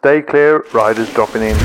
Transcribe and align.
Stay 0.00 0.22
clear, 0.22 0.64
riders 0.72 1.12
dropping 1.12 1.42
in. 1.42 1.56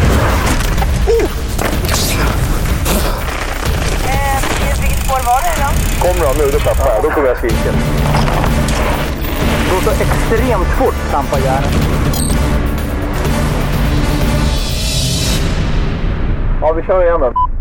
Vilket 4.81 4.99
spår 5.05 5.21
var 5.25 5.41
det 5.41 5.55
då? 5.63 5.69
Kom 6.07 6.19
då, 6.19 6.43
nu, 6.43 6.51
då 6.51 6.59
tappar 6.59 6.91
jag. 6.93 7.03
Då 7.03 7.09
kommer 7.09 7.27
jag 7.27 7.37
skrika. 7.37 7.71
Det 9.63 9.71
går 9.71 9.81
så 9.81 9.91
extremt 9.91 10.67
fort, 10.67 10.95
trampar 11.11 11.39
järnet. 11.39 11.71
Ja, 16.61 16.73
vi 16.73 16.83
kör 16.83 17.03
igen 17.03 17.19
då. 17.19 17.54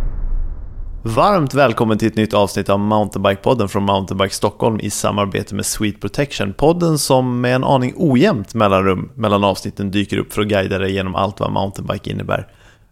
Varmt 1.06 1.54
välkommen 1.54 1.98
till 1.98 2.08
ett 2.08 2.16
nytt 2.16 2.34
avsnitt 2.34 2.68
av 2.68 2.78
Mountainbike-podden 2.78 3.68
från 3.68 3.82
Mountainbike 3.82 4.34
Stockholm 4.34 4.80
i 4.80 4.90
samarbete 4.90 5.54
med 5.54 5.66
Sweet 5.66 6.00
Protection. 6.00 6.52
Podden 6.52 6.98
som 6.98 7.40
med 7.40 7.54
en 7.54 7.64
aning 7.64 7.94
ojämnt 7.96 8.54
mellanrum 8.54 9.10
mellan 9.14 9.44
avsnitten 9.44 9.90
dyker 9.90 10.18
upp 10.18 10.32
för 10.32 10.42
att 10.42 10.48
guida 10.48 10.78
dig 10.78 10.92
genom 10.92 11.14
allt 11.14 11.40
vad 11.40 11.52
mountainbike 11.52 12.10
innebär. 12.10 12.48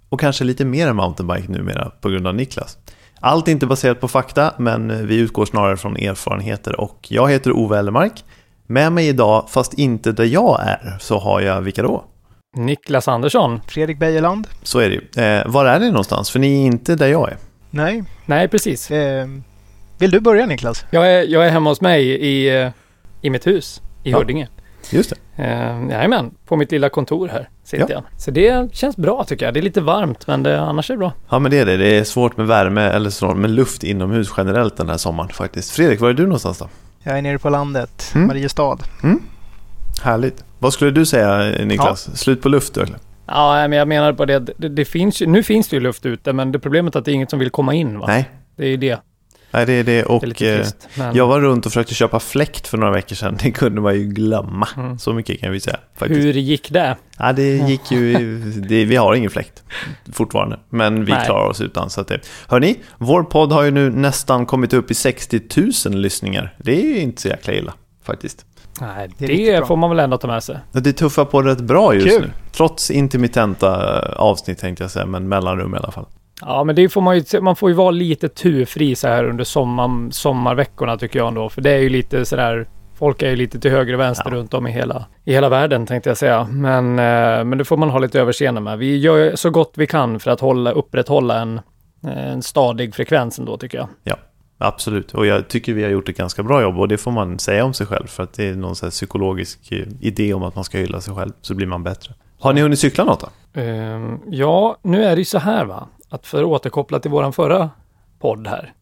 Och 0.08 0.20
kanske 0.20 0.44
lite 0.44 0.64
mer 0.64 0.88
än 0.88 0.96
mountainbike 0.96 1.52
numera 1.52 1.90
på 2.00 2.08
grund 2.08 2.26
av 2.26 2.34
Niklas. 2.34 2.78
Allt 3.20 3.48
är 3.48 3.52
inte 3.52 3.66
baserat 3.66 4.00
på 4.00 4.08
fakta, 4.08 4.54
men 4.58 5.06
vi 5.06 5.16
utgår 5.16 5.44
snarare 5.44 5.76
från 5.76 5.96
erfarenheter 5.96 6.80
och 6.80 7.06
jag 7.08 7.30
heter 7.30 7.52
Ove 7.52 7.78
Ellemark. 7.78 8.24
Med 8.66 8.92
mig 8.92 9.08
idag, 9.08 9.44
fast 9.48 9.74
inte 9.74 10.12
där 10.12 10.24
jag 10.24 10.60
är, 10.60 10.96
så 11.00 11.18
har 11.18 11.40
jag 11.40 11.60
vilka 11.60 11.82
då? 11.82 12.04
Niklas 12.56 13.08
Andersson. 13.08 13.60
Fredrik 13.68 13.98
Bejerland? 13.98 14.48
Så 14.62 14.78
är 14.78 14.88
det 14.88 14.94
ju. 14.94 15.24
Eh, 15.24 15.46
var 15.46 15.66
är 15.66 15.80
ni 15.80 15.90
någonstans? 15.90 16.30
För 16.30 16.38
ni 16.38 16.62
är 16.62 16.66
inte 16.66 16.94
där 16.94 17.08
jag 17.08 17.30
är. 17.30 17.36
Nej. 17.74 18.04
Nej, 18.26 18.48
precis. 18.48 18.90
Eh, 18.90 19.26
vill 19.98 20.10
du 20.10 20.20
börja 20.20 20.46
Niklas? 20.46 20.84
Jag 20.90 21.12
är, 21.12 21.22
jag 21.22 21.46
är 21.46 21.50
hemma 21.50 21.70
hos 21.70 21.80
mig 21.80 22.08
i, 22.08 22.70
i 23.22 23.30
mitt 23.30 23.46
hus 23.46 23.82
i 24.02 24.10
Ja. 24.10 24.18
Huddinge. 24.18 24.48
Just 24.90 25.10
det. 25.36 25.42
Eh, 25.42 25.88
jajamän, 25.90 26.30
på 26.46 26.56
mitt 26.56 26.70
lilla 26.72 26.88
kontor 26.88 27.28
här 27.28 27.48
sitter 27.64 27.84
Ja. 27.88 27.94
jag. 27.94 28.02
Så 28.20 28.30
det 28.30 28.74
känns 28.74 28.96
bra 28.96 29.24
tycker 29.24 29.44
jag. 29.44 29.54
Det 29.54 29.60
är 29.60 29.62
lite 29.62 29.80
varmt 29.80 30.26
men 30.26 30.42
det, 30.42 30.60
annars 30.60 30.90
är 30.90 30.94
det 30.94 30.98
bra. 30.98 31.12
Ja 31.30 31.38
men 31.38 31.50
det 31.50 31.58
är 31.58 31.66
det, 31.66 31.76
det 31.76 31.98
är 31.98 32.04
svårt 32.04 32.36
med 32.36 32.46
värme 32.46 32.82
eller 32.82 33.10
så, 33.10 33.34
med 33.34 33.50
luft 33.50 33.84
inomhus 33.84 34.32
generellt 34.36 34.76
den 34.76 34.88
här 34.88 34.96
sommaren 34.96 35.30
faktiskt. 35.30 35.70
Fredrik, 35.70 36.00
var 36.00 36.08
är 36.08 36.14
du 36.14 36.22
någonstans 36.22 36.58
då? 36.58 36.68
Jag 37.02 37.18
är 37.18 37.22
nere 37.22 37.38
på 37.38 37.48
landet, 37.50 38.12
Mm. 38.14 38.26
Mariestad. 38.26 38.78
Härligt. 40.02 40.44
Vad 40.58 40.72
skulle 40.72 40.90
du 40.90 41.06
säga 41.06 41.64
Niklas? 41.64 42.16
Slut 42.18 42.42
på 42.42 42.48
luft 42.48 42.76
eller? 42.76 42.96
Ja, 43.34 43.68
men 43.68 43.78
jag 43.78 43.88
menar 43.88 44.12
på 44.12 44.24
det, 44.24 44.38
det, 44.38 44.68
det 44.68 44.84
finns 44.84 45.22
ju, 45.22 45.26
nu 45.26 45.42
finns 45.42 45.68
det 45.68 45.76
ju 45.76 45.80
luft 45.80 46.06
ute 46.06 46.32
men 46.32 46.52
det 46.52 46.58
problemet 46.58 46.94
är 46.94 46.98
att 46.98 47.04
det 47.04 47.10
är 47.10 47.14
inget 47.14 47.30
som 47.30 47.38
vill 47.38 47.50
komma 47.50 47.74
in 47.74 47.98
va? 47.98 48.04
Nej. 48.06 48.30
Det 48.56 48.64
är 48.64 48.68
ju 48.68 48.76
det. 48.76 49.00
Nej 49.50 49.66
det 49.66 49.72
är 49.72 49.84
det 49.84 49.92
Det 49.92 49.98
är 49.98 50.10
och 50.10 50.26
lite 50.26 50.50
eh, 50.50 50.56
trist. 50.56 50.88
Men 50.94 51.16
jag 51.16 51.26
var 51.26 51.40
runt 51.40 51.66
och 51.66 51.72
försökte 51.72 51.94
köpa 51.94 52.20
fläkt 52.20 52.68
för 52.68 52.78
några 52.78 52.92
veckor 52.92 53.16
sedan. 53.16 53.38
Det 53.42 53.50
kunde 53.50 53.80
man 53.80 53.94
ju 53.94 54.04
glömma. 54.04 54.68
Mm. 54.76 54.98
Så 54.98 55.12
mycket 55.12 55.40
kan 55.40 55.52
vi 55.52 55.60
säga. 55.60 55.76
Faktiskt. 55.96 56.20
hur 56.20 56.32
gick 56.32 56.70
det? 56.70 56.96
Ja, 57.18 57.32
det 57.32 57.56
gick 57.56 57.90
ju, 57.90 58.38
det, 58.38 58.84
vi 58.84 58.96
har 58.96 59.14
ingen 59.14 59.30
fläkt 59.30 59.62
fortfarande. 60.12 60.58
Men 60.68 61.04
vi 61.04 61.12
Nej. 61.12 61.26
klarar 61.26 61.48
oss 61.48 61.60
utan. 61.60 61.90
Så 61.90 62.00
att 62.00 62.08
det, 62.08 62.20
hörni, 62.48 62.76
vår 62.98 63.22
podd 63.22 63.52
har 63.52 63.62
ju 63.62 63.70
nu 63.70 63.90
nästan 63.90 64.46
kommit 64.46 64.72
upp 64.72 64.90
i 64.90 64.94
60 64.94 65.40
000 65.86 65.94
lyssningar. 65.94 66.54
Det 66.58 66.72
är 66.72 66.86
ju 66.86 66.98
inte 67.00 67.22
så 67.22 67.28
jäkla 67.28 67.52
illa 67.52 67.74
faktiskt. 68.04 68.46
Nej, 68.80 69.08
Det 69.18 69.26
det, 69.26 69.66
får 69.66 69.76
man 69.76 69.90
väl 69.90 70.00
ändå 70.00 70.18
ta 70.18 70.26
med 70.26 70.42
sig. 70.42 70.58
Det 70.72 70.92
tuffar 70.92 71.24
på 71.24 71.42
rätt 71.42 71.60
bra 71.60 71.94
just 71.94 72.06
Kul. 72.08 72.22
nu. 72.22 72.30
Trots 72.52 72.90
intermittenta 72.90 73.98
eh, 73.98 74.12
avsnitt 74.16 74.58
tänkte 74.58 74.84
jag 74.84 74.90
säga, 74.90 75.06
men 75.06 75.28
mellanrum 75.28 75.74
i 75.74 75.78
alla 75.78 75.90
fall. 75.90 76.06
Ja, 76.40 76.64
men 76.64 76.76
det 76.76 76.88
får 76.88 77.00
man 77.00 77.18
ju, 77.18 77.40
man 77.40 77.56
får 77.56 77.70
ju 77.70 77.76
vara 77.76 77.90
lite 77.90 78.28
turfri 78.28 78.94
så 78.94 79.08
här 79.08 79.24
under 79.24 79.44
sommar, 79.44 80.10
sommarveckorna 80.10 80.96
tycker 80.98 81.18
jag 81.18 81.28
ändå. 81.28 81.48
För 81.48 81.60
det 81.60 81.70
är 81.70 81.78
ju 81.78 81.88
lite 81.88 82.24
sådär, 82.24 82.68
folk 82.98 83.22
är 83.22 83.30
ju 83.30 83.36
lite 83.36 83.60
till 83.60 83.70
höger 83.70 83.94
och 83.94 84.00
vänster 84.00 84.30
Ja. 84.30 84.36
runt 84.36 84.54
om 84.54 84.66
i 84.66 84.70
hela, 84.72 85.04
i 85.24 85.32
hela 85.32 85.48
världen 85.48 85.86
tänkte 85.86 86.10
jag 86.10 86.16
säga. 86.16 86.46
Men, 86.50 86.98
eh, 86.98 87.44
men 87.44 87.58
det 87.58 87.64
får 87.64 87.76
man 87.76 87.90
ha 87.90 87.98
lite 87.98 88.20
överseende 88.20 88.60
med. 88.60 88.78
Vi 88.78 88.98
gör 88.98 89.36
så 89.36 89.50
gott 89.50 89.72
vi 89.76 89.86
kan 89.86 90.20
för 90.20 90.30
att 90.30 90.40
hålla, 90.40 90.70
upprätthålla 90.72 91.40
en, 91.40 91.60
en 92.06 92.42
stadig 92.42 92.94
frekvens 92.94 93.38
ändå 93.38 93.56
tycker 93.56 93.78
jag. 93.78 93.88
Absolut, 94.62 95.14
och 95.14 95.26
jag 95.26 95.48
tycker 95.48 95.72
vi 95.74 95.82
har 95.82 95.90
gjort 95.90 96.08
ett 96.08 96.16
ganska 96.16 96.42
bra 96.42 96.62
jobb 96.62 96.78
och 96.78 96.88
det 96.88 96.98
får 96.98 97.10
man 97.10 97.38
säga 97.38 97.64
om 97.64 97.74
sig 97.74 97.86
själv 97.86 98.06
för 98.06 98.22
att 98.22 98.32
det 98.32 98.44
är 98.44 98.54
någon 98.54 98.74
psykologisk 98.74 99.72
eh, 99.72 99.86
idé 100.00 100.34
om 100.34 100.42
att 100.42 100.54
man 100.54 100.64
ska 100.64 100.78
hylla 100.78 101.00
sig 101.00 101.14
själv 101.14 101.32
så 101.40 101.54
blir 101.54 101.66
man 101.66 101.82
bättre. 101.82 102.14
Har 102.38 102.52
ni 102.52 102.60
hunnit 102.60 102.78
cykla 102.78 103.04
något 103.04 103.20
då? 103.20 103.60
Ehm, 103.60 104.18
ja, 104.30 104.76
nu 104.82 105.04
är 105.04 105.10
det 105.10 105.20
ju 105.20 105.24
så 105.24 105.38
här 105.38 105.64
va, 105.64 105.88
att 106.08 106.26
för 106.26 106.38
att 106.38 106.46
återkoppla 106.46 106.98
till 106.98 107.10
våran 107.10 107.32
förra 107.32 107.70
podd 108.20 108.46
här, 108.46 108.72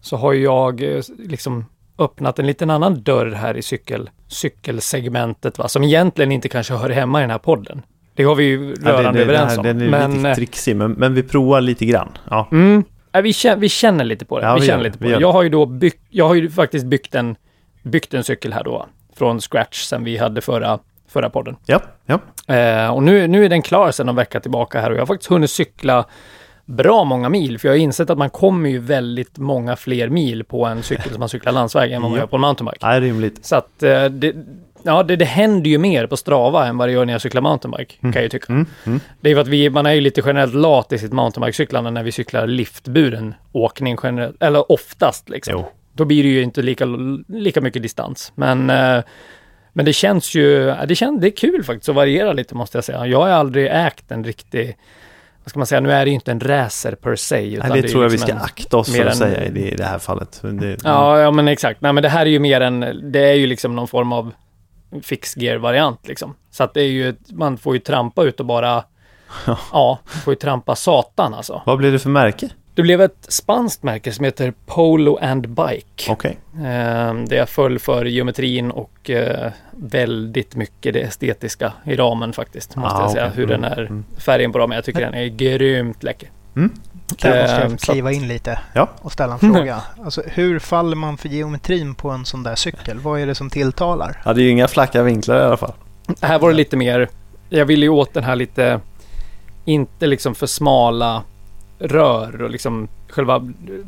så 0.00 0.16
har 0.16 0.32
jag 0.32 0.82
eh, 0.82 1.02
liksom 1.18 1.64
öppnat 1.98 2.38
en 2.38 2.46
liten 2.46 2.70
annan 2.70 3.02
dörr 3.02 3.30
här 3.30 3.56
i 3.56 3.62
cykel, 3.62 4.10
cykelsegmentet 4.28 5.58
va, 5.58 5.68
som 5.68 5.84
egentligen 5.84 6.32
inte 6.32 6.48
kanske 6.48 6.74
hör 6.74 6.90
hemma 6.90 7.20
i 7.20 7.22
den 7.22 7.30
här 7.30 7.38
podden. 7.38 7.82
Det 8.14 8.24
har 8.24 8.34
vi 8.34 8.44
ju 8.44 8.74
rörande 8.74 9.02
Ja, 9.02 9.12
det, 9.12 9.18
det, 9.18 9.24
överens 9.24 9.58
om. 9.58 9.64
Den 9.64 9.80
är 9.80 9.90
Men, 9.90 10.14
lite 10.14 10.28
eh, 10.28 10.34
trixig, 10.34 10.76
men, 10.76 10.92
men 10.92 11.14
vi 11.14 11.22
provar 11.22 11.60
lite 11.60 11.86
grann. 11.86 12.08
Ja. 12.30 12.48
mm, 12.52 12.84
ja, 13.12 13.20
vi, 13.20 13.32
känner, 13.32 13.56
vi 13.56 13.68
känner 13.68 14.04
lite 14.04 14.24
på 14.24 14.38
det. 14.40 14.46
Ja, 14.46 14.54
vi 14.54 14.60
vi 14.60 14.66
känner 14.66 14.82
lite 14.84 14.98
på 14.98 15.04
det. 15.04 15.10
Jag 15.10 15.32
har 15.32 15.42
ju 15.42 15.48
då 15.48 15.66
byggt, 15.66 16.02
jag 16.10 16.28
har 16.28 16.34
ju 16.34 16.50
faktiskt 16.50 16.86
byggt 16.86 17.14
en, 17.14 17.36
byggt 17.82 18.14
en 18.14 18.24
cykel 18.24 18.52
här 18.52 18.64
då, 18.64 18.86
från 19.16 19.40
scratch 19.40 19.82
sen 19.82 20.04
vi 20.04 20.16
hade 20.16 20.40
förra, 20.40 20.78
förra 21.08 21.30
podden. 21.30 21.56
Ja, 21.66 21.80
ja. 22.06 22.20
Eh, 22.54 22.94
och 22.94 23.02
nu, 23.02 23.26
nu 23.26 23.44
är 23.44 23.48
den 23.48 23.62
klar 23.62 23.90
sedan 23.90 24.08
en 24.08 24.16
vecka 24.16 24.40
tillbaka 24.40 24.80
här 24.80 24.90
och 24.90 24.96
jag 24.96 25.00
har 25.00 25.06
faktiskt 25.06 25.30
hunnit 25.30 25.50
cykla 25.50 26.04
bra 26.64 27.04
många 27.04 27.28
mil, 27.28 27.58
för 27.58 27.68
jag 27.68 27.72
har 27.72 27.78
insett 27.78 28.10
att 28.10 28.18
man 28.18 28.30
kommer 28.30 28.70
ju 28.70 28.78
väldigt 28.78 29.38
många 29.38 29.76
fler 29.76 30.08
mil 30.08 30.44
på 30.44 30.66
en 30.66 30.82
cykel 30.82 31.10
som 31.10 31.20
man 31.20 31.28
cyklar 31.28 31.52
landsväg 31.52 31.92
än 31.92 32.02
vad 32.02 32.10
man 32.10 32.16
Ja. 32.18 32.22
gör 32.22 32.26
på 32.28 32.36
en 32.36 32.40
mountainbike. 32.40 32.86
Nej, 32.86 33.00
rimligt. 33.00 33.44
Så 33.46 33.56
att 33.56 33.82
eh, 33.82 34.04
det, 34.04 34.34
ja, 34.82 35.02
det, 35.02 35.16
det 35.16 35.24
händer 35.24 35.70
ju 35.70 35.78
mer 35.78 36.06
på 36.06 36.16
Strava 36.16 36.66
än 36.66 36.78
vad 36.78 36.88
det 36.88 36.92
gör 36.92 37.04
när 37.04 37.12
jag 37.12 37.22
cyklar 37.22 37.42
mountainbike, 37.42 37.94
kan 38.00 38.12
jag 38.12 38.22
ju 38.22 38.28
tycka. 38.28 38.52
Mm, 38.52 38.66
mm. 38.86 39.00
Det 39.20 39.30
är 39.30 39.34
för 39.34 39.42
att 39.42 39.48
vi, 39.48 39.70
man 39.70 39.86
är 39.86 39.92
ju 39.92 40.00
lite 40.00 40.22
generellt 40.26 40.54
lat 40.54 40.92
i 40.92 40.98
sitt 40.98 41.12
mountainbikecyklande 41.12 41.90
när 41.90 42.02
vi 42.02 42.12
cyklar 42.12 42.46
liftburen 42.46 43.34
åkning 43.52 43.96
generellt, 44.02 44.42
eller 44.42 44.72
oftast 44.72 45.28
liksom. 45.28 45.54
Jo. 45.56 45.66
Då 45.92 46.04
blir 46.04 46.22
det 46.22 46.28
ju 46.28 46.42
inte 46.42 46.62
lika, 46.62 46.84
lika 47.28 47.60
mycket 47.60 47.82
distans. 47.82 48.32
Men, 48.34 48.70
eh, 48.70 49.02
men 49.72 49.84
det 49.84 49.92
känns 49.92 50.34
ju, 50.34 50.74
det, 50.88 50.94
känns, 50.94 51.20
det 51.20 51.26
är 51.28 51.36
kul 51.36 51.64
faktiskt 51.64 51.88
att 51.88 51.94
variera 51.94 52.32
lite 52.32 52.54
måste 52.54 52.76
jag 52.78 52.84
säga. 52.84 53.06
Jag 53.06 53.20
har 53.20 53.28
aldrig 53.28 53.66
ägt 53.72 54.10
en 54.10 54.24
riktig, 54.24 54.76
vad 55.44 55.50
ska 55.50 55.58
man 55.58 55.66
säga, 55.66 55.80
nu 55.80 55.92
är 55.92 56.04
det 56.04 56.08
ju 56.10 56.14
inte 56.14 56.30
en 56.30 56.40
racer 56.40 56.94
per 56.94 57.16
se. 57.16 57.54
utan 57.54 57.68
Nej, 57.68 57.82
det, 57.82 57.88
är 57.88 57.90
tror 57.90 58.04
jag 58.04 58.08
vi 58.10 58.12
liksom 58.16 58.28
ska 58.28 58.36
en- 58.36 58.42
akta 58.42 58.76
oss 58.76 58.96
för 58.96 59.02
att 59.04 59.10
en- 59.10 59.16
säga 59.16 59.44
i 59.44 59.50
det, 59.50 59.70
i 59.72 59.76
det 59.76 59.84
här 59.84 59.98
fallet. 59.98 60.40
Det, 60.42 60.76
Ja, 60.84 61.20
ja 61.20 61.30
men 61.30 61.48
exakt. 61.48 61.80
Nej 61.80 61.92
men 61.92 62.02
det 62.02 62.08
här 62.08 62.26
är 62.26 62.30
ju 62.30 62.38
mer 62.38 62.60
en, 62.60 62.80
det 63.12 63.20
är 63.30 63.34
ju 63.34 63.46
liksom 63.46 63.76
någon 63.76 63.88
form 63.88 64.12
av 64.12 64.32
fixgear-variant 65.02 66.08
liksom. 66.08 66.34
Så 66.50 66.64
att 66.64 66.74
det 66.74 66.80
är 66.82 66.88
ju, 66.88 67.14
man 67.32 67.58
får 67.58 67.74
ju 67.74 67.80
trampa 67.80 68.22
ut 68.24 68.40
och 68.40 68.46
bara, 68.46 68.84
ja, 69.72 69.98
får 70.04 70.32
ju 70.32 70.36
trampa 70.38 70.76
satan 70.76 71.34
alltså. 71.34 71.62
Vad 71.66 71.78
blir 71.78 71.92
det 71.92 71.98
för 71.98 72.10
märke? 72.10 72.48
Det 72.74 72.82
blev 72.82 73.00
ett 73.00 73.26
spanskt 73.28 73.82
märke 73.82 74.12
som 74.12 74.24
heter 74.24 74.52
Polo 74.66 75.18
and 75.22 75.48
Bike. 75.48 76.10
Okej. 76.12 76.38
Eh, 76.54 77.14
Det 77.14 77.36
jag 77.36 77.48
föll 77.48 77.78
för 77.78 78.04
geometrin 78.04 78.70
och 78.70 79.10
eh, 79.10 79.52
väldigt 79.70 80.54
mycket 80.56 80.94
det 80.94 81.00
estetiska 81.00 81.72
i 81.84 81.96
ramen 81.96 82.32
faktiskt. 82.32 82.76
Måste 82.76 82.96
Ah, 82.98 83.02
jag 83.02 83.10
säga. 83.10 83.24
okej. 83.26 83.36
Hur 83.36 83.50
Mm, 83.52 83.60
den 83.62 83.72
är, 83.72 83.80
mm. 83.80 84.04
färgen 84.18 84.52
på 84.52 84.58
ramen. 84.58 84.74
Jag 84.74 84.84
tycker 84.84 85.00
den 85.00 85.14
är 85.14 85.26
grymt 85.26 86.02
läcker. 86.02 86.28
Där 87.18 87.40
måste 87.42 87.56
Eh, 87.56 87.62
jag 87.70 87.80
så 87.80 87.92
kliva 87.92 88.12
in 88.12 88.28
lite 88.28 88.58
Ja. 88.72 88.88
och 89.02 89.12
ställa 89.12 89.32
en 89.32 89.38
fråga. 89.38 89.82
Alltså, 90.04 90.22
hur 90.26 90.58
faller 90.58 90.96
man 90.96 91.16
för 91.18 91.28
geometrin 91.28 91.94
på 91.94 92.10
en 92.10 92.24
sån 92.24 92.42
där 92.42 92.54
cykel? 92.54 92.98
Vad 93.00 93.20
är 93.20 93.26
det 93.26 93.34
som 93.34 93.50
tilltalar? 93.50 94.22
Ja, 94.24 94.32
det 94.32 94.40
är 94.40 94.44
ju 94.44 94.50
inga 94.50 94.68
flacka 94.68 95.02
vinklar 95.02 95.40
i 95.40 95.42
alla 95.42 95.56
fall. 95.56 95.72
Här 96.20 96.38
var 96.38 96.50
det 96.50 96.56
lite 96.56 96.76
mer, 96.76 97.08
jag 97.48 97.66
ville 97.66 97.86
ju 97.86 97.90
åt 97.90 98.14
den 98.14 98.24
här 98.24 98.36
lite, 98.36 98.80
inte 99.64 100.06
liksom 100.06 100.34
för 100.34 100.46
smala 100.46 101.22
rör 101.78 102.42
och 102.42 102.50
liksom 102.50 102.88
själva 103.08 103.40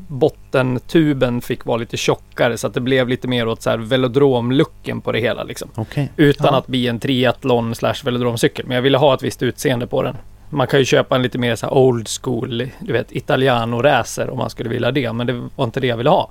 bottentuben 0.08 1.40
fick 1.40 1.64
vara 1.64 1.76
lite 1.76 1.96
tjockare 1.96 2.58
så 2.58 2.66
att 2.66 2.74
det 2.74 2.80
blev 2.80 3.08
lite 3.08 3.28
mer 3.28 3.48
åt 3.48 3.62
så 3.62 3.70
här 3.70 3.78
velodromlooken 3.78 5.00
på 5.00 5.12
det 5.12 5.18
hela 5.20 5.42
liksom. 5.44 5.68
Okej. 5.74 6.10
Utan 6.16 6.46
Ja. 6.52 6.58
att 6.58 6.66
bli 6.66 6.88
en 6.88 7.00
triathlon 7.00 7.74
slash 7.74 7.94
velodromcykel. 8.04 8.66
Men 8.66 8.74
jag 8.74 8.82
ville 8.82 8.98
ha 8.98 9.14
ett 9.14 9.22
visst 9.22 9.42
utseende 9.42 9.86
på 9.86 10.02
den. 10.02 10.16
Man 10.52 10.66
kan 10.66 10.78
ju 10.78 10.84
köpa 10.84 11.16
en 11.16 11.22
lite 11.22 11.38
mer 11.38 11.56
så 11.56 11.68
old 11.68 12.08
school, 12.22 12.70
du 12.80 12.92
vet, 12.92 13.12
italiano-racer 13.12 14.30
om 14.30 14.38
man 14.38 14.50
skulle 14.50 14.68
vilja 14.68 14.90
det. 14.90 15.12
Men 15.12 15.26
det 15.26 15.48
var 15.56 15.64
inte 15.64 15.80
det 15.80 15.86
jag 15.86 15.96
ville 15.96 16.10
ha. 16.10 16.30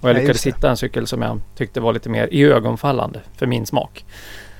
Och 0.00 0.08
jag 0.08 0.14
Nej, 0.14 0.22
lyckades 0.22 0.46
hitta 0.46 0.70
en 0.70 0.76
cykel 0.76 1.06
som 1.06 1.22
jag 1.22 1.40
tyckte 1.56 1.80
var 1.80 1.92
lite 1.92 2.08
mer 2.08 2.28
iögonfallande 2.32 3.20
för 3.36 3.46
min 3.46 3.66
smak. 3.66 4.04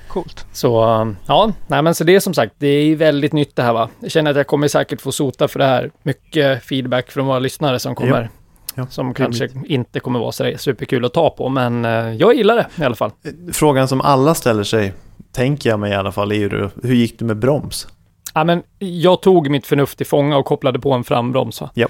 Coolt. 0.07 0.45
Så 0.51 0.85
um, 0.85 1.17
ja, 1.27 1.51
nej 1.67 1.81
men 1.81 1.95
så 1.95 2.03
det 2.03 2.15
är 2.15 2.19
som 2.19 2.33
sagt, 2.33 2.53
det 2.57 2.67
är 2.67 2.95
väldigt 2.95 3.33
nytt 3.33 3.55
det 3.55 3.63
här 3.63 3.73
va. 3.73 3.89
Jag 3.99 4.11
känner 4.11 4.31
att 4.31 4.37
jag 4.37 4.47
kommer 4.47 4.67
säkert 4.67 5.01
få 5.01 5.11
sota 5.11 5.47
för 5.47 5.59
det 5.59 5.65
här. 5.65 5.91
Mycket 6.03 6.63
feedback 6.63 7.11
från 7.11 7.25
våra 7.25 7.39
lyssnare 7.39 7.79
som 7.79 7.95
kommer. 7.95 8.29
Ja, 8.75 8.87
som 8.87 9.13
kanske 9.13 9.49
inte 9.65 9.99
kommer 9.99 10.19
vara 10.19 10.31
så 10.31 10.53
superkul 10.57 11.05
att 11.05 11.13
ta 11.13 11.29
på, 11.29 11.49
men 11.49 11.85
eh, 11.85 12.13
jag 12.13 12.35
gillar 12.35 12.55
det 12.55 12.67
i 12.81 12.83
alla 12.83 12.95
fall. 12.95 13.11
Frågan 13.53 13.87
som 13.87 14.01
alla 14.01 14.35
ställer 14.35 14.63
sig, 14.63 14.93
tänker 15.31 15.69
jag 15.69 15.79
mig 15.79 15.91
i 15.91 15.95
alla 15.95 16.11
fall, 16.11 16.31
är 16.31 16.35
ju 16.35 16.69
hur 16.83 16.95
gick 16.95 17.19
det 17.19 17.25
med 17.25 17.37
broms? 17.37 17.87
Ja, 18.33 18.43
men 18.43 18.63
jag 18.79 19.21
tog 19.21 19.49
mitt 19.49 19.67
förnuft 19.67 19.97
till 19.97 20.07
fånga 20.07 20.37
och 20.37 20.45
kopplade 20.45 20.79
på 20.79 20.91
en 20.93 21.03
frambroms. 21.03 21.61
Ja. 21.73 21.87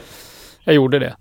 Jag 0.63 0.75
gjorde 0.75 1.00
det. 1.00 1.16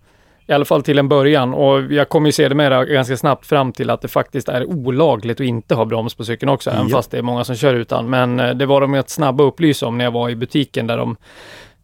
I 0.46 0.52
alla 0.52 0.64
fall 0.64 0.82
till 0.82 0.98
en 0.98 1.08
början 1.08 1.54
och 1.54 1.92
jag 1.92 2.08
kom 2.08 2.26
ju 2.26 2.32
sedermera 2.32 2.84
ganska 2.84 3.16
snabbt 3.16 3.46
fram 3.46 3.72
till 3.72 3.90
att 3.90 4.00
det 4.00 4.08
faktiskt 4.08 4.48
är 4.48 4.64
olagligt 4.64 5.40
att 5.40 5.46
inte 5.46 5.74
ha 5.74 5.84
broms 5.84 6.14
på 6.14 6.24
cykeln 6.24 6.50
också, 6.50 6.70
även 6.70 6.88
Ja. 6.88 6.96
fast 6.96 7.10
det 7.10 7.18
är 7.18 7.22
många 7.22 7.44
som 7.44 7.56
kör 7.56 7.74
utan. 7.74 8.10
Men 8.10 8.40
eh, 8.40 8.50
det 8.50 8.66
var 8.66 8.80
de 8.80 8.94
rätt 8.94 9.10
snabba 9.10 9.44
upplysa 9.44 9.86
om 9.86 9.98
när 9.98 10.04
jag 10.04 10.12
var 10.12 10.30
i 10.30 10.36
butiken 10.36 10.86
där 10.86 10.96
de 10.96 11.16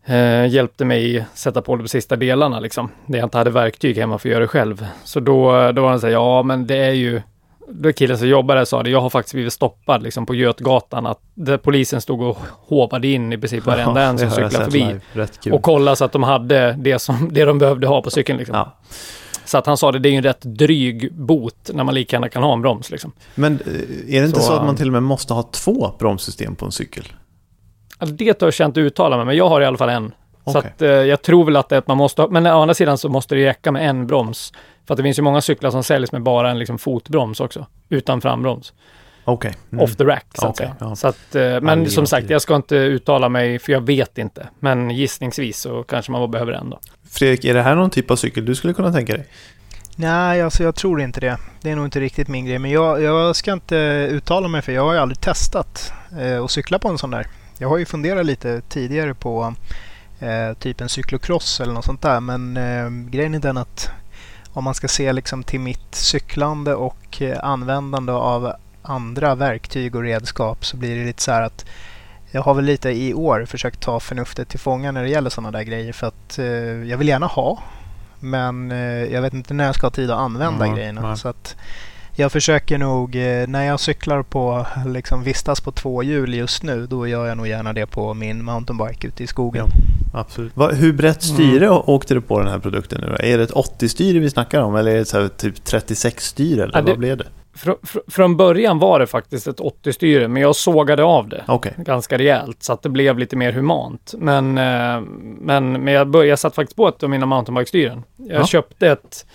eh, 0.07 0.47
hjälpte 0.47 0.85
mig 0.85 1.25
sätta 1.35 1.63
på 1.63 1.77
de 1.77 1.89
sista 1.89 2.17
delarna 2.17 2.61
liksom. 2.61 2.91
Där 3.07 3.19
jag 3.19 3.27
inte 3.27 3.39
hade 3.39 3.51
verktyg 3.51 3.97
hemma 3.99 4.19
för 4.19 4.29
att 4.29 4.33
göra 4.33 4.41
det 4.43 4.49
själv. 4.49 4.87
Så 5.05 5.21
då, 5.21 5.73
då 5.73 5.83
var 5.83 5.89
han 5.91 6.01
så 6.01 6.07
här, 6.07 6.15
ja 6.15 6.43
men 6.43 6.67
det 6.67 6.77
är 6.77 6.93
ju 6.93 7.23
då 7.71 7.93
killen 7.93 8.19
som 8.19 8.29
jobbar 8.29 8.57
där 8.57 8.65
sa 8.65 8.83
det, 8.83 8.91
jag 8.91 9.01
har 9.01 9.11
faktiskt 9.11 9.35
blivit 9.35 9.53
stoppad 9.53 10.03
liksom 10.03 10.27
på 10.27 10.35
Götgatan, 10.35 11.07
att 11.07 11.21
där 11.35 11.57
polisen 11.57 12.01
stod 12.01 12.23
och 12.23 12.39
håvade 12.51 13.09
in 13.09 13.33
i 13.33 13.39
princip 13.39 13.67
varenda 13.67 14.03
en 14.03 14.17
det 14.17 14.31
som 14.31 14.31
cyklade 14.31 14.71
förbi. 14.71 15.01
Och 15.53 15.63
kolla 15.63 15.97
så 15.97 16.05
att 16.05 16.13
de 16.13 16.23
hade 16.23 16.73
det, 16.79 16.99
som, 16.99 17.29
det 17.33 17.45
de 17.45 17.59
behövde 17.59 17.87
ha 17.87 18.03
på 18.03 18.11
cykeln. 18.11 18.39
Liksom. 18.39 18.57
Ja. 18.57 18.77
Så 19.45 19.59
att 19.59 19.67
han 19.67 19.77
sa 19.77 19.93
det, 19.93 19.99
det 19.99 20.09
är 20.09 20.11
ju 20.11 20.17
en 20.17 20.23
rätt 20.23 20.43
dryg 20.43 21.15
bot 21.15 21.71
när 21.75 21.85
man 21.85 21.95
lika 21.95 22.17
gärna 22.17 22.29
kan 22.29 22.43
ha 22.43 22.53
en 22.53 22.63
broms. 22.63 22.91
Liksom. 22.91 23.13
Men 23.35 23.53
eh, 23.53 24.15
är 24.17 24.21
det 24.21 24.27
inte 24.27 24.41
så, 24.41 24.47
Så, 24.47 24.53
att 24.53 24.61
man 24.61 24.69
um, 24.69 24.77
till 24.77 24.87
och 24.87 24.93
med 24.93 25.03
måste 25.03 25.35
ha 25.35 25.43
två 25.43 25.95
bromssystem 25.99 26.57
på 26.57 26.67
en 26.67 26.73
cykel? 26.73 27.05
Alltså, 27.99 28.17
det 28.17 28.41
har 28.41 28.47
jag 28.47 28.55
känt 28.55 28.77
uttala 28.77 29.17
mig, 29.17 29.27
men 29.27 29.37
jag 29.37 29.49
har 29.49 29.61
i 29.61 29.65
alla 29.65 29.77
fall 29.77 29.89
en. 29.89 30.13
Så 30.49 30.59
Okej. 30.59 30.71
att, 30.75 30.83
eh, 30.83 30.89
jag 30.89 31.23
tror 31.23 31.45
väl 31.45 31.57
att 31.57 31.73
att 31.73 31.87
man 31.87 31.97
måste 31.97 32.27
men 32.31 32.47
å 32.47 32.61
andra 32.61 32.75
sidan 32.75 32.99
så 32.99 33.09
måste 33.09 33.35
det 33.35 33.47
räcka 33.47 33.73
med 33.73 33.89
en 33.89 34.07
broms. 34.07 34.53
För 34.87 34.95
att 34.95 34.97
det 34.97 35.03
finns 35.03 35.19
ju 35.19 35.23
många 35.23 35.41
cyklar 35.41 35.71
som 35.71 35.83
säljs 35.83 36.13
med 36.13 36.23
bara 36.23 36.51
en 36.51 36.59
liksom, 36.59 36.79
fotbroms 36.79 37.41
också, 37.41 37.67
utan 37.89 38.21
frambroms. 38.21 38.73
Okej. 39.25 39.55
Mm. 39.73 39.85
Off 39.85 39.97
the 39.97 40.05
rack, 40.05 40.27
så 40.35 40.47
att 40.47 40.51
Okej, 40.51 40.67
säga. 40.67 40.77
ja. 40.81 40.97
Så 40.97 41.09
att, 41.09 41.35
eh, 41.35 41.61
men 41.61 41.91
som 41.91 42.07
sagt, 42.07 42.31
jag 42.31 42.43
ska 42.43 42.57
inte 42.57 42.77
uttala 42.77 43.29
mig, 43.29 43.59
för 43.59 43.73
jag 43.73 43.81
vet 43.81 44.19
inte. 44.19 44.49
Men 44.59 44.91
gissningsvis 44.91 45.61
så 45.61 45.83
kanske 45.83 46.13
man 46.13 46.31
behöver 46.31 46.53
en 46.53 46.71
då. 46.71 46.81
Fredrik, 47.11 47.45
är 47.45 47.55
det 47.55 47.63
här 47.63 47.75
någon 47.75 47.91
typ 47.91 48.11
av 48.11 48.17
cykel 48.17 48.45
du 48.45 48.55
skulle 48.55 48.75
kunna 48.75 48.93
tänka 48.93 49.13
dig? 49.13 49.27
Nej, 49.97 50.43
alltså 50.43 50.63
jag 50.63 50.75
tror 50.75 51.01
inte 51.01 51.21
det. 51.21 51.39
Det 51.63 51.71
är 51.71 51.77
nog 51.77 51.85
inte 51.85 52.01
riktigt 52.01 52.29
min 52.29 52.47
grej. 52.47 52.59
Men 52.59 52.71
jag, 52.71 53.03
jag 53.03 53.37
ska 53.37 53.53
inte 53.53 53.77
uttala 54.11 54.49
mig 54.49 54.63
för 54.63 54.73
jag 54.73 54.85
har 54.85 54.93
ju 54.93 54.99
aldrig 54.99 55.21
testat 55.21 55.93
eh, 56.21 56.45
att 56.45 56.51
cykla 56.51 56.79
på 56.79 56.89
en 56.89 56.99
sån 56.99 57.11
där. 57.11 57.27
Jag 57.59 57.69
har 57.69 57.79
ju 57.79 57.85
funderat 57.85 58.27
lite 58.27 58.61
tidigare 58.69 59.15
på 59.15 59.55
eh, 60.21 60.55
typ 60.59 60.81
en 60.81 60.89
cyklocross 60.89 61.61
eller 61.61 61.73
något 61.73 61.85
sånt 61.85 62.03
där. 62.03 62.21
Men 62.21 62.57
eh, 62.57 63.11
grejen 63.11 63.35
är 63.35 63.39
den 63.39 63.57
att 63.57 63.91
om 64.53 64.65
man 64.65 64.75
ska 64.75 64.89
se 64.89 65.13
liksom 65.13 65.43
till 65.43 65.61
mitt 65.61 65.95
cyklande 65.95 66.75
och 66.75 67.23
eh, 67.23 67.39
användande 67.45 68.13
av 68.13 68.53
andra 68.83 69.35
verktyg 69.35 69.95
och 69.95 70.03
redskap 70.03 70.65
så 70.67 70.77
blir 70.77 70.97
det 70.99 71.05
lite 71.05 71.23
så 71.23 71.33
här 71.33 71.43
att 71.43 71.65
jag 72.31 72.43
har 72.43 72.55
väl 72.55 72.65
lite 72.65 72.91
i 72.91 73.15
år 73.15 73.45
försökt 73.45 73.81
ta 73.81 74.01
förnuftet 74.01 74.49
till 74.49 74.59
fånga 74.61 74.93
när 74.93 75.03
det 75.03 75.09
gäller 75.09 75.31
sådana 75.31 75.51
där 75.59 75.63
grejer 75.65 75.93
för 75.93 76.07
att 76.07 76.39
eh, 76.39 76.45
jag 76.91 76.99
vill 76.99 77.09
gärna 77.09 77.27
ha 77.27 77.63
men 78.21 78.73
eh, 78.73 79.05
jag 79.05 79.23
vet 79.23 79.35
inte 79.35 79.55
när 79.55 79.65
jag 79.67 79.75
ska 79.75 79.87
ha 79.87 79.91
tid 79.91 80.11
att 80.11 80.19
använda 80.19 80.67
Ja, 80.67 80.75
grejerna. 80.75 81.01
nej. 81.01 81.17
Så 81.17 81.29
att 81.29 81.57
jag 82.19 82.33
försöker 82.33 82.79
nog, 82.79 83.17
eh, 83.17 83.47
när 83.49 83.65
jag 83.65 83.81
cyklar 83.81 84.23
på, 84.23 84.67
liksom 84.87 85.23
vistas 85.23 85.61
på 85.61 85.73
två 85.73 86.03
hjul 86.03 86.35
just 86.35 86.63
nu, 86.63 86.87
då 86.87 87.07
gör 87.07 87.27
jag 87.27 87.37
nog 87.37 87.47
gärna 87.49 87.73
det 87.73 87.87
på 87.87 88.15
min 88.15 88.45
mountainbike 88.45 89.07
ute 89.09 89.25
i 89.25 89.27
skogen. 89.27 89.67
Absolut. 90.15 90.57
Va, 90.57 90.69
hur 90.71 90.93
brett 90.93 91.23
styre 91.23 91.71
å- 91.71 91.85
åkte 91.87 92.15
du 92.15 92.21
på 92.21 92.39
den 92.39 92.49
här 92.49 92.59
produkten 92.59 93.01
nu 93.01 93.07
då? 93.07 93.25
Är 93.27 93.39
det 93.39 93.45
ett 93.45 93.53
80-styre 93.53 94.19
vi 94.19 94.31
snackar 94.31 94.63
om 94.63 94.77
eller 94.77 94.91
är 94.91 94.97
det 94.99 95.05
så 95.05 95.21
här 95.21 95.29
typ 95.29 95.55
36-styre 95.65 96.63
eller 96.63 96.75
Ja, 96.77 96.83
det- 96.83 96.91
vad 96.91 96.99
blev 96.99 97.17
det? 97.17 97.27
Fr 97.57 97.71
fr 97.83 97.99
från 98.09 98.37
början 98.37 98.79
var 98.79 98.99
det 99.01 99.07
faktiskt 99.07 99.47
ett 99.47 99.61
80-styre, 99.61 100.29
men 100.29 100.43
jag 100.43 100.57
sågade 100.57 101.05
av 101.05 101.29
det. 101.29 101.45
Okej. 101.49 101.73
ganska 101.77 102.19
rejält 102.19 102.63
så 102.63 102.73
att 102.73 102.83
det 102.83 102.89
blev 102.89 103.19
lite 103.19 103.37
mer 103.37 103.53
humant. 103.53 104.15
Men, 104.19 104.59
eh, 104.59 105.01
men, 105.41 105.73
men 105.73 105.95
jag, 105.95 106.09
började, 106.09 106.29
jag 106.29 106.39
satt 106.39 106.55
faktiskt 106.55 106.77
på 106.77 106.89
ett 106.89 107.03
av 107.03 107.11
mina 107.11 107.27
mountainbike-styren. 107.27 108.03
Jag 108.17 108.41
Ja. 108.41 108.47
köpte 108.47 108.89
ett, 108.89 109.27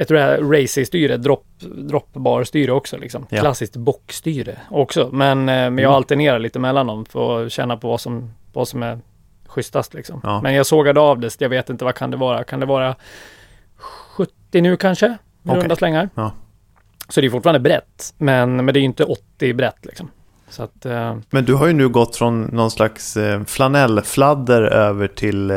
ett 0.00 0.10
racing-styre, 0.40 1.16
drop, 1.16 1.46
droppbar-styre 1.60 2.70
också 2.72 2.96
liksom. 2.96 3.26
Ja. 3.30 3.40
Klassiskt 3.40 3.76
bockstyre 3.76 4.58
också. 4.70 5.08
Men, 5.12 5.38
eh, 5.38 5.44
men 5.44 5.78
jag 5.78 5.90
Mm. 5.90 5.92
alternerar 5.92 6.38
lite 6.38 6.58
mellan 6.58 6.86
dem 6.86 7.04
för 7.04 7.46
att 7.46 7.52
känna 7.52 7.76
på 7.76 7.88
vad 7.88 8.00
som, 8.00 8.34
vad 8.52 8.68
som 8.68 8.82
är 8.82 8.98
schysstast 9.46 9.94
liksom. 9.94 10.20
Ja. 10.22 10.40
Men 10.42 10.54
jag 10.54 10.66
sågade 10.66 11.00
av 11.00 11.18
det, 11.18 11.30
så 11.30 11.36
jag 11.44 11.48
vet 11.48 11.70
inte 11.70 11.84
vad 11.84 11.94
kan 11.94 12.10
det 12.10 12.16
vara. 12.16 12.44
Kan 12.44 12.60
det 12.60 12.66
vara 12.66 12.94
70 13.76 14.60
nu 14.60 14.76
kanske? 14.76 15.06
I 15.06 15.16
Okej. 15.48 15.60
runda 15.60 15.76
slängar. 15.76 16.08
Ja. 16.14 16.32
Så 17.08 17.20
det 17.20 17.26
är 17.26 17.30
fortfarande 17.30 17.60
brett, 17.60 18.14
men, 18.18 18.56
men 18.56 18.66
det 18.66 18.78
är 18.78 18.80
ju 18.80 18.86
inte 18.86 19.04
80 19.04 19.54
brett 19.54 19.84
liksom. 19.86 20.10
Så 20.48 20.62
att, 20.62 20.86
eh, 20.86 21.16
Men 21.30 21.44
du 21.44 21.54
har 21.54 21.66
ju 21.66 21.72
nu 21.72 21.88
gått 21.88 22.16
från 22.16 22.42
någon 22.42 22.70
slags 22.70 23.16
eh, 23.16 23.44
flanellfladder 23.44 24.62
över 24.62 25.08
till 25.08 25.50
eh, 25.50 25.56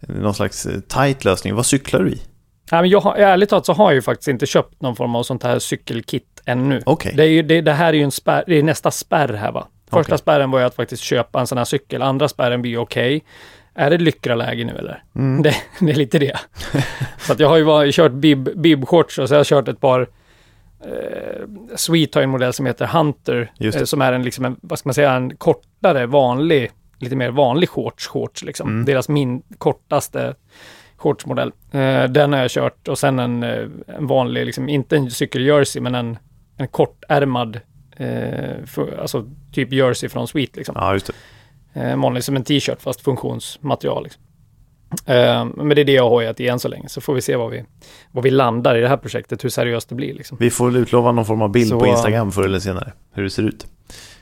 någon 0.00 0.34
slags 0.34 0.66
eh, 0.66 0.80
tight 0.80 1.24
lösning. 1.24 1.54
Vad 1.54 1.66
cyklar 1.66 2.00
du 2.00 2.10
i? 2.10 2.22
Ja, 2.70 2.80
men 2.80 2.90
jag 2.90 3.00
har, 3.00 3.14
ärligt 3.14 3.48
talat 3.48 3.66
så 3.66 3.72
har 3.72 3.84
jag 3.84 3.94
ju 3.94 4.02
faktiskt 4.02 4.28
inte 4.28 4.46
köpt 4.46 4.82
någon 4.82 4.96
form 4.96 5.16
av 5.16 5.22
sånt 5.22 5.42
här 5.42 5.58
cykelkit 5.58 6.42
ännu. 6.46 6.82
Okej. 6.86 7.12
Det, 7.16 7.22
är 7.22 7.28
ju, 7.28 7.42
det, 7.42 7.60
det 7.60 7.72
här 7.72 7.88
är 7.88 7.92
ju 7.92 8.02
en 8.02 8.10
spärr, 8.10 8.44
det 8.46 8.58
är 8.58 8.62
nästa 8.62 8.90
spärr 8.90 9.32
här 9.32 9.52
va. 9.52 9.66
Första 9.90 10.12
Okej. 10.14 10.18
spärren 10.18 10.50
var 10.50 10.58
ju 10.58 10.64
att 10.64 10.74
faktiskt 10.74 11.02
köpa 11.02 11.40
en 11.40 11.46
sån 11.46 11.58
här 11.58 11.64
cykel. 11.64 12.02
Andra 12.02 12.28
spärren 12.28 12.62
blir 12.62 12.72
ju 12.72 12.78
okej. 12.78 13.24
Är 13.74 13.90
det 13.90 13.98
lyckraläge 13.98 14.64
nu 14.64 14.72
eller? 14.72 15.02
Mm. 15.14 15.42
Det, 15.42 15.54
det 15.80 15.90
är 15.90 15.94
lite 15.94 16.18
det. 16.18 16.36
så 17.18 17.32
att 17.32 17.40
jag 17.40 17.48
har 17.48 17.56
ju 17.56 17.62
varit, 17.62 17.94
kört 17.94 18.12
bib, 18.12 18.48
bib-shorts 18.48 19.20
och 19.20 19.28
så 19.28 19.34
har 19.34 19.38
jag 19.38 19.46
kört 19.46 19.68
ett 19.68 19.80
par 19.80 20.00
eh, 20.84 21.46
Sweet 21.76 22.14
har 22.14 22.22
en 22.22 22.30
modell 22.30 22.52
som 22.52 22.66
heter 22.66 22.86
Hunter. 22.86 23.52
Eh, 23.60 23.84
som 23.84 24.02
är 24.02 24.12
en, 24.12 24.22
liksom 24.22 24.44
en, 24.44 24.56
vad 24.62 24.78
ska 24.78 24.88
man 24.88 24.94
säga, 24.94 25.12
en 25.12 25.36
kortare 25.36 26.06
vanlig, 26.06 26.70
lite 26.98 27.16
mer 27.16 27.30
vanlig 27.30 27.68
shorts, 27.68 28.06
shorts 28.06 28.42
liksom. 28.42 28.68
Mm. 28.68 28.84
Deras 28.84 29.08
min 29.08 29.42
kortaste 29.58 30.34
shortsmodell. 30.96 31.52
Eh, 31.70 32.04
den 32.04 32.32
har 32.32 32.40
jag 32.40 32.50
kört 32.50 32.88
och 32.88 32.98
sen 32.98 33.18
en, 33.18 33.42
eh, 33.42 33.64
en 33.86 34.06
vanlig, 34.06 34.46
liksom, 34.46 34.68
inte 34.68 34.96
en 34.96 35.10
cykeljersey 35.10 35.82
men 35.82 35.94
en, 35.94 36.18
en 36.56 36.68
kortärmad, 36.68 37.60
eh, 37.96 38.64
för, 38.66 38.98
alltså 39.00 39.24
typ 39.52 39.72
jersey 39.72 40.08
från 40.08 40.28
Sweet 40.28 40.56
liksom. 40.56 40.74
Ja, 40.78 40.92
just 40.92 41.06
det. 41.06 41.80
Eh, 41.80 41.96
vanlig 41.96 42.24
som 42.24 42.36
en 42.36 42.44
t-shirt 42.44 42.82
fast 42.82 43.00
funktionsmaterial. 43.00 44.02
Liksom. 44.02 44.22
Men 45.56 45.68
det 45.68 45.80
är 45.80 45.84
det 45.84 45.92
jag 45.92 46.02
har 46.02 46.10
hojat 46.10 46.40
i 46.40 46.48
än 46.48 46.58
så 46.58 46.68
länge, 46.68 46.88
så 46.88 47.00
får 47.00 47.14
vi 47.14 47.20
se 47.20 47.36
vad 47.36 47.50
vi, 47.50 47.64
vad 48.10 48.24
vi 48.24 48.30
landar 48.30 48.76
i 48.76 48.80
det 48.80 48.88
här 48.88 48.96
projektet, 48.96 49.44
hur 49.44 49.48
seriöst 49.48 49.88
det 49.88 49.94
blir. 49.94 50.14
Liksom. 50.14 50.36
Vi 50.40 50.50
får 50.50 50.76
utlova 50.76 51.12
någon 51.12 51.24
form 51.24 51.42
av 51.42 51.50
bild 51.50 51.68
Så- 51.68 51.80
på 51.80 51.86
Instagram 51.86 52.32
förr 52.32 52.44
eller 52.44 52.58
senare. 52.58 52.92
Hur 53.12 53.22
det 53.22 53.30
ser 53.30 53.42
ut. 53.42 53.66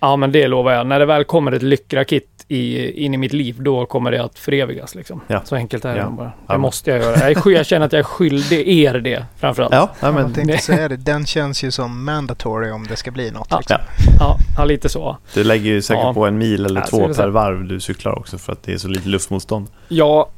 Ja, 0.00 0.16
men 0.16 0.32
det 0.32 0.48
lovar 0.48 0.72
jag. 0.72 0.86
När 0.86 0.98
det 0.98 1.06
väl 1.06 1.24
kommer 1.24 1.52
ett 1.52 1.62
lyckrakit 1.62 2.30
i, 2.48 2.90
in 3.04 3.14
i 3.14 3.16
mitt 3.16 3.32
liv, 3.32 3.56
då 3.62 3.86
kommer 3.86 4.10
det 4.10 4.24
att 4.24 4.38
förevigas. 4.38 4.94
Liksom. 4.94 5.20
Ja. 5.26 5.40
Så 5.44 5.56
enkelt 5.56 5.84
är 5.84 5.92
det 5.94 5.98
Ja. 5.98 6.04
nog 6.04 6.14
bara. 6.16 6.26
Det 6.26 6.32
Ja, 6.48 6.58
måste 6.58 6.90
jag 6.90 7.00
göra. 7.00 7.30
Jag, 7.30 7.46
jag 7.52 7.66
känner 7.66 7.86
att 7.86 7.92
jag 7.92 7.98
är 8.00 8.04
skyldig 8.04 8.68
er 8.68 8.94
det, 8.94 9.24
framförallt. 9.36 9.74
Ja, 9.74 9.90
ja 10.00 10.06
jag 10.06 10.14
men 10.14 10.32
tänkte 10.32 10.58
säga 10.62 10.88
det, 10.88 10.96
den 10.96 11.26
känns 11.26 11.62
ju 11.64 11.70
som 11.70 12.04
mandatory 12.04 12.70
om 12.70 12.86
det 12.86 12.96
ska 12.96 13.10
bli 13.10 13.30
något. 13.30 13.46
Ja. 13.50 13.58
Liksom. 13.58 13.76
Ja, 14.20 14.36
ja, 14.58 14.64
lite 14.64 14.88
så. 14.88 15.16
du 15.34 15.44
lägger 15.44 15.70
ju 15.70 15.82
säkert 15.82 16.04
Ja. 16.04 16.14
på 16.14 16.26
en 16.26 16.38
mil 16.38 16.66
eller 16.66 16.80
två 16.80 17.00
det 17.00 17.06
per 17.06 17.22
så. 17.24 17.30
varv 17.30 17.64
du 17.68 17.80
cyklar 17.80 18.18
också 18.18 18.38
för 18.38 18.52
att 18.52 18.62
det 18.62 18.72
är 18.72 18.78
så 18.78 18.88
lite 18.88 19.08
luftmotstånd. 19.08 19.66
Ja, 19.88 20.28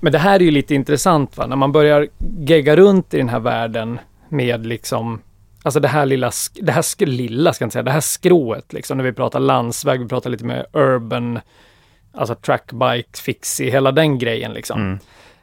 men 0.00 0.12
det 0.12 0.18
här 0.18 0.34
är 0.40 0.44
ju 0.44 0.50
lite 0.50 0.74
intressant 0.74 1.36
va, 1.36 1.46
när 1.46 1.56
man 1.56 1.72
börjar 1.72 2.06
gegga 2.38 2.76
runt 2.76 3.14
i 3.14 3.16
den 3.16 3.28
här 3.28 3.40
världen 3.40 3.98
med 4.28 4.66
liksom 4.66 5.20
Alltså 5.68 5.80
det 5.80 5.88
här 5.88 6.06
lilla, 6.06 6.30
det 6.60 6.72
här 6.72 7.06
lilla 7.06 7.52
ska 7.52 7.62
jag 7.62 7.66
inte 7.66 7.72
säga, 7.72 7.82
det 7.82 7.90
här 7.90 8.00
skrået 8.00 8.72
liksom 8.72 8.96
när 8.96 9.04
vi 9.04 9.12
pratar 9.12 9.40
landsväg, 9.40 10.00
vi 10.00 10.08
pratar 10.08 10.30
lite 10.30 10.44
mer 10.44 10.66
urban, 10.72 11.40
alltså 12.12 12.34
trackbike, 12.34 13.18
fixie, 13.22 13.70
hela 13.70 13.92
den 13.92 14.18
grejen 14.18 14.52
liksom. 14.52 14.80
Mm. 14.80 14.98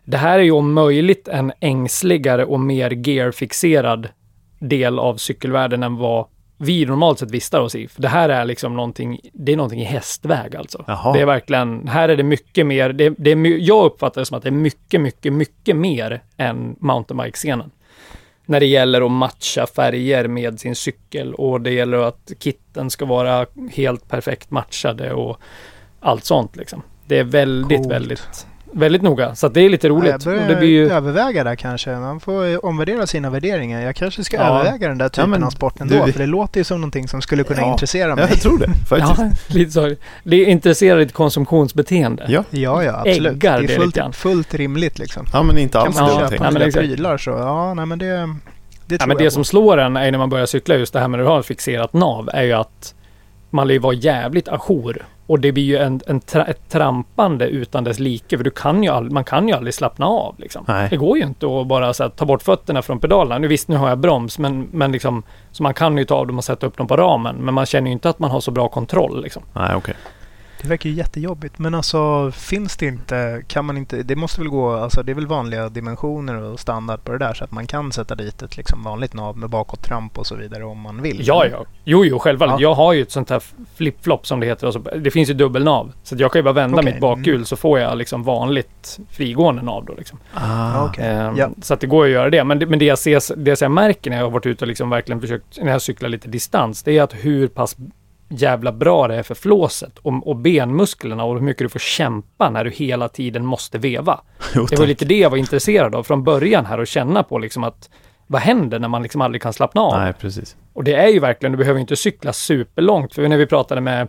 Det 0.06 0.18
här 0.18 0.40
är 0.40 0.44
ju 0.44 0.52
om 0.52 0.74
möjligt 0.74 1.28
en 1.28 1.54
ängsligare 1.60 2.46
och 2.46 2.60
mer 2.60 2.92
gearfixerad 2.92 4.10
del 4.60 5.00
av 5.00 5.16
cykelvärlden 5.16 5.84
än 5.84 5.96
vad 5.96 6.28
vi 6.58 6.86
normalt 6.86 7.20
sett 7.20 7.32
vistar 7.32 7.60
oss 7.60 7.76
i. 7.76 7.88
För 7.88 8.02
det 8.02 8.08
här 8.08 8.30
är 8.30 8.46
liksom 8.46 8.76
någonting, 8.76 9.20
det 9.34 9.54
är 9.54 9.58
någonting 9.58 9.82
i 9.82 9.86
hästväg 9.86 10.56
alltså. 10.56 10.84
Jaha. 10.88 11.14
Det 11.14 11.22
är 11.22 11.26
verkligen, 11.26 11.88
här 11.88 12.10
är 12.10 12.18
det 12.18 12.24
mycket 12.24 12.66
mer, 12.66 12.94
det, 12.94 13.10
det 13.18 13.32
är, 13.32 13.46
jag 13.46 13.86
uppfattar 13.86 14.22
det 14.22 14.26
som 14.26 14.38
att 14.38 14.44
det 14.44 14.50
är 14.50 14.52
mycket, 14.52 15.02
mycket, 15.02 15.34
mycket 15.34 15.76
mer 15.76 16.24
än 16.38 16.76
mountainbike-scenen. 16.80 17.72
När 18.46 18.60
det 18.60 18.66
gäller 18.66 19.02
att 19.06 19.12
matcha 19.12 19.68
färger 19.68 20.28
med 20.28 20.60
sin 20.60 20.76
cykel 20.76 21.34
och 21.34 21.62
det 21.62 21.72
gäller 21.72 21.98
att 21.98 22.32
kitten 22.40 22.90
ska 22.90 23.06
vara 23.06 23.46
helt 23.72 24.08
perfekt 24.08 24.52
matchade 24.52 25.14
och 25.14 25.38
allt 26.00 26.26
sånt 26.26 26.56
liksom. 26.56 26.82
Det 27.08 27.20
är 27.20 27.24
väldigt, 27.24 27.78
Coolt. 27.78 27.92
väldigt, 27.92 28.48
väldigt 28.76 29.02
noga. 29.02 29.36
Så 29.36 29.48
att 29.48 29.54
det 29.54 29.62
är 29.62 29.70
lite 29.70 29.88
Ja, 29.88 29.94
jag 29.94 30.02
roligt. 30.04 30.14
och 30.16 30.20
börjar 30.26 30.48
det 30.48 30.56
blir 30.56 30.70
ju... 30.70 30.92
överväga 30.92 31.44
där 31.44 31.56
kanske. 31.56 31.96
Man 31.96 32.20
får 32.20 32.66
omvärdera 32.66 33.08
sina 33.08 33.30
värderingar. 33.30 33.82
Jag 33.82 33.96
kanske 33.96 34.24
ska 34.24 34.38
Ja. 34.38 34.44
överväga 34.60 34.88
den 34.88 34.98
där 34.98 35.10
typen 35.10 35.30
men 35.30 35.44
av 35.44 35.50
sport 35.50 35.74
du- 35.78 35.82
ändå. 35.96 36.12
För 36.12 36.20
det 36.20 36.26
låter 36.26 36.60
ju 36.60 36.64
som 36.64 36.82
någonting 36.82 37.08
som 37.08 37.22
skulle 37.22 37.44
kunna 37.44 37.62
Ja. 37.62 37.72
intressera 37.72 38.16
mig. 38.16 38.24
Ja, 38.24 38.30
jag 38.30 38.42
tror 38.42 38.60
det 38.60 38.68
faktiskt. 38.90 39.20
Ja, 39.20 39.30
lite 39.56 39.72
så. 39.72 39.96
Det 40.24 40.36
är 40.36 40.46
intresserar 40.46 41.00
ditt 41.00 41.14
konsumtionsbeteende. 41.14 42.26
Ja, 42.28 42.44
Ja, 42.50 42.84
ja, 42.84 42.94
absolut. 43.06 43.34
Äggar 43.34 43.62
det 43.62 43.68
det 43.68 43.76
är 43.76 43.80
lite 43.86 44.00
grann. 44.00 44.14
fullt, 44.14 44.36
fullt 44.36 44.54
rimligt 44.54 45.00
liksom. 45.00 45.26
ja 45.34 45.44
men 45.44 45.58
inte 45.58 45.78
Kan 45.78 45.88
alls 45.88 45.96
man 45.96 46.06
det 46.06 46.14
Ja, 46.14 46.22
jag 46.22 46.74
köpa 46.74 46.80
prylar 46.88 47.18
så, 47.18 47.30
ja, 47.32 47.74
nej 47.74 47.86
men 47.86 48.00
det, 48.00 48.06
det 48.86 48.96
Ja, 49.00 49.06
men 49.08 49.18
det 49.18 49.32
som 49.32 49.44
slår 49.46 49.78
en 49.78 49.98
är 49.98 50.12
när 50.12 50.18
man 50.18 50.30
börjar 50.30 50.46
cykla 50.46 50.76
just 50.76 50.94
det 50.94 51.00
här 51.00 51.08
med 51.08 51.22
att 51.22 51.28
ha 51.28 51.40
ett 51.40 51.46
fixerat 51.46 51.94
nav 51.94 52.30
är 52.34 52.44
ju 52.44 52.54
att 52.54 52.94
man 53.50 53.68
ju 53.70 53.80
vara 53.80 53.94
jävligt 53.94 54.48
ajour 54.48 55.06
Och 55.28 55.40
det 55.40 55.52
blir 55.52 55.64
ju 55.64 55.78
en, 55.78 56.02
en 56.08 56.20
tra, 56.20 56.46
ett 56.46 56.70
trampande 56.70 57.48
utan 57.48 57.84
dess 57.84 58.00
like, 58.00 58.38
för 58.38 58.44
du 58.44 58.50
kan 58.50 58.84
ju 58.84 58.90
all, 58.90 59.12
man 59.12 59.24
kan 59.24 59.48
ju 59.48 59.54
aldrig 59.54 59.74
slappna 59.74 60.06
av. 60.06 60.36
Liksom. 60.38 60.66
Det 60.90 60.98
går 60.98 61.18
ju 61.18 61.24
inte 61.24 61.46
att 61.46 61.68
bara 61.68 61.86
här, 61.86 62.10
ta 62.10 62.26
bort 62.26 62.44
fötterna 62.44 62.82
från 62.82 63.00
pedalerna. 63.00 63.38
Nu 63.38 63.48
visst, 63.48 63.68
nu 63.68 63.76
har 63.76 63.90
jag 63.90 63.98
broms, 63.98 64.40
men, 64.40 64.68
men 64.72 64.92
liksom, 64.92 65.24
så 65.52 65.64
man 65.64 65.74
kan 65.74 65.98
ju 65.98 66.06
ta 66.06 66.16
av 66.16 66.28
dem 66.28 66.38
och 66.38 66.44
sätta 66.44 66.68
upp 66.68 66.78
dem 66.78 66.88
på 66.88 66.98
ramen. 66.98 67.36
Men 67.36 67.54
man 67.54 67.66
känner 67.66 67.88
ju 67.88 67.94
inte 67.94 68.10
att 68.10 68.20
man 68.20 68.32
har 68.32 68.40
så 68.40 68.52
bra 68.52 68.68
kontroll. 68.68 69.24
Liksom. 69.24 69.44
Nej, 69.54 69.76
okej. 69.76 69.96
Det 70.66 70.70
verkar 70.70 70.90
ju 70.90 70.96
jättejobbigt. 70.96 71.60
Men 71.60 71.76
alltså 71.76 72.32
finns 72.32 72.78
det 72.78 72.86
inte, 72.86 73.42
kan 73.48 73.66
man 73.66 73.78
inte, 73.78 74.04
det 74.04 74.16
måste 74.16 74.42
väl 74.42 74.50
gå, 74.50 74.72
alltså 74.72 75.04
det 75.04 75.12
är 75.12 75.14
väl 75.14 75.28
vanliga 75.28 75.70
dimensioner 75.70 76.42
och 76.42 76.60
standard 76.60 77.04
på 77.04 77.12
det 77.12 77.18
där 77.18 77.34
så 77.34 77.44
att 77.44 77.52
man 77.52 77.68
kan 77.68 77.92
sätta 77.92 78.16
dit 78.16 78.42
ett 78.42 78.58
liksom 78.58 78.84
vanligt 78.84 79.14
nav 79.14 79.38
med 79.38 79.50
bakåttramp 79.50 80.18
och 80.18 80.28
så 80.28 80.36
vidare 80.36 80.64
om 80.64 80.80
man 80.80 81.02
vill. 81.02 81.28
Ja, 81.28 81.46
ja. 81.46 81.66
Jo, 81.84 82.06
jo, 82.06 82.20
självfallet. 82.20 82.56
Ja. 82.60 82.62
Jag 82.70 82.74
har 82.76 82.94
ju 82.94 83.02
ett 83.02 83.12
sånt 83.12 83.30
här 83.30 83.44
flip-flop 83.76 84.28
som 84.28 84.40
det 84.40 84.46
heter. 84.46 84.68
Alltså, 84.68 84.80
det 84.80 85.12
finns 85.12 85.30
ju 85.30 85.34
dubbelnav. 85.34 85.92
Så 86.04 86.16
att 86.16 86.22
jag 86.22 86.32
kan 86.32 86.40
ju 86.40 86.44
bara 86.44 86.54
vända 86.54 86.78
Okej, 86.78 86.92
mitt 86.92 87.02
bakhjul 87.02 87.46
så 87.46 87.56
får 87.56 87.80
jag 87.80 87.98
liksom 87.98 88.24
vanligt 88.24 89.00
frigående 89.10 89.62
nav 89.62 89.86
då. 89.86 89.94
Liksom. 89.98 90.20
Ah, 90.34 90.86
Okej. 90.86 91.06
Ehm, 91.06 91.38
Ja. 91.38 91.50
Så 91.62 91.74
att 91.74 91.80
det 91.80 91.88
går 91.88 92.06
att 92.06 92.12
göra 92.12 92.30
det. 92.30 92.44
Men 92.44 92.60
det, 92.60 92.66
men 92.66 92.80
det, 92.80 92.86
jag 92.86 93.00
ser, 93.00 93.36
det 93.36 93.62
jag 93.62 93.72
märker 93.72 94.10
när 94.10 94.18
jag 94.18 94.26
har 94.26 94.32
varit 94.32 94.46
ute 94.46 94.64
och 94.64 94.68
liksom 94.68 94.90
verkligen 94.90 95.22
försökt, 95.22 95.62
när 95.62 95.72
jag 95.72 95.82
cyklar 95.82 96.10
lite 96.10 96.28
distans, 96.28 96.84
det 96.84 96.98
är 96.98 97.04
att 97.04 97.14
hur 97.14 97.48
pass 97.48 97.76
jävla 98.30 98.72
bra 98.72 99.08
det 99.08 99.16
är 99.16 99.24
för 99.24 99.36
flåset 99.36 99.98
och, 99.98 100.28
och 100.28 100.36
benmusklerna 100.36 101.24
och 101.24 101.34
hur 101.34 101.42
mycket 101.42 101.66
du 101.66 101.70
får 101.70 101.80
kämpa 101.80 102.50
när 102.50 102.64
du 102.64 102.72
hela 102.72 103.10
tiden 103.10 103.46
måste 103.46 103.78
veva. 103.78 104.22
jo, 104.56 104.66
Det 104.70 104.80
var 104.80 104.88
lite 104.88 105.06
det 105.06 105.18
jag 105.18 105.30
var 105.30 105.38
intresserad 105.38 105.96
av 105.96 106.04
från 106.04 106.24
början 106.24 106.66
här 106.66 106.80
och 106.80 106.88
känna 106.88 107.24
på 107.24 107.40
liksom 107.40 107.64
att 107.64 107.90
vad 108.28 108.42
händer 108.42 108.80
när 108.80 108.88
man 108.88 109.04
liksom 109.04 109.22
aldrig 109.22 109.42
kan 109.42 109.54
slappna 109.54 109.82
av? 109.82 110.00
Nej, 110.00 110.14
precis. 110.14 110.56
Och 110.74 110.84
det 110.84 110.94
är 110.94 111.08
ju 111.08 111.20
verkligen, 111.20 111.52
du 111.52 111.58
behöver 111.58 111.80
inte 111.80 111.96
cykla 111.96 112.34
superlångt. 112.34 113.14
För 113.14 113.28
när 113.28 113.38
vi 113.38 113.46
pratade 113.46 113.82
med 113.82 114.08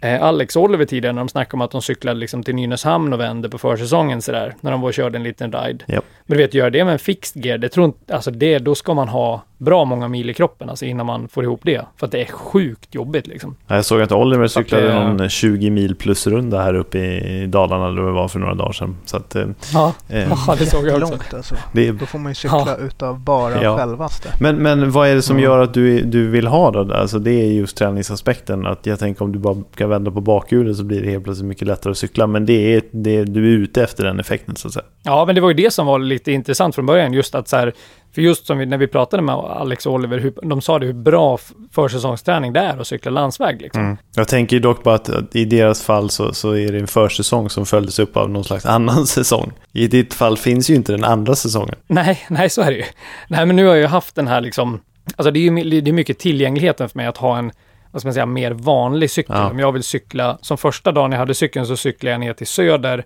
eh, 0.00 0.22
Alex 0.22 0.56
och 0.56 0.62
Oliver 0.62 0.84
tidigare, 0.84 1.12
när 1.12 1.20
de 1.20 1.28
snackade 1.28 1.56
om 1.56 1.60
att 1.60 1.70
de 1.70 1.82
cyklade 1.82 2.20
liksom 2.20 2.42
till 2.42 2.54
Nynäshamn 2.54 3.12
och 3.12 3.20
vände 3.20 3.48
på 3.48 3.58
försäsongen 3.58 4.22
sådär, 4.22 4.54
när 4.60 4.70
de 4.70 4.80
var 4.80 4.88
och 4.88 4.94
körde 4.94 5.18
en 5.18 5.22
liten 5.22 5.52
ride. 5.52 5.84
Japp. 5.88 6.04
Men 6.26 6.38
du 6.38 6.44
vet, 6.44 6.54
gör 6.54 6.70
det 6.70 6.84
med 6.84 6.92
en 6.92 6.98
fixed 6.98 7.44
gear, 7.44 7.58
det 7.58 7.68
tror 7.68 7.86
inte, 7.86 8.14
alltså 8.14 8.30
det, 8.30 8.58
då 8.58 8.74
ska 8.74 8.94
man 8.94 9.08
ha 9.08 9.42
bra 9.58 9.84
många 9.84 10.08
mil 10.08 10.30
i 10.30 10.34
kroppen, 10.34 10.70
alltså 10.70 10.84
innan 10.84 11.06
man 11.06 11.28
får 11.28 11.44
ihop 11.44 11.60
det. 11.62 11.80
För 11.96 12.06
att 12.06 12.12
det 12.12 12.20
är 12.22 12.26
sjukt 12.32 12.94
jobbigt 12.94 13.26
liksom. 13.26 13.56
Ja, 13.66 13.74
Jag 13.74 13.84
såg 13.84 14.00
att 14.02 14.12
Oliver 14.12 14.44
att 14.44 14.50
cyklade 14.52 14.86
det- 14.86 15.12
någon 15.12 15.28
20 15.28 15.70
mil 15.70 15.94
plus 15.96 16.26
runda 16.26 16.62
här 16.62 16.74
uppe 16.74 16.98
i 16.98 17.46
Dalarna, 17.46 17.88
eller 17.88 18.02
det 18.02 18.12
var 18.12 18.28
för 18.28 18.38
några 18.38 18.54
dagar 18.54 18.72
sedan. 18.72 18.96
Så 19.04 19.16
att, 19.16 19.34
eh, 19.36 19.46
Ja, 19.74 19.92
eh, 20.08 20.28
ja 20.46 20.54
det 20.58 20.66
såg 20.66 20.86
jag 20.86 21.02
också. 21.02 21.10
Långt 21.10 21.34
alltså. 21.34 21.54
det 21.72 21.88
är 21.88 21.92
Då 21.92 22.06
får 22.06 22.18
man 22.18 22.30
ju 22.30 22.34
cykla 22.34 22.64
Ja. 22.66 22.76
utav 22.86 23.20
bara 23.20 23.62
Ja. 23.62 23.76
självaste. 23.76 24.28
Men, 24.40 24.56
men 24.56 24.90
vad 24.90 25.08
är 25.08 25.14
det 25.14 25.22
som 25.22 25.36
Mm. 25.36 25.44
gör 25.44 25.58
att 25.58 25.74
du, 25.74 26.00
du 26.02 26.28
vill 26.28 26.46
ha 26.46 26.70
det? 26.70 26.98
Alltså 26.98 27.18
det 27.18 27.30
är 27.32 27.46
just 27.52 27.76
träningsaspekten. 27.76 28.66
Att 28.66 28.86
jag 28.86 28.98
tänker 28.98 29.22
om 29.24 29.32
du 29.32 29.38
bara 29.38 29.56
kan 29.76 29.88
vända 29.88 30.10
på 30.10 30.20
bakhjulet 30.20 30.76
så 30.76 30.84
blir 30.84 31.02
det 31.02 31.10
helt 31.10 31.24
plötsligt 31.24 31.48
mycket 31.48 31.68
lättare 31.68 31.90
att 31.90 31.98
cykla. 31.98 32.26
Men 32.26 32.46
det 32.46 32.74
är, 32.74 32.82
det, 32.90 33.24
du 33.24 33.44
är 33.54 33.58
ute 33.58 33.82
efter 33.82 34.04
den 34.04 34.20
effekten 34.20 34.56
så 34.56 34.68
att 34.68 34.74
säga. 34.74 34.84
Ja, 35.02 35.24
men 35.26 35.34
det 35.34 35.40
var 35.40 35.48
ju 35.48 35.54
det 35.54 35.70
som 35.72 35.86
var 35.86 35.98
lite 35.98 36.32
intressant 36.32 36.74
från 36.74 36.86
början, 36.86 37.12
just 37.12 37.34
att 37.34 37.48
så 37.48 37.56
här, 37.56 37.72
för 38.16 38.22
just 38.22 38.46
som 38.46 38.58
vi, 38.58 38.66
när 38.66 38.78
vi 38.78 38.86
pratade 38.86 39.22
med 39.22 39.34
Alex 39.34 39.86
och 39.86 39.92
Oliver, 39.92 40.18
hur, 40.18 40.34
de 40.42 40.60
sa 40.60 40.78
det 40.78 40.86
hur 40.86 40.92
bra 40.92 41.38
försäsongsträning 41.72 42.52
det 42.52 42.60
är 42.60 42.80
att 42.80 42.86
cykla 42.86 43.10
landsväg 43.10 43.62
liksom. 43.62 43.96
Jag 44.14 44.28
tänker 44.28 44.60
dock 44.60 44.82
på 44.82 44.90
att 44.90 45.10
i 45.32 45.44
deras 45.44 45.82
fall 45.82 46.10
så, 46.10 46.32
så 46.32 46.52
är 46.52 46.72
det 46.72 46.78
en 46.78 46.86
försäsong 46.86 47.50
som 47.50 47.66
följdes 47.66 47.98
upp 47.98 48.16
av 48.16 48.30
någon 48.30 48.44
slags 48.44 48.66
annan 48.76 49.06
säsong. 49.06 49.52
I 49.72 49.88
ditt 49.88 50.14
fall 50.14 50.36
finns 50.36 50.70
ju 50.70 50.74
inte 50.74 50.92
den 50.92 51.04
andra 51.04 51.34
säsongen. 51.34 51.74
Nej, 51.86 52.26
nej 52.28 52.50
så 52.50 52.62
är 52.62 52.70
det 52.70 52.76
ju. 52.76 52.84
Nej, 53.28 53.46
men 53.46 53.56
nu 53.56 53.64
har 53.66 53.74
jag 53.74 53.80
ju 53.80 53.86
haft 53.86 54.14
den 54.14 54.28
här 54.28 54.40
liksom, 54.40 54.80
alltså 55.16 55.30
det 55.30 55.38
är 55.38 55.50
ju 55.50 55.80
det 55.80 55.90
är 55.90 55.92
mycket 55.92 56.18
tillgängligheten 56.18 56.88
för 56.88 56.98
mig 56.98 57.06
att 57.06 57.16
ha 57.16 57.38
en, 57.38 57.52
vad 57.90 58.02
ska 58.02 58.08
man 58.08 58.14
säga, 58.14 58.26
mer 58.26 58.50
vanlig 58.50 59.10
cykel. 59.10 59.36
Ja. 59.36 59.50
Om 59.50 59.58
jag 59.58 59.72
vill 59.72 59.82
cykla, 59.82 60.38
som 60.42 60.58
första 60.58 60.92
dagen 60.92 61.12
jag 61.12 61.18
hade 61.18 61.34
cykeln 61.34 61.66
så 61.66 61.76
cyklade 61.76 62.12
jag 62.12 62.20
ner 62.20 62.32
till 62.32 62.46
Söder, 62.46 63.04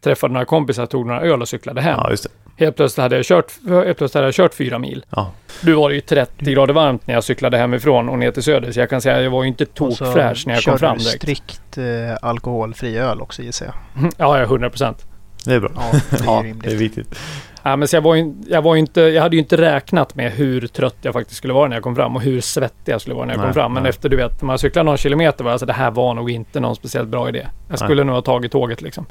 träffade 0.00 0.32
några 0.32 0.44
kompisar, 0.46 0.86
tog 0.86 1.06
några 1.06 1.20
öl 1.20 1.42
och 1.42 1.48
cyklade 1.48 1.80
hem. 1.80 1.98
Ja, 2.02 2.10
just 2.10 2.22
det. 2.22 2.30
Helt 2.64 2.76
plötsligt 2.76 3.02
hade 3.02 3.16
jag 3.16 3.24
kört, 3.24 3.52
helt 3.68 3.84
plötsligt 3.98 4.14
hade 4.14 4.26
jag 4.26 4.34
kört 4.34 4.54
fyra 4.54 4.78
mil. 4.78 5.04
Ja. 5.10 5.30
Nu 5.64 5.72
var 5.72 5.88
det 5.88 5.94
ju 5.94 6.00
30 6.00 6.52
grader 6.52 6.74
varmt 6.74 7.06
när 7.06 7.14
jag 7.14 7.24
cyklade 7.24 7.58
hemifrån 7.58 8.08
och 8.08 8.18
ner 8.18 8.30
till 8.30 8.42
Söder, 8.42 8.72
så 8.72 8.80
jag 8.80 8.90
kan 8.90 9.00
säga 9.00 9.16
att 9.16 9.22
jag 9.22 9.30
var 9.30 9.42
ju 9.42 9.48
inte 9.48 9.66
tokfräsch 9.66 10.46
när 10.46 10.54
jag 10.54 10.64
kom 10.64 10.72
körde 10.72 10.78
fram 10.78 10.98
du 10.98 11.04
direkt. 11.04 11.22
strikt 11.22 11.78
eh, 11.78 11.84
alkoholfri 12.22 12.98
öl 12.98 13.20
också 13.20 13.42
gissar 13.42 13.66
jag. 13.66 13.74
Ja, 14.16 14.38
ja, 14.38 14.44
100 14.44 14.70
procent. 14.70 15.06
Det 15.44 15.54
är 15.54 15.60
bra. 15.60 15.70
Ja, 15.76 16.00
det 16.10 16.16
är 16.20 16.24
Ja, 16.26 16.44
Det 16.62 16.70
är 16.72 16.76
viktigt. 16.76 17.18
Ja, 17.62 17.76
men 17.76 17.88
så 17.88 17.96
jag, 17.96 18.02
var 18.02 18.14
ju, 18.14 18.34
jag, 18.48 18.62
var 18.62 18.74
ju 18.74 18.80
inte, 18.80 19.00
jag 19.00 19.22
hade 19.22 19.36
ju 19.36 19.40
inte 19.42 19.56
räknat 19.56 20.14
med 20.14 20.32
hur 20.32 20.66
trött 20.66 20.96
jag 21.02 21.12
faktiskt 21.14 21.36
skulle 21.38 21.52
vara 21.54 21.68
när 21.68 21.76
jag 21.76 21.82
kom 21.82 21.96
fram 21.96 22.16
och 22.16 22.22
hur 22.22 22.40
svettig 22.40 22.92
jag 22.92 23.00
skulle 23.00 23.14
vara 23.16 23.26
när 23.26 23.32
jag 23.32 23.38
Nej, 23.38 23.46
kom 23.46 23.54
fram. 23.54 23.72
Men 23.72 23.82
nej. 23.82 23.90
efter 23.90 24.08
du 24.08 24.16
vet, 24.16 24.42
när 24.42 24.46
man 24.46 24.58
cyklar 24.58 24.84
någon 24.84 24.96
kilometer 24.96 25.44
var 25.44 25.50
jag 25.50 25.60
så 25.60 25.66
det 25.66 25.72
här 25.72 25.90
var 25.90 26.14
nog 26.14 26.30
inte 26.30 26.60
någon 26.60 26.76
speciellt 26.76 27.08
bra 27.08 27.28
idé. 27.28 27.46
Jag 27.68 27.78
skulle 27.78 28.04
nog 28.04 28.14
ha 28.14 28.22
tagit 28.22 28.52
tåget 28.52 28.82
liksom. 28.82 29.06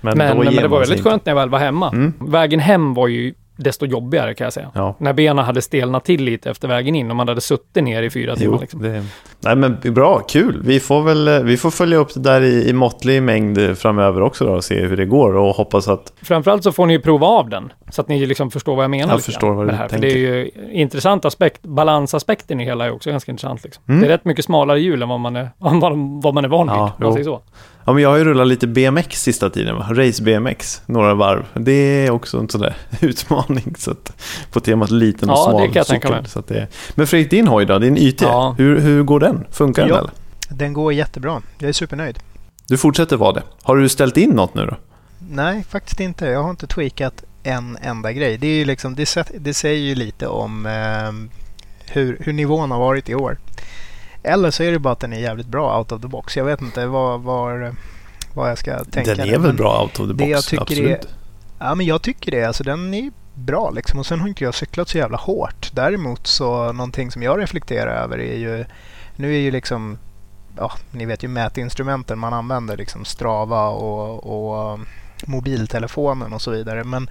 Men, 0.00 0.18
Men, 0.18 0.38
men, 0.38 0.54
det 0.54 0.68
var 0.68 0.78
väldigt 0.78 1.04
skönt 1.04 1.26
när 1.26 1.30
jag 1.30 1.36
väl 1.36 1.48
var 1.48 1.58
hemma. 1.58 1.88
Mm. 1.88 2.12
Vägen 2.20 2.60
hem 2.60 2.94
var 2.94 3.08
ju 3.08 3.34
desto 3.56 3.86
jobbigare 3.86 4.34
kan 4.34 4.44
jag 4.44 4.52
säga. 4.52 4.70
Ja. 4.74 4.96
När 4.98 5.12
benen 5.12 5.44
hade 5.44 5.62
stelnat 5.62 6.04
till 6.04 6.24
lite 6.24 6.50
efter 6.50 6.68
vägen 6.68 6.94
in 6.94 7.10
och 7.10 7.16
man 7.16 7.28
hade 7.28 7.40
suttit 7.40 7.84
ner 7.84 8.02
i 8.02 8.10
fyra 8.10 8.36
timmar. 8.36 8.56
Jo, 8.56 8.60
Liksom. 8.60 8.82
det, 8.82 9.04
nej 9.40 9.56
men 9.56 9.94
bra, 9.94 10.18
kul. 10.18 10.62
Vi 10.64 10.80
får 10.80 11.02
väl 11.02 11.28
eh, 11.28 11.40
vi 11.40 11.56
får 11.56 11.70
följa 11.70 11.98
upp 11.98 12.14
det 12.14 12.20
där 12.20 12.40
i, 12.40 12.68
i 12.68 12.72
måttlig 12.72 13.22
mängd 13.22 13.78
framöver 13.78 14.20
också 14.20 14.44
då 14.44 14.52
och 14.52 14.64
se 14.64 14.86
hur 14.86 14.96
det 14.96 15.04
går 15.04 15.36
och 15.36 15.54
hoppas 15.54 15.88
att 15.88 16.12
Framförallt 16.22 16.62
så 16.62 16.72
får 16.72 16.86
ni 16.86 16.92
ju 16.92 17.00
prova 17.00 17.26
av 17.26 17.48
den. 17.48 17.72
Så 17.90 18.00
att 18.00 18.08
ni 18.08 18.26
liksom 18.26 18.50
förstår 18.50 18.76
vad 18.76 18.84
jag 18.84 18.90
menar. 18.90 19.12
Jag 19.12 19.22
förstår 19.22 19.54
vad 19.54 19.66
du 19.66 19.70
det 19.70 19.76
här. 19.76 19.88
För 19.88 19.98
tänker. 19.98 20.08
Det 20.08 20.14
är 20.14 20.18
ju 20.18 20.50
intressant 20.72 21.24
aspekt. 21.24 21.62
Balansaspekten 21.62 22.60
i 22.60 22.64
hela 22.64 22.86
är 22.86 22.90
också 22.90 23.10
ganska 23.10 23.32
intressant. 23.32 23.64
Liksom. 23.64 23.84
Mm. 23.88 24.00
Det 24.00 24.06
är 24.06 24.10
rätt 24.10 24.24
mycket 24.24 24.44
smalare 24.44 24.80
hjul 24.80 25.02
än 25.02 25.08
vad 25.08 25.20
man 25.20 25.36
är, 25.36 25.50
vad 25.58 25.74
man, 25.74 26.20
vad 26.20 26.34
man 26.34 26.44
är 26.44 26.48
van 26.48 26.66
vid. 26.66 27.26
Ja, 27.26 27.42
Ja, 27.86 27.92
men 27.92 28.02
jag 28.02 28.10
har 28.10 28.16
ju 28.16 28.24
rullat 28.24 28.46
lite 28.46 28.66
BMX 28.66 29.22
sista 29.22 29.50
tiden? 29.50 29.76
Race 29.76 30.22
BMX, 30.22 30.82
några 30.86 31.14
varv. 31.14 31.44
Det 31.54 31.72
är 32.06 32.10
också 32.10 32.38
en 32.38 32.48
sån 32.48 32.60
där 32.60 32.76
utmaning 33.00 33.74
så 33.78 33.90
att, 33.90 34.12
på 34.52 34.60
temat 34.60 34.90
liten 34.90 35.30
och 35.30 35.36
Ja, 35.36 35.44
det 35.46 35.50
smal 35.50 35.66
kan 35.66 35.74
jag 35.74 35.86
tänka 35.86 36.08
cykel. 36.08 36.22
mig. 36.22 36.30
Så 36.30 36.38
att 36.38 36.46
det, 36.46 36.68
men 36.94 37.06
Fredrik, 37.06 37.30
din 37.30 37.46
hoj 37.48 37.66
då, 37.66 37.78
din 37.78 37.96
YT, 37.98 38.22
Ja. 38.22 38.54
hur, 38.58 38.80
hur 38.80 39.02
går 39.02 39.20
den? 39.20 39.44
Funkar 39.50 39.82
den 39.82 39.90
Ja. 39.90 39.98
eller? 39.98 40.10
Den 40.48 40.72
går 40.72 40.92
jättebra. 40.92 41.42
Jag 41.58 41.68
är 41.68 41.72
supernöjd. 41.72 42.18
Du 42.68 42.76
fortsätter 42.76 43.16
vara 43.16 43.32
det. 43.32 43.42
Har 43.62 43.76
du 43.76 43.88
ställt 43.88 44.16
in 44.16 44.30
något 44.30 44.54
nu 44.54 44.66
då? 44.66 44.76
Nej, 45.30 45.64
faktiskt 45.68 46.00
inte. 46.00 46.26
Jag 46.26 46.42
har 46.42 46.50
inte 46.50 46.66
tweakat 46.66 47.24
en 47.42 47.78
enda 47.82 48.12
grej. 48.12 48.38
Det, 48.38 48.46
är 48.46 48.54
ju 48.58 48.64
liksom, 48.64 48.94
det, 48.94 49.16
det 49.38 49.54
säger 49.54 49.80
ju 49.80 49.94
lite 49.94 50.26
om 50.26 50.66
ehm, 50.66 51.30
hur, 51.86 52.16
hur 52.20 52.32
nivån 52.32 52.70
har 52.70 52.78
varit 52.78 53.08
i 53.08 53.14
år. 53.14 53.38
Eller 54.26 54.50
så 54.50 54.62
är 54.62 54.72
det 54.72 54.78
bara 54.78 54.92
att 54.92 55.00
den 55.00 55.12
är 55.12 55.18
jävligt 55.20 55.46
bra 55.46 55.78
out 55.78 55.92
of 55.92 56.02
the 56.02 56.08
box. 56.08 56.36
Jag 56.36 56.44
vet 56.44 56.60
inte 56.62 56.86
vad, 56.86 57.20
var, 57.20 57.74
vad 58.34 58.50
jag 58.50 58.58
ska 58.58 58.84
tänka. 58.84 59.14
den 59.14 59.28
är 59.28 59.38
väl 59.38 59.54
bra 59.54 59.82
out 59.82 60.00
of 60.00 60.08
the 60.08 60.14
box, 60.14 60.30
jag 60.30 60.44
tycker 60.44 60.62
absolut. 60.62 60.90
är- 61.04 61.10
Ja, 61.58 61.74
men 61.74 61.86
jag 61.86 62.02
tycker 62.02 62.30
det. 62.32 62.44
Alltså, 62.44 62.64
den 62.64 62.94
är 62.94 63.10
bra 63.34 63.70
liksom. 63.70 63.98
Och 63.98 64.06
sen 64.06 64.20
har 64.20 64.28
inte 64.28 64.44
jag 64.44 64.54
cyklat 64.54 64.88
så 64.88 64.98
jävla 64.98 65.16
hårt. 65.16 65.70
Däremot 65.72 66.26
så 66.26 66.72
någonting 66.72 67.10
som 67.10 67.22
jag 67.22 67.40
reflekterar 67.40 68.02
över 68.04 68.18
är 68.18 68.36
ju... 68.36 68.64
Nu 69.16 69.34
är 69.34 69.38
ju 69.38 69.50
liksom... 69.50 69.98
Ja, 70.56 70.72
ni 70.90 71.04
vet 71.06 71.22
ju 71.24 71.28
mätinstrumenten 71.28 72.18
man 72.18 72.32
använder. 72.32 72.76
Liksom 72.76 73.04
Strava 73.04 73.68
och, 73.68 74.26
och 74.72 74.80
mobiltelefonen 75.26 76.32
och 76.32 76.42
så 76.42 76.50
vidare. 76.50 76.84
Men 76.84 77.10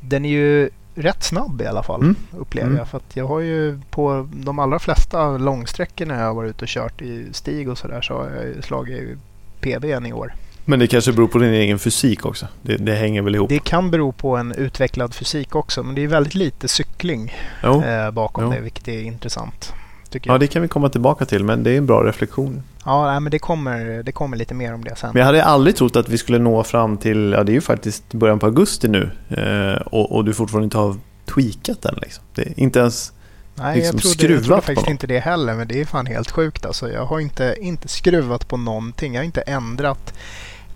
den 0.00 0.24
är 0.24 0.28
ju 0.30 0.70
rätt 0.94 1.22
snabb 1.22 1.60
i 1.62 1.66
alla 1.66 1.82
fall 1.82 2.00
Mm. 2.00 2.16
upplever 2.38 2.66
Mm. 2.66 2.78
jag. 2.78 2.88
För 2.88 2.96
att 2.98 3.16
jag 3.16 3.26
har 3.26 3.40
ju 3.40 3.78
på 3.90 4.28
de 4.32 4.58
allra 4.58 4.78
flesta 4.78 5.38
långsträckorna 5.38 6.14
jag 6.20 6.26
har 6.26 6.34
varit 6.34 6.50
ute 6.50 6.64
och 6.64 6.68
kört 6.68 7.02
i 7.02 7.26
stig 7.32 7.68
och 7.68 7.78
sådär 7.78 8.00
så 8.00 8.14
har 8.14 8.30
jag 8.54 8.64
slagit 8.64 9.18
PBn 9.60 10.06
i 10.06 10.12
år. 10.12 10.34
Men 10.64 10.78
det 10.78 10.86
kanske 10.86 11.12
beror 11.12 11.28
på 11.28 11.38
din 11.38 11.52
egen 11.52 11.78
fysik 11.78 12.26
också. 12.26 12.46
Det, 12.62 12.76
det 12.76 12.94
hänger 12.94 13.22
väl 13.22 13.34
ihop? 13.34 13.48
Det 13.48 13.58
kan 13.58 13.90
bero 13.90 14.12
på 14.12 14.36
en 14.36 14.52
utvecklad 14.52 15.14
fysik 15.14 15.54
också 15.54 15.82
men 15.82 15.94
det 15.94 16.02
är 16.04 16.08
väldigt 16.08 16.34
lite 16.34 16.68
cykling 16.68 17.32
Jo. 17.62 17.82
eh, 17.82 18.10
bakom 18.10 18.44
jo. 18.44 18.50
det 18.50 18.60
vilket 18.60 18.88
är 18.88 19.02
intressant. 19.02 19.72
Ja, 20.12 20.20
jag. 20.22 20.40
det 20.40 20.46
kan 20.46 20.62
vi 20.62 20.68
komma 20.68 20.88
tillbaka 20.88 21.24
till, 21.24 21.44
men 21.44 21.62
det 21.62 21.70
är 21.70 21.78
en 21.78 21.86
bra 21.86 22.04
reflektion. 22.04 22.62
Ja, 22.84 23.20
men 23.20 23.30
det 23.30 23.38
kommer, 23.38 24.02
det 24.02 24.12
kommer 24.12 24.36
lite 24.36 24.54
mer 24.54 24.74
om 24.74 24.84
det 24.84 24.96
sen. 24.96 25.10
Men 25.12 25.20
jag 25.20 25.26
hade 25.26 25.44
aldrig 25.44 25.76
trott 25.76 25.96
att 25.96 26.08
vi 26.08 26.18
skulle 26.18 26.38
nå 26.38 26.64
fram 26.64 26.96
till, 26.96 27.32
ja 27.32 27.44
det 27.44 27.52
är 27.52 27.54
ju 27.54 27.60
faktiskt 27.60 28.12
början 28.12 28.38
på 28.38 28.46
augusti 28.46 28.88
nu, 28.88 29.10
eh, 29.28 29.82
och, 29.82 30.16
och 30.16 30.24
du 30.24 30.34
fortfarande 30.34 30.64
inte 30.64 30.78
har 30.78 30.96
tweakat 31.24 31.82
den 31.82 31.98
liksom. 32.02 32.24
Det 32.34 32.58
inte 32.58 32.78
ens... 32.78 33.12
nej, 33.54 33.76
liksom 33.76 34.00
jag 34.02 34.18
trodde, 34.18 34.34
jag 34.34 34.44
trodde 34.44 34.62
faktiskt 34.62 34.88
inte 34.88 35.06
det 35.06 35.18
heller 35.18 35.54
men 35.54 35.68
det 35.68 35.80
är 35.80 35.84
fan 35.84 36.06
helt 36.06 36.30
sjukt 36.30 36.66
alltså. 36.66 36.90
Jag 36.92 37.06
har 37.06 37.20
inte, 37.20 37.56
inte 37.60 37.88
skruvat 37.88 38.48
på 38.48 38.56
någonting. 38.56 39.14
Jag 39.14 39.20
har 39.20 39.26
inte 39.26 39.40
ändrat. 39.40 40.14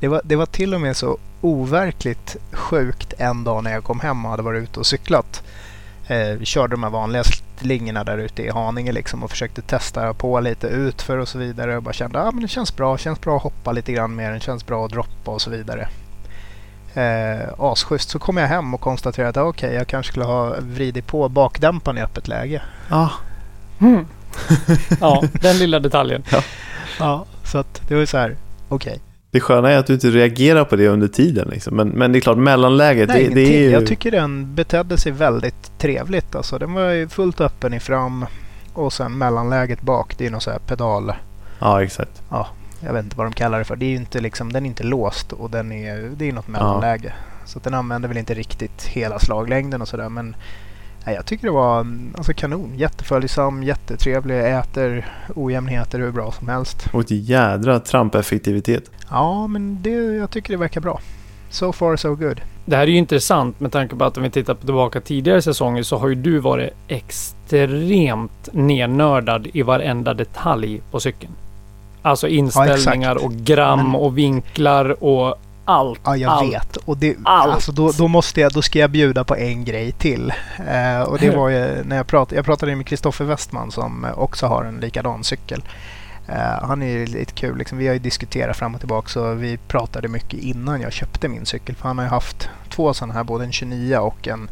Det 0.00 0.08
var, 0.08 0.20
det 0.24 0.36
var 0.36 0.46
till 0.46 0.74
och 0.74 0.80
med 0.80 0.96
så 0.96 1.18
overkligt 1.40 2.36
sjukt 2.52 3.14
en 3.18 3.44
dag 3.44 3.64
när 3.64 3.72
jag 3.72 3.84
kom 3.84 4.00
hem 4.00 4.24
och 4.24 4.30
hade 4.30 4.42
varit 4.42 4.62
ute 4.62 4.80
och 4.80 4.86
cyklat. 4.86 5.42
Eh, 6.06 6.42
körde 6.42 6.74
de 6.74 6.82
här 6.82 6.90
vanliga 6.90 7.24
slingorna 7.60 8.04
där 8.04 8.18
ute 8.18 8.42
i 8.42 8.50
Haninge 8.50 8.92
liksom 8.92 9.22
och 9.22 9.30
försökte 9.30 9.62
testa 9.62 10.14
på 10.14 10.40
lite 10.40 10.66
utför 10.66 11.18
och 11.18 11.28
så 11.28 11.38
vidare 11.38 11.76
och 11.76 11.82
bara 11.82 11.92
kände 11.94 12.18
att 12.20 12.26
ah, 12.26 12.30
men 12.30 12.42
det 12.42 12.48
känns 12.48 12.76
bra, 12.76 12.98
känns 12.98 13.20
bra 13.20 13.36
att 13.36 13.42
hoppa 13.42 13.72
lite 13.72 13.92
grann 13.92 14.16
mer, 14.16 14.32
det 14.32 14.40
känns 14.40 14.66
bra 14.66 14.84
att 14.84 14.92
droppa 14.92 15.30
och 15.30 15.42
så 15.42 15.50
vidare. 15.50 15.88
Eh, 16.94 17.48
asschysst. 17.58 18.10
Så 18.10 18.18
kom 18.18 18.36
jag 18.36 18.48
hem 18.48 18.74
och 18.74 18.80
konstaterade 18.80 19.30
att 19.30 19.36
ah, 19.46 19.48
okej, 19.48 19.74
jag 19.74 19.86
kanske 19.86 20.12
skulle 20.12 20.24
ha 20.24 20.54
vridit 20.60 21.06
på 21.06 21.28
bakdämparen 21.28 21.98
i 21.98 22.02
öppet 22.02 22.28
läge. 22.28 22.62
Ah, 22.88 23.10
Mm. 23.78 24.06
ja, 25.00 25.24
den 25.32 25.58
lilla 25.58 25.80
detaljen. 25.80 26.22
Ja, 26.98 27.24
så 27.44 27.58
att 27.58 27.82
det 27.88 27.94
var 27.94 28.00
ju 28.00 28.06
så 28.06 28.18
här. 28.18 28.36
okej. 28.68 29.00
Det 29.30 29.40
sköna 29.40 29.70
är 29.70 29.78
att 29.78 29.86
du 29.86 29.94
inte 29.94 30.10
reagerar 30.10 30.64
på 30.64 30.76
det 30.76 30.88
under 30.88 31.08
tiden. 31.08 31.48
Liksom. 31.48 31.76
Men, 31.76 31.88
men 31.88 32.12
det 32.12 32.18
är 32.18 32.20
klart, 32.20 32.38
mellanläget, 32.38 33.08
Nej, 33.08 33.28
det, 33.28 33.34
det 33.34 33.40
är 33.40 33.60
ju... 33.60 33.70
Jag 33.70 33.86
tycker 33.86 34.10
den 34.10 34.54
betedde 34.54 34.98
sig 34.98 35.12
väldigt 35.12 35.78
trevligt. 35.78 36.34
Alltså, 36.34 36.58
den 36.58 36.72
var 36.72 36.90
ju 36.90 37.08
fullt 37.08 37.40
öppen 37.40 37.74
i 37.74 37.80
fram 37.80 38.26
och 38.72 38.92
sen 38.92 39.18
mellanläget 39.18 39.82
bak. 39.82 40.18
Det 40.18 40.26
är 40.26 40.30
någon 40.30 40.40
så 40.40 40.50
här 40.50 40.58
pedal. 40.58 41.12
Ja, 41.58 41.82
exakt. 41.82 42.22
Jag 42.80 42.92
vet 42.92 43.04
inte 43.04 43.16
vad 43.16 43.26
de 43.26 43.32
kallar 43.32 43.58
det 43.58 43.64
för. 43.64 43.76
Det 43.76 43.86
är 43.86 43.94
inte 43.94 44.20
liksom, 44.20 44.52
den 44.52 44.64
är 44.64 44.66
inte 44.68 44.84
låst 44.84 45.32
och 45.32 45.50
den 45.50 45.72
är, 45.72 46.10
det 46.16 46.28
är 46.28 46.32
något 46.32 46.48
mellanläge. 46.48 47.12
Så 47.44 47.58
att 47.58 47.64
den 47.64 47.74
använder 47.74 48.08
väl 48.08 48.18
inte 48.18 48.34
riktigt 48.34 48.84
hela 48.84 49.18
slaglängden 49.18 49.82
och 49.82 49.88
sådär. 49.88 50.08
Men 50.08 50.36
nej, 51.06 51.14
jag 51.14 51.26
tycker 51.26 51.46
det 51.46 51.52
var 51.52 51.86
alltså, 52.16 52.32
kanon. 52.32 52.72
Jätteföljsam, 52.76 53.62
jättetrevlig, 53.62 54.56
äter 54.58 55.06
ojämnheter 55.34 55.98
hur 55.98 56.10
bra 56.10 56.32
som 56.32 56.48
helst. 56.48 56.86
Och 56.92 57.00
ett 57.00 57.10
jädra 57.10 57.80
trampeffektivitet. 57.80 58.90
Ja, 59.10 59.46
men 59.46 59.78
det, 59.82 59.90
jag 59.90 60.30
tycker 60.30 60.50
det 60.52 60.56
verkar 60.56 60.80
bra. 60.80 61.00
So 61.50 61.72
far 61.72 61.96
so 61.96 62.14
good. 62.14 62.40
Det 62.64 62.76
här 62.76 62.82
är 62.82 62.86
ju 62.86 62.96
intressant 62.96 63.60
med 63.60 63.72
tanke 63.72 63.96
på 63.96 64.04
att 64.04 64.16
om 64.16 64.22
vi 64.22 64.30
tittar 64.30 64.54
på 64.54 64.64
tillbaka 64.64 65.00
tidigare 65.00 65.42
säsonger 65.42 65.82
så 65.82 65.96
har 65.98 66.08
ju 66.08 66.14
du 66.14 66.38
varit 66.38 66.70
extremt 66.88 68.48
nernördad 68.52 69.46
i 69.52 69.62
varenda 69.62 70.14
detalj 70.14 70.80
på 70.90 71.00
cykeln. 71.00 71.32
Alltså 72.02 72.28
inställningar 72.28 73.12
exakt. 73.16 73.26
och 73.26 73.32
gram 73.32 73.78
Men- 73.92 73.94
och 74.00 74.18
vinklar 74.18 75.04
och 75.04 75.38
allt. 75.64 76.00
Ja, 76.04 76.16
jag 76.16 76.30
allt. 76.32 76.52
vet. 76.52 76.76
Och 76.76 76.96
det, 76.96 77.16
Allt. 77.24 77.54
alltså, 77.54 77.72
då, 77.72 77.92
då, 77.98 78.08
måste 78.08 78.40
jag, 78.40 78.52
då 78.52 78.62
ska 78.62 78.78
jag 78.78 78.90
bjuda 78.90 79.24
på 79.24 79.36
en 79.36 79.64
grej 79.64 79.92
till. 79.92 80.32
Eh, 80.68 81.02
och 81.02 81.18
det 81.18 81.30
var 81.30 81.48
ju 81.48 81.84
när 81.84 81.96
jag 81.96 82.06
pratade, 82.06 82.36
jag 82.36 82.44
pratade 82.44 82.76
med 82.76 82.86
Kristoffer 82.86 83.24
Westman 83.24 83.70
som 83.70 84.06
också 84.16 84.46
har 84.46 84.64
en 84.64 84.76
likadan 84.80 85.24
cykel. 85.24 85.62
Eh, 86.28 86.66
han 86.66 86.82
är 86.82 87.06
lite 87.06 87.32
kul. 87.32 87.58
Liksom, 87.58 87.78
vi 87.78 87.86
har 87.86 87.94
ju 87.94 88.00
diskuterat 88.00 88.56
fram 88.56 88.74
och 88.74 88.80
tillbaka 88.80 89.08
så 89.08 89.34
vi 89.34 89.56
pratade 89.56 90.08
mycket 90.08 90.40
innan 90.40 90.80
jag 90.80 90.92
köpte 90.92 91.28
min 91.28 91.46
cykel. 91.46 91.74
För 91.76 91.88
han 91.88 91.98
har 91.98 92.04
ju 92.04 92.10
haft 92.10 92.48
två 92.68 92.94
sådana 92.94 93.14
här, 93.14 93.24
både 93.24 93.44
en 93.44 93.52
29 93.52 93.96
och 93.96 94.28
en 94.28 94.48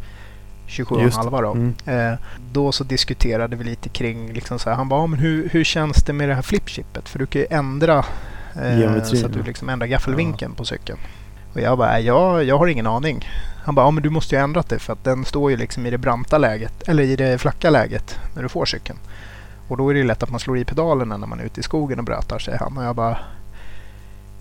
27,5 0.68 1.42
då. 1.42 1.52
Mm. 1.52 1.74
Eh, 1.86 2.18
då 2.52 2.72
så 2.72 2.84
diskuterade 2.84 3.56
vi 3.56 3.64
lite 3.64 3.88
kring, 3.88 4.32
liksom 4.32 4.58
så 4.58 4.70
här, 4.70 4.76
han 4.76 4.88
bara, 4.88 5.00
"Ja, 5.00 5.06
men 5.06 5.18
hur, 5.18 5.48
hur 5.48 5.64
känns 5.64 6.02
det 6.02 6.12
med 6.12 6.28
det 6.28 6.34
här 6.34 6.42
flipchippet? 6.42 7.08
För 7.08 7.18
du 7.18 7.26
kan 7.26 7.40
ju 7.40 7.46
ändra 7.50 8.04
eh, 8.62 9.02
så 9.02 9.26
att 9.26 9.32
du 9.32 9.38
ja. 9.38 9.44
liksom 9.46 9.68
ändrar 9.68 9.86
gaffelvinkeln 9.86 10.54
på 10.54 10.64
cykeln. 10.64 10.98
Och 11.54 11.60
jag 11.60 11.78
bara, 11.78 11.88
"Nej, 11.92 12.06
jag, 12.06 12.44
jag 12.44 12.58
har 12.58 12.66
ingen 12.66 12.86
aning. 12.86 13.28
Han 13.64 13.74
bara, 13.74 13.86
ja 13.86 13.90
men 13.90 14.02
du 14.02 14.10
måste 14.10 14.34
ju 14.34 14.38
ha 14.38 14.44
ändrat 14.44 14.68
det 14.68 14.78
för 14.78 14.92
att 14.92 15.04
den 15.04 15.24
står 15.24 15.50
ju 15.50 15.56
liksom 15.56 15.86
i 15.86 15.90
det 15.90 15.98
branta 15.98 16.38
läget, 16.38 16.88
eller 16.88 17.02
i 17.02 17.16
det 17.16 17.38
flacka 17.38 17.70
läget 17.70 18.18
när 18.34 18.42
du 18.42 18.48
får 18.48 18.64
cykeln. 18.64 18.98
Och 19.68 19.76
då 19.76 19.88
är 19.88 19.94
det 19.94 20.00
ju 20.00 20.06
lätt 20.06 20.22
att 20.22 20.30
man 20.30 20.40
slår 20.40 20.58
i 20.58 20.64
pedalerna 20.64 21.16
när 21.16 21.26
man 21.26 21.40
är 21.40 21.44
ute 21.44 21.60
i 21.60 21.62
skogen 21.62 21.98
och 21.98 22.04
brötar 22.04 22.38
sig 22.38 22.56
han. 22.60 22.78
Och 22.78 22.84
jag 22.84 22.96
bara, 22.96 23.18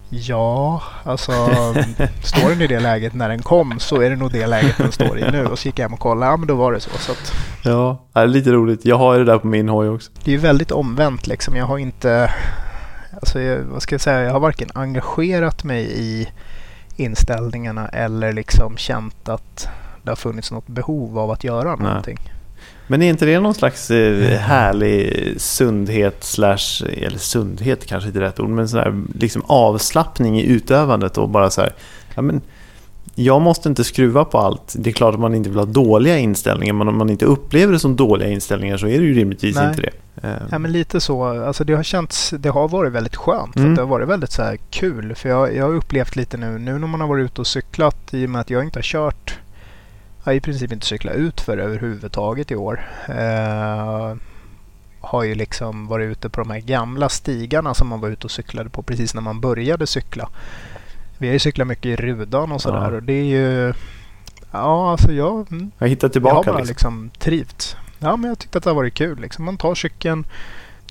ja, 0.10 0.84
alltså 1.03 1.32
står 2.24 2.50
den 2.50 2.62
i 2.62 2.68
det 2.68 2.80
läget 2.80 3.13
när 3.13 3.30
den 3.30 3.42
kom 3.42 3.80
så 3.80 4.01
är 4.01 4.10
det 4.10 4.15
nog 4.15 4.32
det 4.32 4.48
läget 4.48 4.77
den 4.77 4.92
står 4.92 5.20
i 5.20 5.32
nu. 5.32 5.46
Och 5.46 5.60
så 5.60 5.68
gick 5.68 5.80
jag 5.80 5.84
hem 5.84 5.94
och 5.94 6.00
kollade, 6.00 6.32
ja 6.32 6.38
men 6.38 6.48
då 6.48 6.56
var 6.56 6.72
det 6.72 6.80
så. 6.80 6.89
så 6.89 7.12
att, 7.12 7.34
Ja, 7.63 8.03
det 8.13 8.20
är 8.20 8.27
lite 8.27 8.51
roligt. 8.51 8.86
Jag 8.86 8.98
har 8.98 9.13
ju 9.13 9.24
det 9.24 9.32
där 9.32 9.39
på 9.39 9.48
min 9.48 9.70
hoj 9.70 9.89
också. 9.89 10.12
det 10.24 10.32
är 10.32 10.36
ju 10.36 10.42
väldigt 10.42 10.72
omvänt 10.72 11.27
liksom. 11.27 11.56
Jag 11.56 11.65
har 11.65 11.77
inte, 11.77 12.34
alltså 13.13 13.42
jag, 13.42 13.60
vad 13.60 13.82
ska 13.82 13.94
jag 13.94 14.01
säga, 14.01 14.22
jag 14.22 14.34
har 14.34 14.39
varken 14.39 14.70
engagerat 14.74 15.63
mig 15.63 15.84
i 15.84 16.27
inställningarna 16.96 17.88
eller 17.88 18.34
liksom 18.34 18.77
känt 18.77 19.30
att 19.30 19.68
det 20.03 20.12
har 20.12 20.15
funnits 20.15 20.51
något 20.51 20.68
behov 20.68 21.20
av 21.20 21.32
att 21.32 21.44
göra 21.44 21.75
Nej. 21.75 22.18
Men 22.88 23.02
är 23.02 23.10
inte 23.10 23.25
det 23.25 23.40
någon 23.40 23.54
slags 23.54 23.92
eh, 23.92 24.40
härlig 24.40 25.34
sundhet 25.38 26.24
slash, 26.24 26.84
eller 26.98 27.18
sundhet 27.18 27.86
kanske 27.86 28.08
inte 28.08 28.20
är 28.20 28.24
rätt 28.24 28.40
ord, 28.40 28.50
men 28.50 28.70
sån 28.70 28.80
här 28.80 29.04
liksom 29.20 29.42
avslappning 29.46 30.40
i 30.40 30.46
utövandet 30.46 31.18
och 31.18 31.30
bara 31.30 31.50
så 31.50 31.62
här, 31.62 31.74
ja 32.16 32.22
men 32.22 32.42
jag 33.16 33.42
måste 33.42 33.70
inte 33.70 33.84
skruva 33.84 34.25
på 34.25 34.38
allt. 34.38 34.74
Det 34.78 34.90
är 34.90 34.94
klart 34.94 35.13
att 35.13 35.20
man 35.20 35.36
inte 35.36 35.50
vill 35.50 35.60
ha 35.60 35.66
dåliga 35.66 36.18
inställningar, 36.18 36.74
men 36.74 36.88
om 36.88 36.98
man 36.98 37.10
inte 37.10 37.25
upplever 37.25 37.74
det 37.74 37.80
som 37.80 37.96
dåliga 37.96 38.30
inställningar 38.30 38.78
så 38.78 38.88
är 38.88 39.00
det 39.00 39.06
ju 39.06 39.13
rimligtvis 39.13 39.56
Nej. 39.56 39.68
inte 39.68 39.82
det. 39.82 39.92
Eh, 40.28 40.42
Ja, 40.52 40.60
men 40.60 40.72
lite 40.72 41.02
så. 41.02 41.24
Alltså 41.46 41.63
det 41.63 41.74
har 41.74 41.84
känts, 41.84 42.34
det 42.38 42.50
har 42.50 42.68
varit 42.68 42.92
väldigt 42.92 43.16
skönt. 43.16 43.56
Mm. 43.56 43.75
det 43.75 43.82
har 43.82 43.88
varit 43.88 44.08
väldigt 44.08 44.32
så 44.32 44.56
kul. 44.70 45.16
För 45.16 45.30
jag, 45.30 45.56
jag 45.56 45.63
har 45.63 45.74
upplevt 45.74 46.16
lite 46.16 46.38
nu, 46.38 46.58
nu 46.60 46.80
när 46.80 46.88
man 46.88 47.02
har 47.02 47.08
varit 47.08 47.25
ute 47.25 47.42
och 47.42 47.48
cyklat 47.48 48.13
i 48.13 48.25
och 48.25 48.30
med 48.30 48.42
att 48.42 48.50
jag 48.50 48.63
inte 48.63 48.80
har 48.80 48.84
kört, 48.84 49.39
har 50.23 50.33
i 50.33 50.39
princip 50.41 50.71
inte 50.71 50.86
cyklat 50.86 51.15
ut 51.15 51.41
för 51.41 51.57
överhuvudtaget 51.57 52.51
i 52.51 52.55
år. 52.55 52.86
Eh, 53.09 54.15
har 55.01 55.23
ju 55.23 55.36
liksom 55.36 55.88
varit 55.88 56.12
ute 56.12 56.29
på 56.29 56.41
de 56.41 56.49
här 56.49 56.59
gamla 56.59 57.09
stigarna 57.09 57.73
som 57.73 57.88
man 57.88 58.01
var 58.01 58.09
ute 58.09 58.27
och 58.27 58.31
cyklade 58.31 58.69
på 58.69 58.81
precis 58.83 59.13
när 59.13 59.21
man 59.21 59.41
började 59.41 59.88
cykla. 59.88 60.29
Vi 61.17 61.27
har 61.27 61.33
ju 61.33 61.39
cyklat 61.39 61.67
mycket 61.67 61.86
i 61.86 61.95
Rudan 61.95 62.51
och 62.51 62.62
sådär 62.62 62.91
Ja. 62.91 62.95
och 62.95 63.03
det 63.03 63.13
är 63.13 63.23
ju, 63.23 63.73
ja 64.51 64.91
alltså 64.91 65.12
jag, 65.12 65.51
mm, 65.51 65.71
jag 65.77 65.88
hittar 65.88 66.07
jag 66.07 66.09
har 66.09 66.13
tillbaka 66.13 66.51
bara 66.51 66.57
liksom. 66.63 66.67
liksom 66.67 67.09
trivts. 67.19 67.75
Ja, 67.99 68.17
men 68.17 68.29
jag 68.29 68.39
tyckte 68.39 68.57
att 68.57 68.63
det 68.63 68.69
har 68.69 68.75
varit 68.75 68.93
kul. 68.93 69.19
Liksom. 69.19 69.45
Man 69.45 69.57
tar 69.57 69.75
cykeln, 69.75 70.25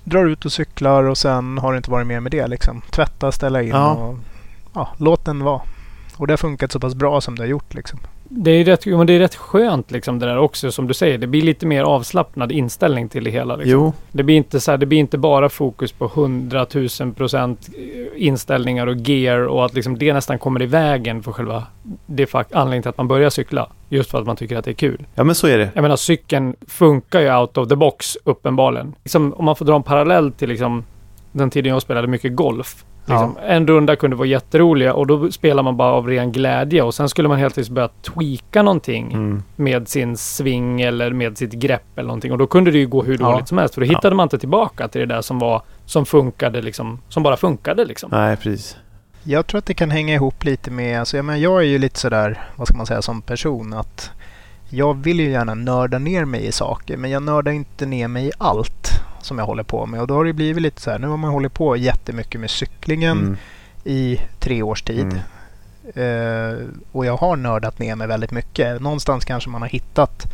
drar 0.03 0.25
ut 0.25 0.45
och 0.45 0.51
cyklar 0.51 1.03
och 1.03 1.17
sen 1.17 1.57
har 1.57 1.73
det 1.73 1.77
inte 1.77 1.91
varit 1.91 2.07
mer 2.07 2.19
med 2.19 2.31
det. 2.31 2.47
Liksom. 2.47 2.81
Tvätta, 2.91 3.31
ställa 3.31 3.61
in 3.61 3.69
Ja. 3.69 3.91
och 3.93 4.17
ja, 4.73 4.89
låt 4.97 5.25
den 5.25 5.43
vara. 5.43 5.61
Och 6.17 6.27
det 6.27 6.33
har 6.33 6.37
funkat 6.37 6.71
så 6.71 6.79
pass 6.79 6.95
bra 6.95 7.21
som 7.21 7.35
det 7.35 7.41
har 7.41 7.47
gjort. 7.47 7.73
Liksom. 7.73 7.99
Det 8.29 8.51
är, 8.51 8.65
rätt, 8.65 8.85
men 8.85 9.07
det 9.07 9.13
är 9.13 9.19
rätt 9.19 9.35
skönt 9.35 9.91
liksom 9.91 10.19
det 10.19 10.25
där 10.25 10.37
också 10.37 10.71
som 10.71 10.87
du 10.87 10.93
säger. 10.93 11.17
Det 11.17 11.27
blir 11.27 11.41
lite 11.41 11.65
mer 11.65 11.83
avslappnad 11.83 12.51
inställning 12.51 13.09
till 13.09 13.23
det 13.23 13.31
hela. 13.31 13.55
Liksom. 13.55 13.71
Jo, 13.71 13.93
Det 14.11 14.23
blir 14.23 14.35
inte 14.35 14.59
så 14.59 14.71
här, 14.71 14.77
det 14.77 14.85
blir 14.85 14.99
inte 14.99 15.17
bara 15.17 15.49
fokus 15.49 15.91
på 15.91 16.05
100 16.05 16.65
000 17.01 17.13
procent 17.13 17.69
inställningar 18.15 18.87
och 18.87 18.95
gear 18.95 19.39
och 19.47 19.65
att 19.65 19.73
liksom 19.73 19.97
det 19.97 20.13
nästan 20.13 20.39
kommer 20.39 20.61
i 20.61 20.65
vägen 20.65 21.23
för 21.23 21.31
själva 21.31 21.63
det 22.05 22.25
fakt- 22.25 22.53
anledningen 22.55 22.81
till 22.81 22.89
att 22.89 22.97
man 22.97 23.07
börjar 23.07 23.29
cykla. 23.29 23.69
Just 23.89 24.11
för 24.11 24.19
att 24.19 24.25
man 24.25 24.35
tycker 24.35 24.57
att 24.57 24.65
det 24.65 24.71
är 24.71 24.75
kul. 24.75 25.05
ja 25.15 25.23
men 25.23 25.35
så 25.35 25.47
är 25.47 25.57
det. 25.57 25.69
Jag 25.73 25.81
menar 25.81 25.95
cykeln 25.95 26.55
funkar 26.67 27.19
ju 27.21 27.35
out 27.37 27.57
of 27.57 27.67
the 27.69 27.75
box 27.75 28.17
uppenbarligen. 28.23 28.95
Liksom, 29.03 29.33
om 29.33 29.45
man 29.45 29.55
får 29.55 29.65
dra 29.65 29.75
en 29.75 29.83
parallell 29.83 30.31
till 30.31 30.49
liksom, 30.49 30.83
den 31.33 31.49
tiden 31.49 31.71
jag 31.73 31.81
spelade 31.81 32.07
mycket 32.07 32.35
golf. 32.35 32.85
Liksom, 33.05 33.37
En 33.47 33.67
runda 33.67 33.95
kunde 33.95 34.15
vara 34.15 34.27
jätteroliga 34.27 34.93
och 34.93 35.07
då 35.07 35.31
spelar 35.31 35.63
man 35.63 35.77
bara 35.77 35.91
av 35.93 36.07
ren 36.07 36.31
glädje 36.31 36.81
och 36.83 36.93
sen 36.93 37.09
skulle 37.09 37.27
man 37.27 37.37
helt 37.39 37.57
enkelt 37.57 37.73
börja 37.75 37.87
tweaka 38.01 38.61
någonting 38.61 39.11
Mm. 39.13 39.43
med 39.55 39.87
sin 39.87 40.17
sving 40.17 40.81
eller 40.81 41.11
med 41.13 41.37
sitt 41.37 41.51
grepp 41.53 41.83
eller 41.95 42.07
någonting. 42.07 42.31
Och 42.31 42.37
då 42.37 42.47
kunde 42.47 42.71
det 42.71 42.77
ju 42.77 42.87
gå 42.87 43.03
hur 43.03 43.17
Ja. 43.21 43.31
dåligt 43.31 43.47
som 43.47 43.57
helst. 43.57 43.73
För 43.73 43.81
då 43.81 43.87
Ja. 43.87 43.89
hittade 43.89 44.15
man 44.15 44.23
inte 44.25 44.39
tillbaka 44.39 44.87
till 44.87 45.01
det 45.01 45.07
där 45.15 45.21
som 45.21 45.39
var 45.39 45.61
som 45.85 46.05
funkade 46.05 46.61
liksom. 46.61 46.99
Som 47.09 47.23
bara 47.23 47.37
funkade 47.37 47.85
liksom. 47.85 48.09
Nej, 48.13 48.37
precis. 48.37 48.77
Jag 49.23 49.47
tror 49.47 49.57
att 49.59 49.65
det 49.65 49.73
kan 49.73 49.91
hänga 49.91 50.13
ihop 50.13 50.43
lite 50.43 50.71
med, 50.71 50.99
alltså, 50.99 51.17
jag, 51.17 51.25
menar, 51.25 51.39
jag 51.39 51.57
är 51.61 51.65
ju 51.67 51.77
lite 51.77 51.99
sådär, 51.99 52.41
vad 52.55 52.67
ska 52.67 52.77
man 52.77 52.85
säga, 52.85 53.01
som 53.01 53.21
person 53.21 53.73
att 53.73 54.11
jag 54.69 54.93
vill 55.03 55.19
ju 55.19 55.29
gärna 55.31 55.53
nörda 55.53 55.99
ner 55.99 56.25
mig 56.25 56.45
i 56.45 56.51
saker 56.51 56.97
men 56.97 57.11
jag 57.11 57.23
nördar 57.23 57.51
inte 57.51 57.85
ner 57.85 58.07
mig 58.07 58.27
i 58.27 58.31
allt 58.37 58.87
som 59.25 59.39
jag 59.39 59.45
håller 59.45 59.63
på 59.63 59.85
med. 59.85 60.01
Och 60.01 60.07
då 60.07 60.13
har 60.15 60.25
det 60.25 60.33
blivit 60.33 60.61
lite 60.63 60.81
så 60.81 60.91
här, 60.91 60.99
nu 60.99 61.07
har 61.07 61.17
man 61.17 61.31
hållit 61.31 61.53
på 61.53 61.77
jättemycket 61.77 62.41
med 62.41 62.49
cyklingen 62.49 63.17
Mm. 63.19 63.37
i 63.83 64.21
tre 64.39 64.63
års 64.63 64.81
tid. 64.81 64.99
Mm. 65.05 65.19
Eh, 65.95 66.57
och 66.91 67.05
jag 67.05 67.17
har 67.17 67.35
nördat 67.35 67.79
ner 67.79 67.95
mig 67.95 68.07
väldigt 68.07 68.31
mycket. 68.31 68.81
Någonstans 68.81 69.25
kanske 69.25 69.49
man 69.49 69.61
har 69.61 69.69
hittat 69.69 70.25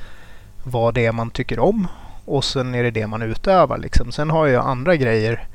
vad 0.63 0.93
det 0.93 1.05
är 1.05 1.11
man 1.11 1.29
tycker 1.29 1.59
om 1.59 1.87
och 2.25 2.43
sen 2.43 2.75
är 2.75 2.83
det 2.83 2.91
det 2.91 3.07
man 3.07 3.21
utövar. 3.21 3.77
Liksom. 3.77 4.11
Sen 4.11 4.29
har 4.29 4.47
jag 4.47 4.65
andra 4.65 4.95
grejer 4.95 5.47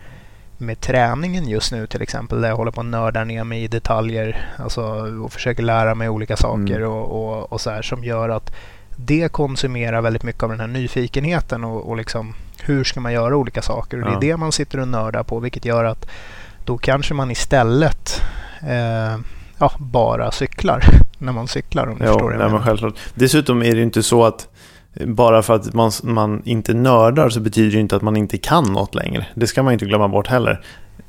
med 0.59 0.81
träningen 0.81 1.49
just 1.49 1.73
nu 1.73 1.87
till 1.87 2.03
exempel 2.03 2.40
där 2.40 2.49
jag 2.49 2.57
håller 2.57 2.70
på 2.70 2.81
att 2.81 2.87
nörda 2.87 3.25
ner 3.25 3.44
mig 3.44 3.64
i 3.64 3.68
detaljer 3.68 4.49
alltså, 4.57 4.83
och 5.25 5.33
försöker 5.33 5.62
lära 5.62 5.94
mig 5.94 6.09
olika 6.09 6.37
saker 6.37 6.77
Mm. 6.77 6.88
och, 6.88 7.05
och, 7.38 7.53
och 7.53 7.61
så 7.61 7.70
här 7.70 7.83
som 7.83 8.05
gör 8.05 8.29
att 8.29 8.55
det 8.97 9.33
konsumerar 9.33 10.01
väldigt 10.01 10.23
mycket 10.23 10.42
av 10.42 10.51
den 10.51 10.61
här 10.61 10.66
nyfikenheten 10.66 11.64
och, 11.64 11.88
och 11.88 11.97
liksom 11.97 12.35
hur 12.62 12.85
ska 12.85 13.01
man 13.01 13.12
göra 13.12 13.37
olika 13.37 13.62
saker 13.62 13.97
och 13.99 14.05
det 14.05 14.11
Ja. 14.11 14.17
är 14.17 14.21
det 14.21 14.37
man 14.37 14.53
sitter 14.53 14.81
och 14.81 14.88
nördar 14.88 15.23
på 15.23 15.38
vilket 15.40 15.64
gör 15.64 15.85
att 15.85 16.07
då 16.64 16.79
kanske 16.79 17.14
man 17.14 17.31
istället 17.31 18.23
eh, 18.62 19.19
ja, 19.59 19.73
bara 19.79 20.31
cyklar 20.33 20.85
när 21.19 21.33
man 21.33 21.49
cyklar 21.49 21.87
om 21.87 21.99
du 21.99 22.05
Ja, 22.05 22.12
förstår 22.12 22.31
nej, 22.38 22.51
men 22.51 22.62
självklart. 22.62 22.95
Dessutom 23.14 23.62
är 23.62 23.75
det 23.75 23.83
inte 23.83 24.03
så 24.03 24.25
att 24.25 24.49
bara 25.07 25.43
för 25.43 25.55
att 25.55 25.75
man, 25.75 25.90
man 26.03 26.43
inte 26.45 26.75
nördar 26.75 27.29
så 27.29 27.40
betyder 27.40 27.71
det 27.73 27.81
inte 27.81 27.97
att 27.97 28.03
man 28.03 28.17
inte 28.17 28.38
kan 28.38 28.64
något 28.73 28.95
längre. 28.95 29.27
Det 29.35 29.47
ska 29.47 29.62
man 29.62 29.73
inte 29.73 29.85
glömma 29.87 30.09
bort 30.09 30.27
heller. 30.27 30.64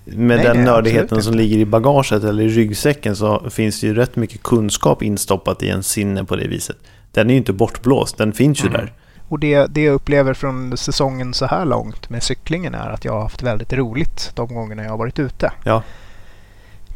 Med 0.05 0.37
Nej, 0.37 0.45
den 0.47 0.55
nej, 0.57 0.65
nördigheten 0.65 1.23
som 1.23 1.35
ligger 1.35 1.57
i 1.57 1.65
bagaget 1.65 2.23
eller 2.23 2.43
i 2.43 2.47
ryggsäcken 2.49 3.15
så 3.15 3.49
finns 3.49 3.81
det 3.81 3.87
ju 3.87 3.93
rätt 3.93 4.15
mycket 4.15 4.43
kunskap 4.43 5.03
instoppat 5.03 5.63
i 5.63 5.69
en 5.69 5.83
sinne 5.83 6.23
på 6.23 6.35
det 6.35 6.47
viset. 6.47 6.77
Den 7.11 7.29
är 7.29 7.33
ju 7.33 7.37
inte 7.37 7.53
bortblåst, 7.53 8.17
den 8.17 8.33
finns 8.33 8.63
ju 8.63 8.67
Mm. 8.67 8.81
där. 8.81 8.93
Och 9.29 9.39
det, 9.39 9.65
det 9.65 9.83
jag 9.83 9.93
upplever 9.93 10.33
från 10.33 10.77
säsongen 10.77 11.33
så 11.33 11.45
här 11.45 11.65
långt 11.65 12.09
med 12.09 12.23
cyklingen 12.23 12.75
är 12.75 12.89
att 12.89 13.05
jag 13.05 13.13
har 13.13 13.21
haft 13.21 13.41
väldigt 13.43 13.73
roligt 13.73 14.31
de 14.35 14.47
gångerna 14.47 14.83
jag 14.83 14.89
har 14.89 14.97
varit 14.97 15.19
ute. 15.19 15.51
Ja. 15.63 15.83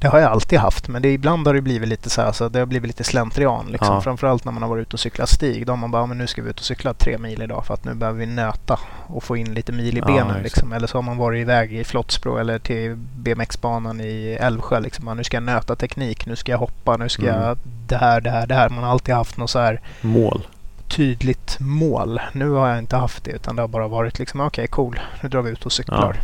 Det 0.02 0.08
har 0.08 0.20
jag 0.20 0.32
alltid 0.32 0.60
haft 0.60 0.88
men 0.88 1.02
det, 1.02 1.13
ibland 1.13 1.48
har 1.48 1.54
det 1.54 1.62
blivit 1.62 1.89
lite 1.89 2.10
så 2.10 2.22
här, 2.22 2.32
så 2.32 2.50
det 2.50 2.60
har 2.60 2.65
blivit 2.65 2.88
lite 2.88 3.04
slentrian. 3.04 3.65
Liksom. 3.72 3.94
Ja. 3.96 4.02
Framförallt 4.02 4.46
när 4.46 4.52
man 4.52 4.62
har 4.63 4.70
varit 4.70 4.82
ute 4.82 4.94
och 4.94 5.00
cyklat 5.00 5.30
stig. 5.30 5.65
Då 5.65 5.72
har 5.72 5.78
man 5.78 5.92
bara, 5.92 6.02
"Ja, 6.02 6.06
men 6.06 6.18
nu 6.18 6.28
ska 6.28 6.42
vi 6.42 6.50
ut 6.50 6.60
och 6.60 6.65
cykla 6.65 6.94
tre 6.94 7.18
mil 7.18 7.42
idag 7.42 7.65
för 7.65 7.74
att 7.74 7.86
nu 7.86 7.94
behöver 7.94 8.20
vi 8.20 8.26
nöta 8.26 8.80
och 9.08 9.24
få 9.24 9.38
in 9.38 9.54
lite 9.54 9.72
mil 9.72 9.98
i 9.98 10.00
Ja, 10.00 10.06
benen. 10.06 10.28
exakt. 10.30 10.44
liksom. 10.44 10.74
Eller 10.74 10.88
så 10.88 10.98
har 10.98 11.02
man 11.04 11.18
varit 11.18 11.42
iväg 11.42 11.74
i 11.74 11.84
Flottsbro 11.84 12.38
eller 12.38 12.60
till 12.60 12.96
BMX-banan 13.15 14.02
i 14.02 14.38
Älvsjö. 14.42 14.80
Liksom. 14.80 15.08
"Ja, 15.08 15.13
Nu 15.13 15.24
ska 15.24 15.38
jag 15.38 15.44
nöta 15.44 15.76
teknik, 15.76 16.26
nu 16.26 16.36
ska 16.36 16.52
jag 16.52 16.60
hoppa, 16.60 16.98
nu 16.98 17.10
ska 17.10 17.22
Mm. 17.24 17.42
jag 17.42 17.58
det 17.88 17.98
här, 17.98 18.22
det 18.22 18.30
här, 18.30 18.48
det 18.48 18.56
här. 18.56 18.70
Man 18.70 18.84
har 18.84 18.92
alltid 18.92 19.15
haft 19.15 19.38
något 19.38 19.50
så 19.50 19.60
här 19.60 19.82
Mål. 20.02 20.48
Tydligt 20.89 21.58
mål. 21.60 22.19
Nu 22.34 22.49
har 22.49 22.69
jag 22.69 22.80
inte 22.80 22.95
haft 22.97 23.23
det 23.23 23.32
utan 23.32 23.56
det 23.56 23.62
har 23.62 23.67
bara 23.67 23.88
varit 23.88 24.19
liksom 24.19 24.41
okej 24.41 24.67
cool, 24.67 24.99
nu 25.23 25.30
drar 25.30 25.41
vi 25.41 25.52
ut 25.52 25.65
och 25.65 25.71
cyklar. 25.71 26.21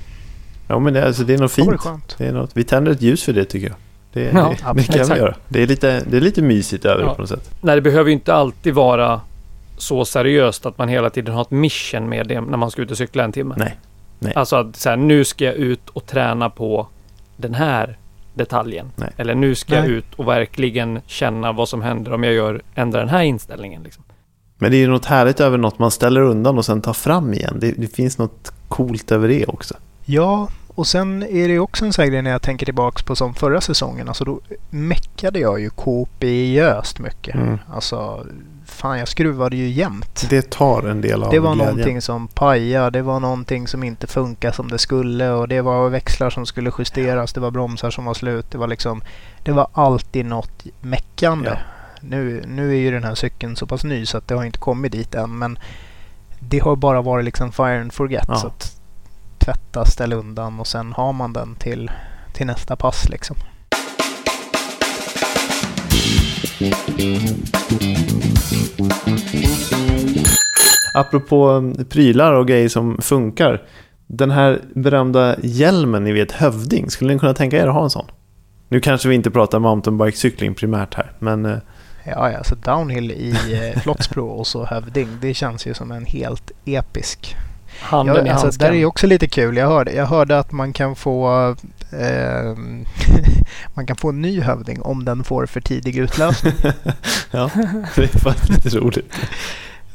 Ja 0.67 0.79
men 0.79 0.93
det, 0.93 1.05
alltså, 1.07 1.23
det 1.23 1.33
är 1.33 1.37
något 1.37 1.55
Det 1.55 1.61
fint. 1.63 1.81
skönt. 1.81 2.15
Det 2.17 2.25
är 2.27 2.33
något, 2.33 2.49
vi 2.53 2.63
tänder 2.63 2.91
ett 2.91 3.01
ljus 3.01 3.23
för 3.23 3.33
det 3.33 3.45
tycker 3.45 3.67
jag. 3.67 3.75
Det, 4.13 4.31
Ja, 4.33 4.53
det, 4.73 4.81
det 4.81 4.83
kan 4.97 5.07
vi 5.09 5.15
göra. 5.19 5.35
Det 5.47 5.63
är, 5.63 5.67
lite, 5.67 6.03
det 6.09 6.17
är 6.17 6.21
lite 6.21 6.41
mysigt 6.41 6.85
över 6.85 7.01
det 7.01 7.07
Ja. 7.07 7.13
på 7.15 7.21
något 7.21 7.29
sätt. 7.29 7.51
Nej, 7.61 7.75
det 7.75 7.81
behöver 7.81 8.09
ju 8.09 8.13
inte 8.13 8.33
alltid 8.33 8.73
vara 8.73 9.21
så 9.77 10.05
seriöst 10.05 10.65
att 10.65 10.77
man 10.77 10.87
hela 10.89 11.09
tiden 11.09 11.33
har 11.35 11.41
ett 11.41 11.51
mission 11.51 12.09
med 12.09 12.27
det 12.27 12.41
när 12.41 12.57
man 12.57 12.71
ska 12.71 12.81
ut 12.81 12.91
och 12.91 12.97
cykla 12.97 13.23
en 13.23 13.31
timme. 13.31 13.55
Nej. 13.57 13.75
Nej. 14.19 14.33
Alltså 14.35 14.55
att 14.55 14.75
så 14.75 14.89
här, 14.89 14.97
nu 14.97 15.25
ska 15.25 15.45
jag 15.45 15.53
ut 15.53 15.89
och 15.89 16.05
träna 16.05 16.49
på 16.49 16.87
den 17.37 17.53
här 17.53 17.97
detaljen. 18.33 18.91
Nej. 18.95 19.09
Eller 19.17 19.35
nu 19.35 19.55
ska 19.55 19.75
jag 19.75 19.83
Nej. 19.87 19.91
ut 19.91 20.13
och 20.15 20.27
verkligen 20.27 20.99
känna 21.07 21.51
vad 21.51 21.69
som 21.69 21.81
händer 21.81 22.13
om 22.13 22.23
jag 22.23 22.33
gör, 22.33 22.61
ändrar 22.75 22.99
den 22.99 23.09
här 23.09 23.21
inställningen. 23.23 23.83
Liksom. 23.83 24.03
Men 24.57 24.71
det 24.71 24.77
är 24.77 24.79
ju 24.79 24.87
något 24.87 25.05
härligt 25.05 25.39
över 25.39 25.57
något 25.57 25.79
man 25.79 25.91
ställer 25.91 26.21
undan 26.21 26.57
och 26.57 26.65
sen 26.65 26.81
tar 26.81 26.93
fram 26.93 27.33
igen. 27.33 27.57
Det, 27.59 27.71
det 27.71 27.87
finns 27.95 28.17
något 28.17 28.53
coolt 28.67 29.11
över 29.11 29.27
det 29.27 29.45
också. 29.45 29.73
Ja, 30.05 30.49
och 30.67 30.87
sen 30.87 31.23
är 31.23 31.47
det 31.47 31.59
också 31.59 31.85
en 31.85 31.93
sån 31.93 32.03
här 32.03 32.09
grej 32.11 32.21
när 32.21 32.31
jag 32.31 32.41
tänker 32.41 32.65
tillbaks 32.65 33.03
på 33.03 33.15
som 33.15 33.33
förra 33.33 33.61
säsongen. 33.61 34.07
Alltså 34.07 34.25
då 34.25 34.39
meckade 34.69 35.39
jag 35.39 35.59
ju 35.59 35.69
kopiöst 35.69 36.99
mycket. 36.99 37.35
Mm. 37.35 37.57
Alltså, 37.73 38.25
fan 38.65 38.99
jag 38.99 39.07
skruvade 39.07 39.55
ju 39.55 39.67
jämt. 39.69 40.27
Det 40.29 40.49
tar 40.49 40.83
en 40.83 41.01
del 41.01 41.23
av 41.23 41.31
Det 41.31 41.39
var 41.39 41.55
glädjen. 41.55 41.75
någonting 41.75 42.01
som 42.01 42.27
pajade, 42.27 42.89
det 42.99 43.01
var 43.01 43.19
någonting 43.19 43.67
som 43.67 43.83
inte 43.83 44.07
funkar 44.07 44.51
som 44.51 44.67
det 44.67 44.77
skulle 44.77 45.29
och 45.29 45.47
det 45.47 45.61
var 45.61 45.89
växlar 45.89 46.29
som 46.29 46.45
skulle 46.45 46.71
justeras, 46.79 47.33
det 47.33 47.39
var 47.39 47.51
bromsar 47.51 47.89
som 47.89 48.05
var 48.05 48.13
slut. 48.13 48.51
Det 48.51 48.57
var 48.57 48.67
liksom, 48.67 49.01
det 49.43 49.51
var 49.51 49.67
alltid 49.73 50.25
något 50.25 50.65
meckande. 50.81 51.49
Ja. 51.49 51.57
Nu, 52.09 52.43
nu 52.47 52.69
är 52.69 52.79
ju 52.79 52.91
den 52.91 53.03
här 53.03 53.15
cykeln 53.15 53.55
så 53.55 53.67
pass 53.67 53.83
ny 53.83 54.05
så 54.05 54.17
att 54.17 54.27
det 54.27 54.35
har 54.35 54.43
inte 54.43 54.59
kommit 54.59 54.91
dit 54.91 55.15
än 55.15 55.37
men 55.37 55.59
det 56.39 56.59
har 56.59 56.75
bara 56.75 57.01
varit 57.01 57.25
liksom 57.25 57.51
fire 57.51 57.81
and 57.81 57.93
forget. 57.93 58.25
Ja. 58.27 58.35
Så 58.35 58.47
att 58.47 58.81
tvätta, 59.37 59.85
ställa 59.85 60.15
undan 60.15 60.59
och 60.59 60.67
sen 60.67 60.93
har 60.93 61.13
man 61.13 61.33
den 61.33 61.55
till, 61.55 61.91
till 62.33 62.47
nästa 62.47 62.75
pass 62.75 63.09
liksom. 63.09 63.35
Apropå 70.93 71.49
um, 71.49 71.85
prylar 71.85 72.33
och 72.33 72.47
grejer 72.47 72.69
som 72.69 72.97
funkar. 73.01 73.61
Den 74.07 74.31
här 74.31 74.61
berömda 74.73 75.35
hjälmen 75.43 76.03
ni 76.03 76.11
vet, 76.11 76.31
hövding. 76.31 76.89
Skulle 76.89 77.13
ni 77.13 77.19
kunna 77.19 77.33
tänka 77.33 77.57
er 77.57 77.67
att 77.67 77.73
ha 77.73 77.83
en 77.83 77.89
sån? 77.89 78.05
Nu 78.69 78.79
kanske 78.79 79.09
vi 79.09 79.15
inte 79.15 79.31
pratar 79.31 79.59
mountainbike-cykling 79.59 80.53
primärt 80.53 80.93
här, 80.93 81.11
men 81.19 81.45
eh, 81.45 81.57
Ja, 82.07 82.31
ja, 82.31 82.43
så 82.43 82.55
downhill 82.55 83.11
i 83.11 83.31
eh, 83.53 83.81
Flottsbro 83.81 84.27
och 84.27 84.47
så 84.47 84.65
hövding. 84.65 85.17
Det 85.21 85.33
känns 85.33 85.67
ju 85.67 85.73
som 85.73 85.91
en 85.91 86.05
helt 86.05 86.51
episk 86.65 87.35
Handen 87.79 88.25
i 88.25 88.29
Ja, 88.29 88.35
alltså, 88.35 88.59
där 88.59 88.69
är 88.69 88.73
ju 88.73 88.85
också 88.85 89.07
lite 89.07 89.27
kul. 89.27 89.57
Jag 89.57 89.67
hörde, 89.67 89.91
jag 89.91 90.05
hörde 90.05 90.39
att 90.39 90.51
man 90.51 90.73
kan 90.73 90.95
få 90.95 91.49
eh, 91.91 92.55
man 93.73 93.87
kan 93.87 93.95
få 93.95 94.09
en 94.09 94.21
ny 94.21 94.41
hövding 94.41 94.81
om 94.81 95.05
den 95.05 95.23
får 95.23 95.45
för 95.45 95.61
tidig 95.61 95.97
utlösning. 95.97 96.53
ja, 97.31 97.49
det 97.95 98.03
är 98.13 98.19
faktiskt 98.19 98.49
lite 98.49 98.77
roligt. 98.77 99.13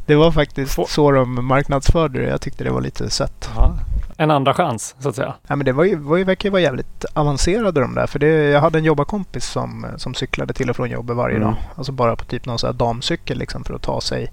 Det 0.06 0.14
var 0.14 0.32
faktiskt 0.32 0.78
så 0.88 1.10
de 1.10 1.46
marknadsförde 1.46 2.20
det. 2.20 2.28
Jag 2.28 2.40
tyckte 2.40 2.64
det 2.64 2.70
var 2.70 2.80
lite 2.80 3.10
sött. 3.10 3.50
Ja. 3.56 3.78
En 4.20 4.30
andra 4.30 4.54
chans, 4.54 4.94
så 4.98 5.08
att 5.08 5.14
säga. 5.16 5.34
Ja, 5.46 5.56
men 5.56 5.64
det 5.64 5.72
var 5.72 5.84
ju, 5.84 5.96
var 5.96 6.16
ju, 6.16 6.24
verkar 6.24 6.46
ju 6.46 6.50
vara 6.50 6.62
jävligt 6.62 7.04
avancerade 7.14 7.80
de 7.80 7.94
där. 7.94 8.06
För 8.06 8.18
det, 8.18 8.26
jag 8.26 8.60
hade 8.60 8.78
en 8.78 8.84
jobbarkompis 8.84 9.44
som, 9.46 9.86
som 9.96 10.14
cyklade 10.14 10.52
till 10.54 10.70
och 10.70 10.76
från 10.76 10.90
jobbet 10.90 11.16
varje 11.16 11.36
Mm. 11.36 11.48
dag. 11.48 11.56
Alltså 11.76 11.92
bara 11.92 12.16
på 12.16 12.24
typ 12.24 12.46
någon 12.46 12.58
här 12.62 12.72
damcykel 12.72 13.38
liksom 13.38 13.64
för 13.64 13.74
att 13.74 13.82
ta 13.82 14.00
sig, 14.00 14.30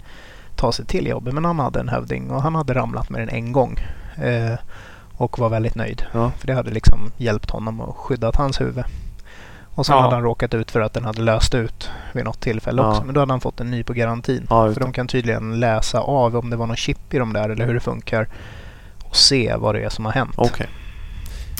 ta 0.55 0.71
sig 0.71 0.85
till 0.85 1.07
jobbet. 1.07 1.33
Men 1.33 1.45
han 1.45 1.59
hade 1.59 1.79
en 1.79 1.89
hövding 1.89 2.31
och 2.31 2.41
han 2.41 2.55
hade 2.55 2.73
ramlat 2.73 3.09
med 3.09 3.21
den 3.21 3.29
en 3.29 3.51
gång. 3.51 3.79
Eh, 4.23 4.57
och 5.17 5.39
var 5.39 5.49
väldigt 5.49 5.75
nöjd. 5.75 6.05
Ja. 6.13 6.31
För 6.37 6.47
det 6.47 6.53
hade 6.53 6.71
liksom 6.71 7.11
hjälpt 7.17 7.49
honom 7.49 7.81
och 7.81 7.97
skyddat 7.97 8.35
hans 8.35 8.61
huvud. 8.61 8.83
Och 9.75 9.85
sen 9.85 9.95
Ja. 9.95 10.01
hade 10.01 10.15
han 10.15 10.23
råkat 10.23 10.53
ut 10.53 10.71
för 10.71 10.81
att 10.81 10.93
den 10.93 11.05
hade 11.05 11.21
löst 11.21 11.55
ut 11.55 11.89
vid 12.13 12.25
något 12.25 12.39
tillfälle 12.39 12.81
Ja. 12.81 12.89
också. 12.89 13.03
Men 13.03 13.13
då 13.13 13.19
hade 13.19 13.33
han 13.33 13.41
fått 13.41 13.59
en 13.59 13.71
ny 13.71 13.83
på 13.83 13.93
garantin. 13.93 14.47
Ja, 14.49 14.73
För 14.73 14.81
de 14.81 14.91
kan 14.91 15.07
tydligen 15.07 15.59
läsa 15.59 15.99
av 15.99 16.35
om 16.37 16.49
det 16.49 16.55
var 16.55 16.67
någon 16.67 16.75
chip 16.75 17.13
i 17.13 17.17
de 17.17 17.33
där 17.33 17.49
eller 17.49 17.65
hur 17.65 17.73
det 17.73 17.79
funkar. 17.79 18.27
Och 19.09 19.15
se 19.15 19.55
vad 19.57 19.75
det 19.75 19.81
är 19.81 19.89
som 19.89 20.05
har 20.05 20.11
hänt. 20.11 20.31
Okej. 20.35 20.67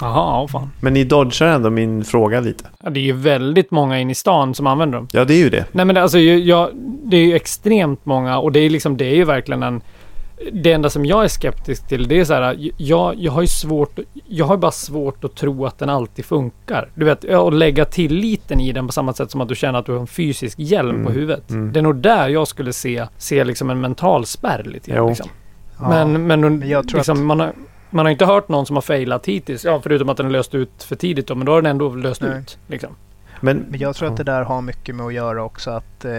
Jaha, 0.01 0.41
åh 0.41 0.47
fan. 0.47 0.71
Men 0.81 0.93
ni 0.93 1.03
dodgar 1.03 1.47
ändå 1.47 1.69
min 1.69 2.03
fråga 2.05 2.39
lite. 2.39 2.63
Ja, 2.83 2.89
det 2.89 2.99
är 2.99 3.03
ju 3.03 3.13
väldigt 3.13 3.71
många 3.71 3.99
in 3.99 4.09
i 4.09 4.15
stan 4.15 4.53
som 4.55 4.67
använder 4.67 4.97
dem. 4.97 5.07
Ja, 5.11 5.25
det 5.25 5.33
är 5.33 5.37
ju 5.37 5.49
det. 5.49 5.65
Nej 5.71 5.85
men 5.85 5.95
det- 5.95 6.01
alltså, 6.01 6.19
jag, 6.19 6.69
det 7.03 7.17
är 7.17 7.21
ju 7.25 7.35
extremt 7.35 8.05
många 8.05 8.37
och 8.39 8.51
det 8.51 8.59
är 8.59 8.69
liksom, 8.69 8.97
det 8.97 9.05
är 9.05 9.15
ju 9.15 9.23
verkligen 9.23 9.63
en... 9.63 9.81
Det 10.53 10.71
enda 10.73 10.89
som 10.89 11.05
jag 11.05 11.23
är 11.23 11.27
skeptisk 11.27 11.87
till 11.87 12.07
det 12.07 12.19
är 12.19 12.25
så 12.25 12.33
här, 12.33 12.57
jag, 12.77 13.15
jag 13.17 13.31
har 13.31 13.41
ju 13.41 13.47
svårt, 13.47 13.99
jag 14.27 14.45
har 14.45 14.57
bara 14.57 14.71
svårt 14.71 15.23
att 15.23 15.35
tro 15.35 15.65
att 15.65 15.79
den 15.79 15.89
alltid 15.89 16.25
funkar. 16.25 16.89
Du 16.95 17.05
vet, 17.05 17.29
att 17.29 17.53
lägga 17.53 17.85
tilliten 17.85 18.59
i 18.59 18.71
den 18.71 18.87
på 18.87 18.93
samma 18.93 19.13
sätt 19.13 19.31
som 19.31 19.41
att 19.41 19.47
du 19.49 19.55
känner 19.55 19.79
att 19.79 19.85
du 19.85 19.91
har 19.91 19.99
en 19.99 20.07
fysisk 20.07 20.59
hjälm 20.59 20.89
Mm, 20.89 21.05
på 21.05 21.11
huvudet. 21.11 21.49
mm. 21.49 21.73
Det 21.73 21.79
är 21.79 21.83
nog 21.83 21.95
där 21.95 22.29
jag 22.29 22.47
skulle 22.47 22.73
se, 22.73 23.05
se 23.17 23.43
liksom 23.43 23.69
en 23.69 23.81
mental 23.81 24.25
spärr 24.25 24.63
lite 24.63 24.91
grann. 24.91 25.07
Liksom. 25.07 25.29
Ja. 25.79 25.89
Men, 25.89 26.27
men, 26.27 26.41
Men 26.41 26.69
jag 26.69 26.87
tror 26.87 26.97
liksom, 26.99 27.17
att- 27.17 27.23
man, 27.25 27.39
har, 27.39 27.53
man 27.89 28.05
har 28.05 28.11
inte 28.11 28.25
hört 28.25 28.49
någon 28.49 28.65
som 28.65 28.75
har 28.75 28.81
failat 28.81 29.25
hittills. 29.25 29.65
Ja, 29.65 29.79
förutom 29.83 30.09
att 30.09 30.17
den 30.17 30.25
är 30.25 30.29
löst 30.29 30.55
ut 30.55 30.83
för 30.83 30.95
tidigt 30.95 31.27
då, 31.27 31.35
men 31.35 31.45
då 31.45 31.51
har 31.51 31.61
den 31.61 31.71
ändå 31.71 31.89
löst 31.95 32.21
Nej. 32.21 32.39
ut. 32.39 32.57
Liksom. 32.67 32.89
Men, 33.41 33.57
Men 33.69 33.79
jag 33.79 33.95
tror 33.95 34.09
att 34.09 34.17
det 34.17 34.23
där 34.23 34.43
har 34.43 34.61
mycket 34.61 34.95
med 34.95 35.05
att 35.05 35.13
göra 35.13 35.43
också 35.43 35.71
att 35.71 36.05
eh, 36.05 36.11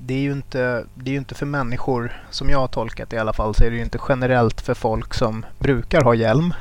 det 0.00 0.14
är 0.14 0.18
ju 0.18 0.32
inte, 0.32 0.84
det 0.94 1.10
är 1.10 1.12
ju 1.12 1.18
inte 1.18 1.34
för 1.34 1.46
människor, 1.46 2.12
som 2.30 2.50
jag 2.50 2.58
har 2.58 2.66
tolkat 2.68 3.12
i 3.12 3.18
alla 3.18 3.32
fall, 3.32 3.54
så 3.54 3.64
är 3.64 3.70
det 3.70 3.76
ju 3.76 3.82
inte 3.82 3.98
generellt 4.08 4.60
för 4.60 4.74
folk 4.74 5.14
som 5.14 5.44
brukar 5.58 6.00
ha 6.02 6.14
hjälm 6.14 6.54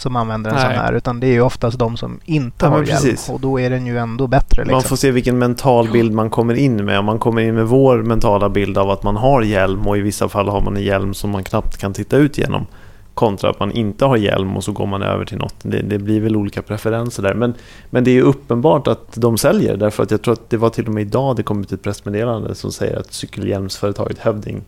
som 0.00 0.16
använder 0.16 0.50
en 0.50 0.56
Nej. 0.56 0.64
sån 0.64 0.72
här, 0.84 0.92
utan 0.92 1.20
det 1.20 1.26
är 1.26 1.32
ju 1.32 1.40
oftast 1.40 1.78
de 1.78 1.96
som 1.96 2.20
inte 2.24 2.64
Ja, 2.66 2.70
har 2.70 2.76
hjälm 2.76 2.86
precis. 2.88 3.28
och 3.28 3.40
då 3.40 3.60
är 3.60 3.70
den 3.70 3.86
ju 3.86 3.98
ändå 3.98 4.26
bättre. 4.26 4.62
Liksom. 4.62 4.72
Man 4.72 4.82
får 4.82 4.96
se 4.96 5.10
vilken 5.10 5.38
mental 5.38 5.88
bild 5.92 6.12
man 6.12 6.30
kommer 6.30 6.54
in 6.54 6.84
med. 6.84 6.98
Om 6.98 7.04
man 7.04 7.18
kommer 7.18 7.42
in 7.42 7.54
med 7.54 7.66
vår 7.66 8.02
mentala 8.02 8.48
bild 8.48 8.78
av 8.78 8.90
att 8.90 9.02
man 9.02 9.16
har 9.16 9.42
hjälm 9.42 9.86
och 9.86 9.98
i 9.98 10.00
vissa 10.00 10.28
fall 10.28 10.48
har 10.48 10.60
man 10.60 10.76
en 10.76 10.82
hjälm 10.82 11.14
som 11.14 11.30
man 11.30 11.44
knappt 11.44 11.76
kan 11.78 11.92
titta 11.92 12.16
ut 12.16 12.38
genom. 12.38 12.66
Kontra 13.14 13.50
att 13.50 13.60
man 13.60 13.72
inte 13.72 14.04
har 14.04 14.16
hjälm 14.16 14.56
och 14.56 14.64
så 14.64 14.72
går 14.72 14.86
man 14.86 15.02
över 15.02 15.24
till 15.24 15.38
något. 15.38 15.54
Det, 15.62 15.82
det 15.82 15.98
blir 15.98 16.20
väl 16.20 16.36
olika 16.36 16.62
preferenser 16.62 17.22
där. 17.22 17.34
Men, 17.34 17.54
men 17.90 18.04
det 18.04 18.10
är 18.10 18.14
ju 18.14 18.22
uppenbart 18.22 18.88
att 18.88 19.06
de 19.14 19.38
säljer. 19.38 19.76
Därför 19.76 20.02
att 20.02 20.10
jag 20.10 20.22
tror 20.22 20.32
att 20.34 20.50
det 20.50 20.56
var 20.56 20.70
till 20.70 20.86
och 20.86 20.92
med 20.94 21.00
idag 21.00 21.36
det 21.36 21.42
kom 21.42 21.60
ut 21.60 21.72
ett 21.72 21.82
pressmeddelande 21.82 22.54
som 22.54 22.72
säger 22.72 22.96
att 22.98 23.12
cykelhjälmsföretaget 23.12 24.18
Hövding 24.18 24.62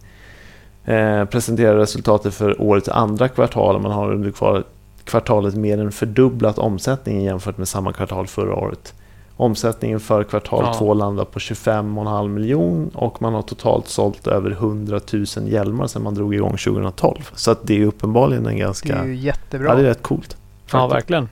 eh, 0.84 1.24
presenterar 1.24 1.76
resultatet 1.76 2.34
för 2.34 2.62
årets 2.62 2.88
andra 2.88 3.28
kvartal. 3.28 3.80
Man 3.82 3.92
har 3.92 4.12
under 4.12 4.30
kvar- 4.30 4.64
kvartalet 5.04 5.54
mer 5.54 5.78
än 5.78 5.92
fördubblat 5.92 6.58
omsättningen 6.58 7.22
jämfört 7.22 7.58
med 7.58 7.68
samma 7.68 7.92
kvartal 7.92 8.26
förra 8.26 8.54
året. 8.54 8.94
Omsättningen 9.36 10.00
för 10.00 10.24
kvartal 10.24 10.64
Ja. 10.66 10.74
två 10.74 10.94
landar 10.94 11.24
på 11.24 11.38
25,5 11.38 12.28
miljon 12.28 12.88
och 12.94 13.22
man 13.22 13.34
har 13.34 13.42
totalt 13.42 13.88
sålt 13.88 14.26
över 14.26 14.50
100 14.50 15.00
000 15.12 15.24
hjälmar 15.48 15.86
sedan 15.86 16.02
man 16.02 16.14
drog 16.14 16.34
igång 16.34 16.56
2012. 16.56 17.30
Så 17.34 17.50
att 17.50 17.66
det 17.66 17.82
är 17.82 17.86
uppenbarligen 17.86 18.46
en 18.46 18.52
Det 18.54 18.58
ganska... 18.60 18.96
är 18.96 19.04
ju 19.06 19.14
jättebra. 19.16 19.68
Ja, 19.68 19.74
det 19.74 19.80
är 19.80 19.84
rätt 19.84 20.02
coolt. 20.02 20.36
Ja, 20.72 20.78
faktiskt. 20.78 20.94
verkligen. 20.96 21.22
Ja, 21.22 21.28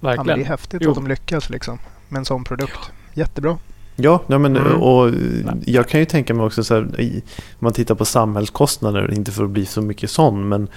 men 0.00 0.16
Verkligen. 0.16 0.38
det 0.38 0.44
är 0.44 0.48
häftigt 0.48 0.82
Jo. 0.84 0.90
att 0.90 0.96
de 0.96 1.06
lyckas 1.06 1.50
liksom, 1.50 1.78
med 2.08 2.18
en 2.18 2.24
sån 2.24 2.44
produkt. 2.44 2.78
Jättebra. 3.14 3.58
Ja, 3.96 4.20
ja 4.26 4.38
men 4.38 4.56
Mm. 4.56 4.82
och 4.82 5.10
jag 5.64 5.88
kan 5.88 6.00
ju 6.00 6.06
tänka 6.06 6.34
mig 6.34 6.46
också 6.46 6.64
så 6.64 6.74
här, 6.74 6.82
om 6.82 7.20
man 7.58 7.72
tittar 7.72 7.94
på 7.94 8.04
samhällskostnader, 8.04 9.14
inte 9.14 9.32
för 9.32 9.44
att 9.44 9.50
bli 9.50 9.66
så 9.66 9.82
mycket 9.82 10.10
sån, 10.10 10.48
men, 10.48 10.68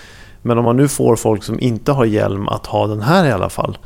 men 0.48 0.58
om 0.58 0.66
man 0.66 0.78
nu 0.78 0.88
får 0.88 1.16
folk 1.16 1.44
som 1.44 1.60
inte 1.60 1.92
har 1.92 2.06
hjälm 2.06 2.48
att 2.48 2.66
ha 2.66 2.88
den 2.88 3.02
här 3.02 3.26
i 3.26 3.32
alla 3.32 3.50
fall 3.50 3.78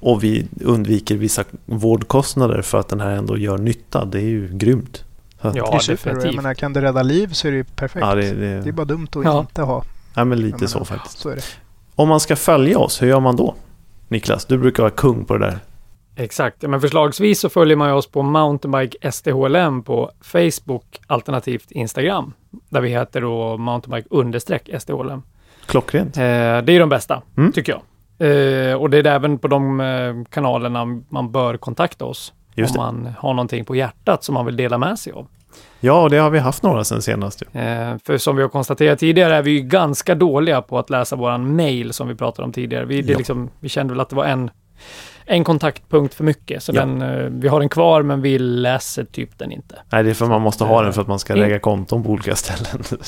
och 0.00 0.24
vi 0.24 0.46
undviker 0.64 1.16
vissa 1.16 1.44
vårdkostnader 1.66 2.62
för 2.62 2.78
att 2.80 2.88
den 2.88 3.00
här 3.00 3.10
ändå 3.10 3.36
gör 3.38 3.58
nytta, 3.58 4.04
det 4.04 4.18
är 4.18 4.22
ju 4.22 4.48
grymt. 4.52 5.04
Så 5.42 5.46
Ja, 5.46 5.52
det 5.52 5.58
är 5.60 5.90
definitivt. 5.90 6.34
menar, 6.36 6.54
kan 6.54 6.72
det 6.72 6.82
rädda 6.82 7.02
liv 7.02 7.28
så 7.32 7.48
är 7.48 7.52
det 7.52 7.56
ju 7.58 7.64
perfekt. 7.64 8.06
ja, 8.06 8.14
det, 8.14 8.34
det, 8.34 8.60
Det 8.60 8.68
är 8.68 8.72
bara 8.72 8.84
dumt 8.86 9.08
att 9.16 9.24
Ja. 9.24 9.40
inte 9.40 9.62
ha. 9.62 9.82
ja, 10.14 10.24
men 10.24 10.40
lite 10.40 10.56
menar, 10.56 10.66
så 10.66 10.84
faktiskt. 10.84 11.18
Så 11.18 11.28
är 11.28 11.36
det. 11.36 11.42
Om 11.94 12.08
man 12.08 12.20
ska 12.20 12.36
följa 12.36 12.78
oss, 12.78 13.02
hur 13.02 13.06
gör 13.08 13.20
man 13.20 13.36
då? 13.36 13.54
Niklas, 14.08 14.44
du 14.44 14.58
brukar 14.58 14.82
vara 14.82 14.90
kung 14.90 15.24
på 15.24 15.36
det 15.38 15.46
där. 15.46 15.58
Exakt, 16.16 16.62
men 16.62 16.80
förslagsvis 16.80 17.40
så 17.40 17.48
följer 17.48 17.76
man 17.76 17.88
ju 17.88 17.94
oss 17.94 18.06
på 18.06 18.22
Mountainbike 18.22 19.10
STHLM 19.12 19.82
på 19.82 20.10
Facebook 20.20 21.00
alternativt 21.06 21.70
Instagram. 21.70 22.32
Där 22.68 22.80
vi 22.80 22.88
heter 22.88 23.20
då 23.20 23.56
Mountainbike 23.56 24.08
understreck 24.10 24.68
STHLM. 24.80 25.22
Klockrent. 25.68 26.16
Eh, 26.16 26.22
det 26.22 26.72
är 26.72 26.80
de 26.80 26.88
bästa, 26.88 27.22
Mm. 27.36 27.52
tycker 27.52 27.72
jag. 27.72 27.82
Eh, 28.30 28.74
och 28.74 28.90
det 28.90 28.98
är 28.98 29.06
även 29.06 29.38
på 29.38 29.48
de 29.48 29.80
eh, 29.80 30.14
kanalerna 30.30 30.84
man 31.08 31.32
bör 31.32 31.56
kontakta 31.56 32.04
oss. 32.04 32.32
Just 32.54 32.76
om 32.76 32.82
man 32.84 33.14
har 33.18 33.34
någonting 33.34 33.64
på 33.64 33.76
hjärtat 33.76 34.24
som 34.24 34.34
man 34.34 34.46
vill 34.46 34.56
dela 34.56 34.78
med 34.78 34.98
sig 34.98 35.12
av. 35.12 35.26
Ja, 35.80 36.02
och 36.02 36.10
det 36.10 36.16
har 36.16 36.30
vi 36.30 36.38
haft 36.38 36.62
några 36.62 36.84
sen 36.84 37.02
senast. 37.02 37.42
ju. 37.52 37.60
Eh, 37.60 37.94
för 38.04 38.18
som 38.18 38.36
vi 38.36 38.42
har 38.42 38.48
konstaterat 38.48 38.98
tidigare 38.98 39.36
är 39.36 39.42
vi 39.42 39.50
ju 39.50 39.60
ganska 39.60 40.14
dåliga 40.14 40.62
på 40.62 40.78
att 40.78 40.90
läsa 40.90 41.16
våran 41.16 41.56
mail 41.56 41.92
som 41.92 42.08
vi 42.08 42.14
pratade 42.14 42.46
om 42.46 42.52
tidigare. 42.52 42.84
Vi, 42.84 43.02
det 43.02 43.12
Ja. 43.12 43.18
liksom, 43.18 43.50
vi 43.60 43.68
kände 43.68 43.92
väl 43.94 44.00
att 44.00 44.08
det 44.08 44.16
var 44.16 44.24
en, 44.24 44.50
en 45.28 45.44
kontaktpunkt 45.44 46.14
för 46.14 46.24
mycket. 46.24 46.62
Så 46.62 46.72
Ja. 46.74 46.80
den, 46.80 47.02
eh, 47.02 47.24
vi 47.30 47.48
har 47.48 47.60
den 47.60 47.68
kvar 47.68 48.02
men 48.02 48.22
vi 48.22 48.38
läser 48.38 49.04
typ 49.04 49.38
den 49.38 49.52
inte. 49.52 49.78
Nej, 49.92 50.02
det 50.04 50.10
är 50.10 50.14
för 50.14 50.26
man 50.26 50.42
måste 50.42 50.64
ha 50.64 50.82
den 50.82 50.92
för 50.92 51.02
att 51.02 51.08
man 51.08 51.18
ska 51.18 51.34
lägga 51.34 51.58
konton 51.58 52.02
på 52.02 52.10
olika 52.10 52.36
ställen. 52.36 52.82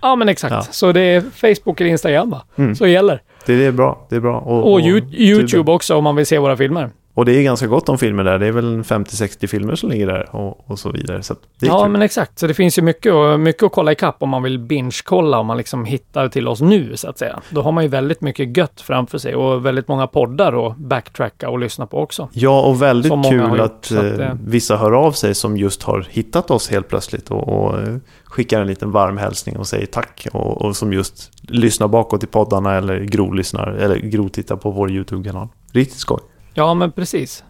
Ja 0.00 0.16
men 0.16 0.28
exakt. 0.28 0.52
Ja. 0.52 0.62
Så 0.62 0.92
det 0.92 1.00
är 1.00 1.20
Facebook 1.20 1.80
eller 1.80 1.90
Instagram 1.90 2.30
va? 2.30 2.42
Mm. 2.56 2.74
Så 2.74 2.86
gäller. 2.86 3.22
det 3.46 3.52
är 3.66 3.72
bra. 3.72 4.06
Det 4.10 4.16
är 4.16 4.20
bra. 4.20 4.38
Och, 4.40 4.72
Och, 4.72 4.80
Ju- 4.80 5.02
YouTube 5.12 5.72
också 5.72 5.96
om 5.96 6.04
man 6.04 6.16
vill 6.16 6.26
se 6.26 6.38
våra 6.38 6.56
filmer. 6.56 6.90
Och 7.16 7.24
det 7.24 7.32
är 7.32 7.42
ganska 7.42 7.66
gott 7.66 7.88
om 7.88 7.98
filmer 7.98 8.24
där. 8.24 8.38
Det 8.38 8.46
är 8.46 8.52
väl 8.52 8.74
en 8.74 8.84
50-60 8.84 9.46
filmer 9.46 9.74
som 9.74 9.90
ligger 9.90 10.06
där 10.06 10.36
och, 10.36 10.70
och 10.70 10.78
så 10.78 10.90
vidare. 10.90 11.22
Så 11.22 11.34
Ja 11.58 11.82
kul. 11.82 11.92
men 11.92 12.02
exakt. 12.02 12.38
Så 12.38 12.46
det 12.46 12.54
finns 12.54 12.78
ju 12.78 12.82
mycket, 12.82 13.40
mycket 13.40 13.62
att 13.62 13.72
kolla 13.72 13.92
ikapp 13.92 14.16
om 14.18 14.28
man 14.28 14.42
vill 14.42 14.58
binge-kolla 14.58 15.38
om 15.38 15.46
man 15.46 15.56
liksom 15.56 15.84
hittar 15.84 16.28
till 16.28 16.48
oss 16.48 16.60
nu 16.60 16.96
så 16.96 17.08
att 17.08 17.18
säga. 17.18 17.40
Då 17.50 17.62
har 17.62 17.72
man 17.72 17.84
ju 17.84 17.88
väldigt 17.90 18.20
mycket 18.20 18.56
gött 18.56 18.80
framför 18.80 19.18
sig 19.18 19.34
och 19.34 19.66
väldigt 19.66 19.88
många 19.88 20.06
poddar 20.06 20.66
att 20.66 20.76
backtracka 20.76 21.48
och 21.50 21.58
lyssna 21.58 21.86
på 21.86 21.98
också. 21.98 22.28
Ja, 22.32 22.62
och 22.62 22.82
väldigt 22.82 23.12
kul 23.30 23.60
att, 23.60 23.60
att, 23.60 23.90
eh, 23.90 24.04
eh, 24.04 24.34
vissa 24.44 24.76
hör 24.76 24.92
av 24.92 25.12
sig 25.12 25.34
som 25.34 25.56
just 25.56 25.82
har 25.82 26.06
hittat 26.10 26.50
oss 26.50 26.70
helt 26.70 26.88
plötsligt 26.88 27.30
och, 27.30 27.48
och 27.48 27.80
eh, 27.80 27.96
skickar 28.24 28.60
en 28.60 28.66
liten 28.66 28.90
varm 28.90 29.16
hälsning 29.16 29.56
och 29.56 29.66
säger 29.66 29.86
tack. 29.86 30.26
Och, 30.32 30.62
och 30.62 30.76
som 30.76 30.92
just 30.92 31.30
lyssnar 31.40 31.88
bakåt 31.88 32.24
i 32.24 32.26
poddarna 32.26 32.74
eller 32.74 33.00
grovlyssnar 33.00 33.66
eller 33.72 33.96
grovtittar 33.96 34.56
på 34.56 34.70
vår 34.70 34.90
YouTube-kanal. 34.90 35.48
Riktigt 35.72 35.98
skoj. 35.98 36.20
Ja 36.56 36.74
men 36.74 36.92
precis. 36.92 37.44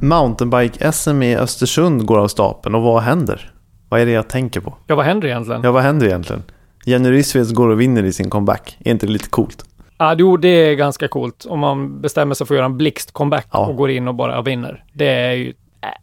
Mountainbike-SM 0.00 1.22
i 1.22 1.36
Östersund 1.36 2.06
går 2.06 2.18
av 2.18 2.28
stapeln 2.28 2.74
och 2.74 2.82
vad 2.82 3.02
händer? 3.02 3.50
Vad 3.88 4.00
är 4.00 4.06
det 4.06 4.12
jag 4.12 4.28
tänker 4.28 4.60
på? 4.60 4.74
Ja 4.86 4.96
vad 4.96 5.04
händer 5.04 5.28
egentligen? 5.28 5.60
Ja, 5.64 5.72
vad 5.72 5.82
händer 5.82 6.06
egentligen? 6.06 6.42
Jenny 6.84 7.10
Rissveds 7.10 7.52
går 7.52 7.68
och 7.68 7.80
vinner 7.80 8.02
i 8.02 8.12
sin 8.12 8.30
comeback. 8.30 8.76
Är 8.80 8.90
inte 8.90 9.06
det 9.06 9.12
lite 9.12 9.28
coolt? 9.28 9.64
Ja, 9.98 10.14
jo, 10.18 10.36
det 10.36 10.48
är 10.48 10.74
ganska 10.74 11.08
coolt 11.08 11.46
om 11.48 11.58
man 11.58 12.00
bestämmer 12.00 12.34
sig 12.34 12.46
för 12.46 12.54
att 12.54 12.56
göra 12.58 12.66
en 12.66 12.80
blixt-comeback 12.80 13.46
Ja. 13.52 13.66
och 13.66 13.76
går 13.76 13.90
in 13.90 14.08
och 14.08 14.14
bara 14.14 14.42
vinner. 14.42 14.84
Det 14.92 15.06
är 15.08 15.32
ju 15.32 15.52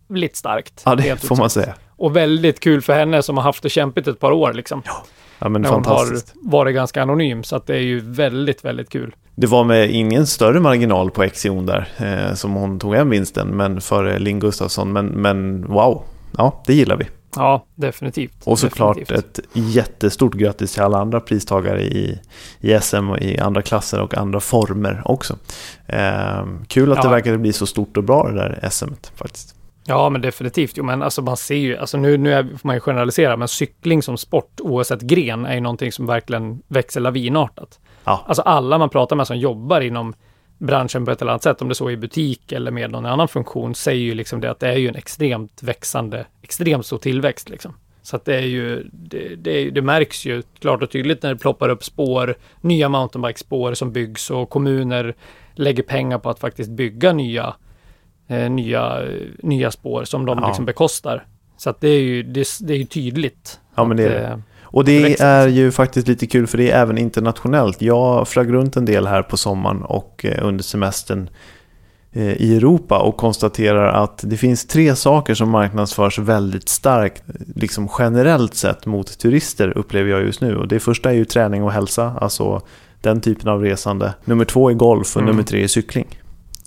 jävligt 0.09 0.35
starkt. 0.35 0.81
Ja, 0.85 0.95
det 0.95 1.17
får 1.21 1.35
man 1.35 1.49
säga. 1.49 1.73
Och 1.97 2.15
väldigt 2.15 2.59
kul 2.59 2.81
för 2.81 2.93
henne 2.93 3.21
som 3.23 3.37
har 3.37 3.43
haft 3.43 3.63
det 3.63 3.69
kämpigt 3.69 4.07
ett 4.07 4.19
par 4.19 4.31
år 4.31 4.53
liksom. 4.53 4.81
Ja, 5.39 5.49
men 5.49 5.61
när 5.61 5.69
hon 5.69 5.83
fantastiskt. 5.83 6.33
har 6.43 6.51
varit 6.51 6.75
ganska 6.75 7.01
anonym. 7.01 7.43
Så 7.43 7.55
att 7.55 7.67
det 7.67 7.75
är 7.75 7.79
ju 7.81 7.99
väldigt, 7.99 8.65
väldigt 8.65 8.89
kul. 8.89 9.15
Det 9.35 9.47
var 9.47 9.63
med 9.63 9.89
ingen 9.91 10.27
större 10.27 10.59
marginal 10.59 11.11
på 11.11 11.23
Exion 11.23 11.65
där 11.65 11.87
eh, 11.97 12.33
som 12.35 12.53
hon 12.53 12.79
tog 12.79 12.95
hem 12.95 13.09
vinsten, 13.09 13.47
men 13.47 13.81
för 13.81 14.19
Linn 14.19 14.39
Gustafsson. 14.39 14.93
Men, 14.93 15.05
men 15.05 15.67
wow, 15.67 16.03
ja, 16.37 16.63
det 16.67 16.73
gillar 16.73 16.97
vi. 16.97 17.05
Ja, 17.35 17.65
definitivt. 17.75 18.33
Och 18.43 18.59
såklart 18.59 18.97
Definitivt. 18.97 19.37
ett 19.39 19.45
jättestort 19.53 20.33
grattis 20.33 20.73
till 20.73 20.81
alla 20.83 20.97
andra 20.97 21.19
pristagare 21.19 21.81
i, 21.83 22.19
i 22.59 22.79
SM 22.81 23.09
och 23.09 23.19
i 23.19 23.39
andra 23.39 23.61
klasser 23.61 24.01
och 24.01 24.17
andra 24.17 24.39
former 24.39 25.01
också. 25.05 25.35
Eh, 25.87 26.45
kul 26.67 26.91
att 26.91 27.01
det 27.01 27.07
Ja. 27.07 27.11
verkar 27.11 27.37
bli 27.37 27.53
så 27.53 27.65
stort 27.65 27.97
och 27.97 28.03
bra 28.03 28.27
det 28.27 28.35
där 28.35 28.69
SM 28.71 28.93
faktiskt. 29.15 29.55
Ja, 29.87 30.09
men 30.09 30.21
definitivt. 30.21 30.77
Jo, 30.77 30.83
men 30.83 31.01
alltså 31.01 31.21
man 31.21 31.37
ser 31.37 31.55
ju, 31.55 31.77
alltså 31.77 31.97
nu, 31.97 32.17
nu 32.17 32.33
är, 32.33 32.43
får 32.43 32.67
man 32.67 32.75
ju 32.75 32.79
generalisera, 32.79 33.37
men 33.37 33.47
cykling 33.47 34.03
som 34.03 34.17
sport, 34.17 34.61
oavsett 34.61 35.01
gren, 35.01 35.45
är 35.45 35.53
ju 35.53 35.61
någonting 35.61 35.91
som 35.91 36.05
verkligen 36.05 36.61
växer 36.67 37.01
lavinartat. 37.01 37.79
Ja. 38.03 38.23
Alltså 38.27 38.41
alla 38.41 38.77
man 38.77 38.89
pratar 38.89 39.15
med 39.15 39.27
som 39.27 39.37
jobbar 39.37 39.81
inom 39.81 40.13
branschen 40.57 41.05
på 41.05 41.11
ett 41.11 41.21
eller 41.21 41.31
annat 41.31 41.43
sätt, 41.43 41.61
om 41.61 41.69
det 41.69 41.75
så 41.75 41.87
är 41.87 41.91
i 41.91 41.97
butik 41.97 42.51
eller 42.51 42.71
med 42.71 42.91
någon 42.91 43.05
annan 43.05 43.27
funktion, 43.27 43.75
säger 43.75 44.01
ju 44.01 44.13
liksom 44.13 44.41
det 44.41 44.51
att 44.51 44.59
det 44.59 44.67
är 44.67 44.77
ju 44.77 44.87
en 44.87 44.95
extremt 44.95 45.63
växande, 45.63 46.25
extremt 46.41 46.85
stor 46.85 46.97
tillväxt 46.97 47.49
liksom. 47.49 47.73
Så 48.01 48.15
att 48.15 48.25
det 48.25 48.35
är 48.35 48.45
ju, 48.45 48.89
det, 48.91 49.35
det, 49.35 49.69
det 49.69 49.81
märks 49.81 50.25
ju 50.25 50.43
klart 50.59 50.83
och 50.83 50.91
tydligt 50.91 51.23
när 51.23 51.29
det 51.29 51.39
ploppar 51.39 51.69
upp 51.69 51.83
spår, 51.83 52.35
nya 52.61 52.89
mountainbikespår 52.89 53.73
som 53.73 53.91
byggs 53.91 54.31
och 54.31 54.49
kommuner 54.49 55.15
lägger 55.53 55.83
pengar 55.83 56.19
på 56.19 56.29
att 56.29 56.39
faktiskt 56.39 56.69
bygga 56.69 57.13
nya, 57.13 57.55
eh, 58.27 58.49
nya, 58.49 58.99
nya 59.43 59.71
spår 59.71 60.03
som 60.03 60.25
de 60.25 60.39
Ja. 60.41 60.47
liksom 60.47 60.65
bekostar. 60.65 61.25
Så 61.57 61.69
att 61.69 61.81
det 61.81 61.87
är 61.89 61.99
ju, 62.01 62.23
det, 62.23 62.47
det 62.61 62.73
är 62.73 62.77
ju 62.77 62.85
tydligt. 62.85 63.59
Ja, 63.75 63.83
men 63.85 63.97
det 63.97 64.03
är 64.03 64.09
det. 64.09 64.27
eh, 64.27 64.37
Och 64.63 64.85
det 64.85 65.03
växer, 65.03 65.25
är 65.25 65.47
ju 65.47 65.71
faktiskt 65.71 66.07
lite 66.07 66.27
kul 66.27 66.47
för 66.47 66.57
det 66.57 66.71
är 66.71 66.81
även 66.81 66.97
internationellt. 66.97 67.81
Jag 67.81 68.27
flög 68.27 68.53
runt 68.53 68.75
en 68.77 68.85
del 68.85 69.07
här 69.07 69.21
på 69.21 69.37
sommaren 69.37 69.81
och 69.83 70.25
eh, 70.25 70.45
under 70.47 70.63
semestern 70.63 71.29
eh, 72.11 72.33
i 72.33 72.57
Europa 72.57 72.99
och 72.99 73.17
konstaterar 73.17 74.03
att 74.03 74.19
det 74.23 74.37
finns 74.37 74.67
tre 74.67 74.95
saker 74.95 75.33
som 75.33 75.49
marknadsförs 75.49 76.19
väldigt 76.19 76.69
starkt, 76.69 77.23
liksom 77.55 77.89
generellt 77.99 78.55
sett 78.55 78.85
mot 78.85 79.19
turister 79.19 79.77
upplever 79.77 80.09
jag 80.11 80.21
just 80.23 80.41
nu. 80.41 80.55
Och 80.57 80.67
det 80.67 80.79
första 80.79 81.09
är 81.09 81.13
ju 81.15 81.25
träning 81.25 81.63
och 81.63 81.71
hälsa, 81.71 82.13
alltså 82.21 82.61
den 83.01 83.21
typen 83.21 83.49
av 83.49 83.61
resande. 83.61 84.13
Nummer 84.25 84.45
två 84.45 84.69
är 84.69 84.73
golf 84.73 85.15
och 85.15 85.21
Mm. 85.21 85.31
nummer 85.31 85.43
tre 85.43 85.63
är 85.63 85.67
cykling. 85.67 86.19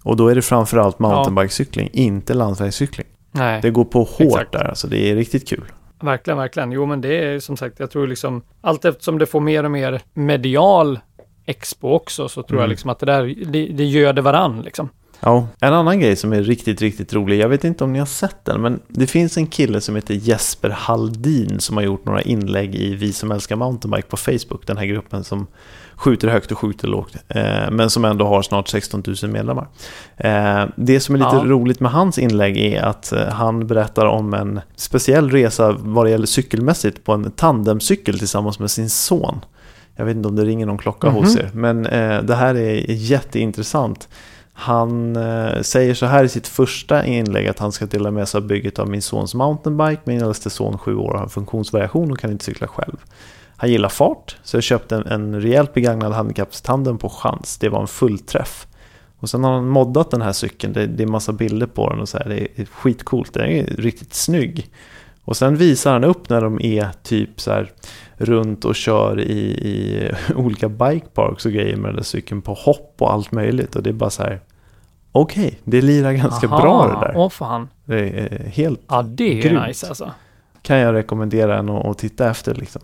Och 0.04 0.16
då 0.16 0.28
är 0.28 0.34
det 0.34 0.42
framförallt 0.42 0.98
mountainbikecykling, 0.98 1.90
inte 1.92 2.34
landsvägscykling. 2.34 3.06
Nej. 3.32 3.60
Det 3.62 3.70
går 3.70 3.84
på 3.84 3.98
hårt 3.98 4.20
Exakt. 4.20 4.52
där, 4.52 4.64
alltså 4.64 4.88
det 4.88 5.10
är 5.10 5.16
riktigt 5.16 5.48
kul. 5.48 5.64
Verkligen, 6.00 6.38
verkligen. 6.38 6.72
Jo, 6.72 6.86
men 6.86 7.00
det 7.00 7.24
är 7.24 7.40
som 7.40 7.56
sagt, 7.56 7.80
jag 7.80 7.90
tror 7.90 8.06
liksom 8.06 8.42
allt 8.60 8.84
eftersom 8.84 9.18
det 9.18 9.26
får 9.26 9.40
mer 9.40 9.64
och 9.64 9.70
mer 9.70 10.00
medial 10.14 11.00
expo 11.46 11.88
också 11.92 12.28
så 12.28 12.42
tror 12.42 12.58
jag 12.58 12.64
Mm. 12.64 12.70
liksom 12.70 12.90
att 12.90 12.98
det 12.98 13.06
där, 13.06 13.34
det, 13.46 13.66
det 13.66 13.84
göder 13.84 14.22
varann 14.22 14.60
liksom. 14.62 14.88
Ja, 15.20 15.46
en 15.60 15.72
annan 15.74 16.00
grej 16.00 16.16
som 16.16 16.32
är 16.32 16.42
riktigt, 16.42 16.80
riktigt 16.82 17.12
rolig. 17.14 17.38
Jag 17.40 17.48
vet 17.48 17.64
inte 17.64 17.84
om 17.84 17.92
ni 17.92 17.98
har 17.98 18.06
sett 18.06 18.44
den, 18.44 18.60
men 18.60 18.80
det 18.88 19.06
finns 19.06 19.36
en 19.36 19.46
kille 19.46 19.80
som 19.80 19.96
heter 19.96 20.14
Jesper 20.14 20.70
Halldin 20.70 21.60
som 21.60 21.76
har 21.76 21.84
gjort 21.84 22.04
några 22.04 22.22
inlägg 22.22 22.74
i 22.74 22.94
Vi 22.94 23.12
som 23.12 23.30
älskar 23.32 23.56
mountainbike 23.56 24.08
på 24.08 24.16
Facebook. 24.16 24.66
Den 24.66 24.76
här 24.76 24.86
gruppen 24.86 25.24
som 25.24 25.46
skjuter 25.96 26.28
högt 26.28 26.52
och 26.52 26.58
skjuter 26.58 26.88
lågt, 26.88 27.16
eh, 27.28 27.70
men 27.70 27.90
som 27.90 28.04
ändå 28.04 28.26
har 28.26 28.42
snart 28.42 28.68
16 28.68 29.02
000 29.22 29.30
medlemmar. 29.32 29.68
Eh, 30.16 30.64
det 30.76 31.00
som 31.00 31.14
är 31.14 31.18
lite 31.18 31.30
Ja. 31.36 31.42
roligt 31.46 31.80
med 31.80 31.90
hans 31.92 32.18
inlägg 32.18 32.56
är 32.58 32.82
att 32.82 33.12
eh, 33.12 33.26
han 33.28 33.66
berättar 33.66 34.06
om 34.06 34.34
en 34.34 34.60
speciell 34.76 35.30
resa 35.30 35.72
vad 35.78 36.06
det 36.06 36.10
gäller 36.10 36.26
cykelmässigt 36.26 37.04
på 37.04 37.12
en 37.12 37.30
tandemcykel 37.30 38.18
tillsammans 38.18 38.58
med 38.58 38.70
sin 38.70 38.90
son. 38.90 39.44
Jag 39.96 40.04
vet 40.04 40.16
inte 40.16 40.28
om 40.28 40.36
det 40.36 40.44
ringer 40.44 40.66
någon 40.66 40.78
klocka 40.78 41.08
hos 41.08 41.36
Mhm. 41.36 41.44
er, 41.44 41.50
men 41.54 41.86
eh, 41.86 42.22
det 42.22 42.34
här 42.34 42.54
är 42.54 42.90
jätteintressant. 42.90 44.08
Han 44.60 45.16
eh, 45.16 45.62
säger 45.62 45.94
så 45.94 46.06
här 46.06 46.24
i 46.24 46.28
sitt 46.28 46.46
första 46.46 47.06
inlägg 47.06 47.48
att 47.48 47.58
han 47.58 47.72
ska 47.72 47.86
dela 47.86 48.10
med 48.10 48.28
sig 48.28 48.38
av 48.38 48.46
bygget 48.46 48.78
av 48.78 48.88
min 48.88 49.02
sons 49.02 49.34
mountainbike. 49.34 50.02
Min 50.04 50.22
äldste 50.22 50.50
son, 50.50 50.78
sju 50.78 50.96
år, 50.96 51.14
har 51.14 51.22
en 51.22 51.28
funktionsvariation 51.28 52.12
och 52.12 52.18
kan 52.18 52.30
inte 52.30 52.44
cykla 52.44 52.68
själv. 52.68 52.96
Han 53.56 53.70
gillar 53.70 53.88
fart, 53.88 54.36
så 54.42 54.56
jag 54.56 54.62
köpte 54.62 54.96
en, 54.96 55.06
en 55.06 55.40
rejält 55.40 55.74
begagnad 55.74 56.12
handikappstandem 56.12 56.98
på 56.98 57.08
chans. 57.08 57.58
Det 57.58 57.68
var 57.68 57.80
en 57.80 57.86
fullträff. 57.86 58.66
Och 59.18 59.30
sen 59.30 59.44
har 59.44 59.52
han 59.52 59.68
moddat 59.68 60.10
den 60.10 60.22
här 60.22 60.32
cykeln. 60.32 60.72
Det, 60.72 60.86
det 60.86 61.02
är 61.02 61.06
massa 61.06 61.32
bilder 61.32 61.66
på 61.66 61.90
den 61.90 62.00
och 62.00 62.08
så 62.08 62.18
här. 62.18 62.28
Det 62.28 62.60
är 62.60 62.64
skitcoolt. 62.64 63.34
Den 63.34 63.50
är 63.50 63.64
riktigt 63.64 64.14
snygg. 64.14 64.70
Och 65.24 65.36
sen 65.36 65.56
visar 65.56 65.92
han 65.92 66.04
upp 66.04 66.28
när 66.28 66.40
de 66.40 66.62
är 66.62 66.88
typ 67.02 67.40
så 67.40 67.50
här 67.50 67.72
runt 68.16 68.64
och 68.64 68.74
kör 68.74 69.20
i, 69.20 69.40
i 69.48 70.10
olika 70.34 70.68
bikeparks 70.68 71.46
och 71.46 71.52
grejer 71.52 71.76
med 71.76 71.88
den 71.88 71.96
där 71.96 72.02
cykeln 72.02 72.42
på 72.42 72.54
hopp 72.54 72.94
och 72.98 73.12
allt 73.12 73.32
möjligt. 73.32 73.76
Och 73.76 73.82
det 73.82 73.90
är 73.90 73.94
bara 73.94 74.10
så 74.10 74.22
här. 74.22 74.40
Okej, 75.12 75.60
det 75.64 75.80
lirar 75.80 76.12
ganska 76.12 76.46
Aha, 76.46 76.60
bra 76.62 76.86
det 76.86 77.06
där. 77.06 77.12
Åh 77.16 77.28
fan. 77.28 77.68
Det 77.84 78.00
är 78.00 78.48
helt, 78.48 78.80
Ja, 78.88 79.02
det 79.02 79.38
är 79.38 79.42
Grymt. 79.42 79.66
nice 79.66 79.88
alltså. 79.88 80.12
kan 80.62 80.78
jag 80.78 80.94
rekommendera 80.94 81.58
en 81.58 81.68
att, 81.68 81.98
titta 81.98 82.30
efter 82.30 82.54
liksom. 82.54 82.82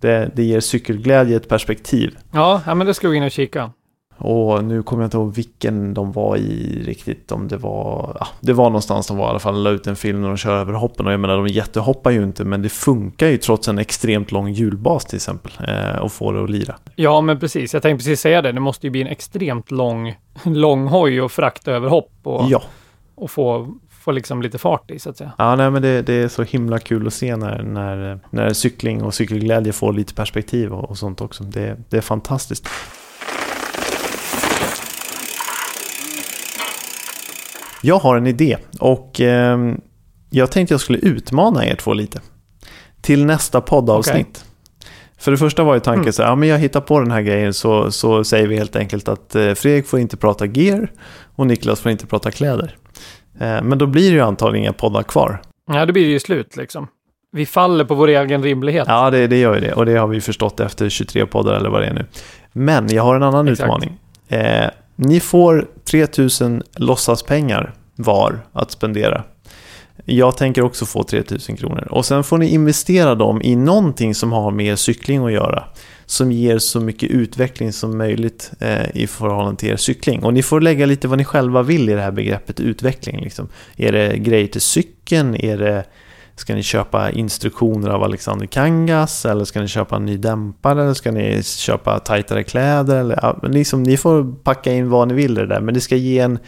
Det, 0.00 0.30
det 0.34 0.42
ger 0.42 0.60
cykelglädje 0.60 1.36
ett 1.36 1.48
perspektiv. 1.48 2.18
Ja, 2.32 2.62
ja 2.66 2.74
men 2.74 2.86
det 2.86 2.94
ska 2.94 3.08
vi 3.08 3.16
in 3.16 3.22
och 3.22 3.30
kika. 3.30 3.70
Och 4.18 4.64
nu 4.64 4.82
kommer 4.82 5.02
jag 5.02 5.06
inte 5.06 5.16
ihåg 5.16 5.34
vilken 5.34 5.94
de 5.94 6.12
var 6.12 6.36
i 6.36 6.82
riktigt. 6.86 7.32
Om 7.32 7.48
det 7.48 7.56
var, 7.56 8.16
ja, 8.20 8.26
det 8.40 8.52
var 8.52 8.64
någonstans 8.64 9.06
de 9.06 9.16
var 9.16 9.26
i 9.26 9.30
alla 9.30 9.38
fall. 9.38 9.62
La 9.62 9.70
ut 9.70 9.86
en 9.86 9.96
film 9.96 10.20
när 10.20 10.28
de 10.28 10.36
kör 10.36 10.56
över 10.56 10.72
hoppen. 10.72 11.06
Och 11.06 11.12
jag 11.12 11.20
menar, 11.20 11.36
de 11.36 11.48
jättehoppar 11.48 12.10
ju 12.10 12.22
inte. 12.22 12.44
Men 12.44 12.62
det 12.62 12.68
funkar 12.68 13.26
ju 13.26 13.38
trots 13.38 13.68
en 13.68 13.78
extremt 13.78 14.32
lång 14.32 14.48
hjulbas 14.48 15.04
till 15.04 15.16
exempel. 15.16 15.52
Eh, 15.68 15.98
och 15.98 16.12
få 16.12 16.32
det 16.32 16.44
att 16.44 16.50
lira. 16.50 16.74
Ja, 16.96 17.20
men 17.20 17.38
precis. 17.40 17.74
Jag 17.74 17.82
tänkte 17.82 18.04
precis 18.04 18.20
säga 18.20 18.42
det. 18.42 18.52
Det 18.52 18.60
måste 18.60 18.86
ju 18.86 18.90
bli 18.90 19.00
en 19.00 19.06
extremt 19.06 19.70
lång, 19.70 20.14
lång 20.44 20.86
hoj 20.86 21.22
och 21.22 21.32
frakta 21.32 21.72
över 21.72 21.88
hopp 21.88 22.12
och, 22.22 22.44
Ja, 22.48 22.62
och 23.14 23.30
få, 23.30 23.74
få 23.90 24.10
liksom 24.10 24.42
lite 24.42 24.58
fart 24.58 24.90
i 24.90 24.98
så 24.98 25.10
att 25.10 25.16
säga. 25.16 25.32
ja 25.38 25.56
nej, 25.56 25.70
men 25.70 25.82
det, 25.82 26.02
det 26.02 26.14
är 26.14 26.28
så 26.28 26.42
himla 26.42 26.78
kul 26.78 27.06
att 27.06 27.14
se 27.14 27.36
när, 27.36 27.62
när, 27.62 28.20
när 28.30 28.52
cykling 28.52 29.02
och 29.02 29.14
cykelglädje 29.14 29.72
får 29.72 29.92
lite 29.92 30.14
perspektiv 30.14 30.72
och, 30.72 30.90
och 30.90 30.98
sånt 30.98 31.20
också. 31.20 31.44
Det, 31.44 31.76
det 31.88 31.96
är 31.96 32.00
fantastiskt. 32.00 32.68
Jag 37.82 37.98
har 37.98 38.16
en 38.16 38.26
idé 38.26 38.56
och 38.80 39.20
ehm, 39.20 39.80
jag 40.30 40.50
tänkte 40.50 40.74
jag 40.74 40.80
skulle 40.80 40.98
utmana 40.98 41.66
er 41.66 41.74
två 41.74 41.92
lite. 41.92 42.20
till 43.00 43.24
nästa 43.24 43.60
poddavsnitt. 43.60 44.44
För 45.18 45.30
det 45.30 45.36
första 45.38 45.62
var 45.64 45.74
ju 45.74 45.80
tanken 45.80 46.00
Mm. 46.02 46.12
så 46.12 46.22
här, 46.22 46.28
ja 46.30 46.34
men 46.34 46.48
jag 46.48 46.58
hittar 46.58 46.80
på 46.80 47.00
den 47.00 47.10
här 47.10 47.20
grejen 47.22 47.54
så, 47.54 47.90
så 47.90 48.24
säger 48.24 48.46
vi 48.46 48.56
helt 48.56 48.76
enkelt 48.76 49.08
att 49.08 49.34
eh, 49.34 49.54
Fredrik 49.54 49.86
får 49.86 50.00
inte 50.00 50.16
prata 50.16 50.46
gear 50.46 50.92
och 51.36 51.46
Niklas 51.46 51.80
får 51.80 51.92
inte 51.92 52.06
prata 52.06 52.30
kläder. 52.30 52.76
Eh, 53.40 53.62
men 53.62 53.78
då 53.78 53.86
blir 53.86 54.10
det 54.10 54.14
ju 54.16 54.20
antagligen 54.20 54.64
inga 54.64 54.72
poddar 54.72 55.02
kvar. 55.02 55.42
Ja, 55.72 55.86
då 55.86 55.92
blir 55.92 56.04
det 56.04 56.10
ju 56.12 56.20
slut 56.20 56.56
liksom. 56.56 56.88
Vi 57.32 57.46
faller 57.46 57.84
på 57.84 57.94
vår 57.94 58.08
egen 58.08 58.42
rimlighet. 58.42 58.84
Ja, 58.88 59.10
det, 59.10 59.26
det 59.26 59.38
gör 59.38 59.54
ju 59.54 59.60
det. 59.60 59.72
Och 59.72 59.86
det 59.86 59.94
har 59.96 60.06
vi 60.08 60.20
förstått 60.20 60.60
efter 60.60 60.88
23 60.88 61.26
poddar 61.26 61.54
eller 61.54 61.70
vad 61.70 61.80
det 61.82 61.86
är 61.86 61.94
nu. 61.94 62.06
Men 62.52 62.88
jag 62.88 63.02
har 63.02 63.16
en 63.16 63.22
annan 63.22 63.48
Exakt. 63.48 63.64
utmaning. 63.66 63.98
Eh, 64.28 64.70
ni 65.00 65.20
får 65.20 65.68
3000 65.84 66.62
låtsaspengar 66.76 67.74
var 67.96 68.40
att 68.52 68.70
spendera. 68.70 69.24
Jag 70.04 70.36
tänker 70.36 70.62
också 70.62 70.86
få 70.86 71.02
3000 71.02 71.56
kronor. 71.56 71.88
Och 71.90 72.06
sen 72.06 72.24
får 72.24 72.38
ni 72.38 72.48
investera 72.48 73.14
dem 73.14 73.42
i 73.42 73.56
någonting 73.56 74.14
som 74.14 74.32
har 74.32 74.50
med 74.50 74.78
cykling 74.78 75.26
att 75.26 75.32
göra. 75.32 75.64
Som 76.06 76.32
ger 76.32 76.58
så 76.58 76.80
mycket 76.80 77.10
utveckling 77.10 77.72
som 77.72 77.98
möjligt 77.98 78.50
eh, 78.60 78.96
i 78.96 79.06
förhållande 79.06 79.60
till 79.60 79.68
er 79.68 79.76
cykling. 79.76 80.24
Och 80.24 80.34
ni 80.34 80.42
får 80.42 80.60
lägga 80.60 80.86
lite 80.86 81.08
vad 81.08 81.18
ni 81.18 81.24
själva 81.24 81.62
vill 81.62 81.88
i 81.88 81.92
det 81.92 82.00
här 82.00 82.10
begreppet 82.10 82.60
utveckling. 82.60 83.20
Liksom. 83.20 83.48
Är 83.76 83.92
det 83.92 84.16
grejer 84.16 84.46
till 84.46 84.60
cykeln? 84.60 85.34
Är 85.34 85.58
det 85.58 85.84
Ska 86.38 86.54
ni 86.54 86.62
köpa 86.62 87.10
instruktioner 87.10 87.90
av 87.90 88.02
Alexander 88.02 88.46
Kangas? 88.46 89.26
Eller 89.26 89.44
ska 89.44 89.60
ni 89.60 89.68
köpa 89.68 89.96
en 89.96 90.04
ny 90.04 90.16
dämpare? 90.16 90.82
Eller 90.82 90.94
ska 90.94 91.10
ni 91.10 91.42
köpa 91.42 91.98
tajtare 91.98 92.42
kläder? 92.42 92.96
Eller, 92.96 93.18
ja, 93.22 93.38
men 93.42 93.52
liksom, 93.52 93.82
ni 93.82 93.96
får 93.96 94.34
packa 94.42 94.72
in 94.72 94.88
vad 94.90 95.08
ni 95.08 95.14
vill 95.14 95.34
det 95.34 95.46
där. 95.46 95.60
Men 95.60 95.74
det 95.74 95.80
ska, 95.80 95.96
ge 95.96 96.18
en, 96.18 96.38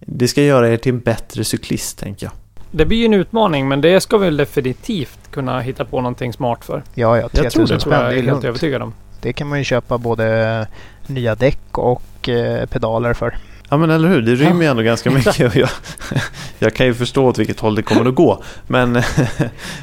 det 0.00 0.28
ska 0.28 0.42
göra 0.42 0.68
er 0.68 0.76
till 0.76 0.92
en 0.92 1.00
bättre 1.00 1.44
cyklist, 1.44 1.98
tänker 1.98 2.26
jag. 2.26 2.32
Det 2.70 2.84
blir 2.86 2.98
ju 2.98 3.04
en 3.04 3.14
utmaning, 3.14 3.68
men 3.68 3.80
det 3.80 4.00
ska 4.00 4.18
vi 4.18 4.24
väl 4.24 4.36
definitivt 4.36 5.18
kunna 5.30 5.60
hitta 5.60 5.84
på 5.84 5.96
någonting 6.00 6.32
smart 6.32 6.64
för. 6.64 6.82
Ja, 6.94 7.16
ja. 7.18 7.28
tror 7.28 7.42
3000 7.42 7.66
det, 7.66 7.74
Det 7.74 7.80
spänn, 7.80 7.90
tror 7.90 7.92
det 7.92 7.96
jag 7.98 8.06
är 8.06 8.10
är 8.10 8.14
helt 8.16 8.26
lugnt. 8.26 8.44
övertygad 8.44 8.82
om. 8.82 8.94
Det 9.22 9.32
kan 9.32 9.48
man 9.48 9.58
ju 9.58 9.64
köpa 9.64 9.98
både 9.98 10.66
nya 11.06 11.34
däck 11.34 11.78
och 11.78 12.28
eh, 12.28 12.66
pedaler 12.66 13.14
för. 13.14 13.36
Ja 13.72 13.76
men 13.76 13.90
eller 13.90 14.08
hur, 14.08 14.22
det 14.22 14.34
rymmer 14.34 14.62
ju 14.62 14.70
ändå 14.70 14.82
ganska 14.82 15.10
mycket. 15.10 15.40
Och 15.46 15.56
jag, 15.56 15.68
jag 16.58 16.74
kan 16.74 16.86
ju 16.86 16.94
förstå 16.94 17.26
åt 17.26 17.38
vilket 17.38 17.60
håll 17.60 17.74
det 17.74 17.82
kommer 17.82 18.08
att 18.08 18.14
gå. 18.14 18.42
Men, 18.66 19.02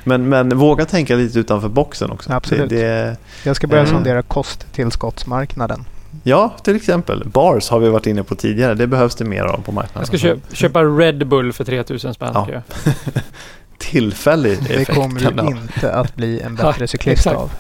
men, 0.04 0.30
men 0.30 0.58
våga 0.58 0.86
tänka 0.86 1.16
lite 1.16 1.40
utanför 1.40 1.70
boxen 1.70 2.12
också. 2.12 2.34
Absolut. 2.34 2.70
Det, 2.70 2.76
det, 2.76 3.18
Jag 3.44 3.56
ska 3.56 3.68
börja 3.68 3.84
Mm. 3.84 3.96
sondera 3.96 4.22
kosttillskottsmarknaden. 4.22 5.86
ja, 6.24 6.56
till 6.64 6.76
exempel. 6.76 7.24
Bars 7.26 7.70
har 7.70 7.80
vi 7.80 7.90
varit 7.90 8.08
inne 8.08 8.24
på 8.24 8.36
tidigare. 8.36 8.74
Det 8.76 8.88
behövs 8.88 9.16
det 9.16 9.26
mer 9.26 9.44
av 9.44 9.58
på 9.62 9.72
marknaden. 9.72 10.02
Jag 10.02 10.08
ska 10.08 10.18
köpa, 10.18 10.56
köpa 10.56 10.84
Red 10.84 11.28
Bull 11.28 11.54
för 11.54 11.64
3000 11.64 12.14
spänn. 12.14 12.32
Ja. 12.34 12.62
Tillfällig 13.78 14.58
Det 14.68 14.74
effekt. 14.74 14.94
kommer 14.94 15.20
det 15.20 15.26
ju 15.30 15.42
ha. 15.42 15.50
inte 15.50 15.94
att 15.94 16.16
bli 16.16 16.42
en 16.42 16.58
Ja, 16.62 16.72
bättre 16.72 16.88
cyklist 16.88 17.18
exakt. 17.28 17.38
av. 17.38 17.52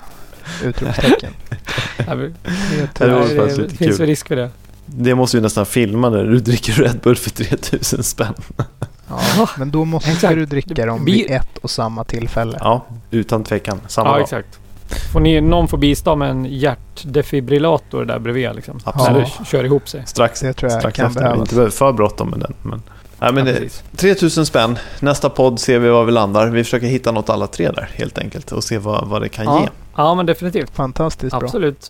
Utropstecken. 0.63 1.33
Ja, 2.07 2.15
Det 2.15 2.33
Det 2.97 3.05
det 3.05 3.57
lite 3.57 3.75
finns 3.75 3.99
risk 3.99 4.27
för 4.27 4.35
det. 4.35 4.49
Det 4.87 5.15
måste 5.15 5.37
vi 5.37 5.41
nästan 5.41 5.65
filma 5.65 6.09
när 6.09 6.23
du 6.23 6.39
dricker 6.39 6.73
Red 6.73 6.99
Bull 7.03 7.15
för 7.15 7.29
3000 7.29 8.03
spänn. 8.03 8.33
Ja, 9.09 9.49
men 9.57 9.71
då 9.71 9.85
måste 9.85 10.11
Exakt. 10.11 10.35
du 10.35 10.45
dricka 10.45 10.85
dem 10.85 11.05
Vi- 11.05 11.11
vid 11.11 11.31
ett 11.31 11.57
och 11.57 11.69
samma 11.69 12.03
tillfälle. 12.03 12.57
Ja, 12.61 12.85
utan 13.11 13.43
tvekan. 13.43 13.81
Samma 13.87 14.09
Ja, 14.09 14.13
dag. 14.13 14.21
exakt. 14.21 14.59
Får 15.13 15.19
ni, 15.19 15.41
någon 15.41 15.67
får 15.67 15.77
bistå 15.77 16.15
med 16.15 16.29
en 16.29 16.45
hjärtdefibrillator 16.45 18.05
där 18.05 18.19
bredvid 18.19 18.49
liksom. 18.55 18.79
Absolut. 18.83 19.27
Det 19.39 19.45
kör 19.45 19.63
ihop 19.63 19.89
sig. 19.89 20.03
Strax, 20.05 20.39
Det 20.39 20.53
tror 20.53 20.71
jag 20.71 20.81
strax 20.81 20.95
kan 20.97 21.05
efter. 21.07 21.21
behövas. 21.21 21.53
Inte 21.53 21.71
för 21.71 21.91
bråttom 21.91 22.29
med 22.29 22.39
den. 22.39 22.53
Men, 22.61 22.81
nej, 23.19 23.33
men 23.33 23.45
Ja, 23.47 23.53
det, 23.53 23.59
precis. 23.59 23.83
3000 23.95 24.45
spänn. 24.45 24.77
Nästa 24.99 25.29
podd 25.29 25.59
ser 25.59 25.79
vi 25.79 25.89
var 25.89 26.03
vi 26.05 26.11
landar. 26.11 26.47
Vi 26.47 26.63
försöker 26.63 26.87
hitta 26.87 27.11
något 27.11 27.29
alla 27.29 27.47
tre 27.47 27.71
där 27.71 27.89
helt 27.93 28.17
enkelt 28.17 28.51
och 28.51 28.63
se 28.63 28.77
vad, 28.77 29.07
vad 29.07 29.21
det 29.21 29.29
kan 29.29 29.45
ja. 29.45 29.61
ge. 29.61 29.67
ja, 29.95 30.15
men 30.15 30.25
definitivt. 30.25 30.75
Fantastiskt 30.75 31.31
bra. 31.31 31.41
Absolut. 31.43 31.87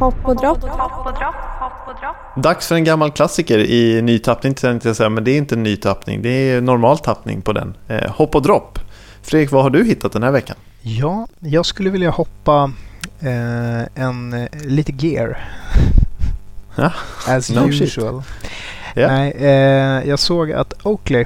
Hopp 0.00 0.14
och 0.24 0.36
dropp. 0.36 0.62
Hopp 0.62 1.06
och 1.06 1.12
dropp. 1.12 1.34
Hopp 1.60 1.72
och 1.88 1.94
dropp. 2.00 2.44
Dags 2.44 2.68
för 2.68 2.74
en 2.74 2.84
gammal 2.84 3.10
klassiker 3.10 3.58
i 3.58 4.02
ny 4.02 4.18
tappning 4.18 4.54
men 5.10 5.24
det 5.24 5.30
är 5.30 5.36
inte 5.38 5.54
en 5.54 5.62
ny 5.62 5.76
tappning. 5.76 6.22
Det 6.22 6.28
är 6.28 6.60
normal 6.60 6.98
tappning 6.98 7.42
på 7.42 7.52
den. 7.52 7.74
Eh, 7.88 8.10
hopp 8.10 8.34
och 8.34 8.42
dropp. 8.42 8.78
Fredrik, 9.22 9.50
vad 9.50 9.62
har 9.62 9.70
du 9.70 9.84
hittat 9.84 10.12
den 10.12 10.22
här 10.22 10.30
veckan? 10.30 10.56
Ja, 10.82 11.26
jag 11.40 11.66
skulle 11.66 11.90
vilja 11.90 12.10
hoppa 12.10 12.72
eh, 13.20 14.04
en 14.04 14.32
eh, 14.32 14.48
lite 14.64 14.92
gear. 14.92 15.48
Ja, 16.76 16.92
As 17.28 17.50
no 17.50 17.72
shit. 17.72 17.82
usual. 17.82 18.22
Ja. 18.94 19.08
Nej, 19.08 19.30
eh, 19.38 20.08
jag 20.08 20.18
såg 20.18 20.52
att 20.52 20.86
Oakley 20.86 21.24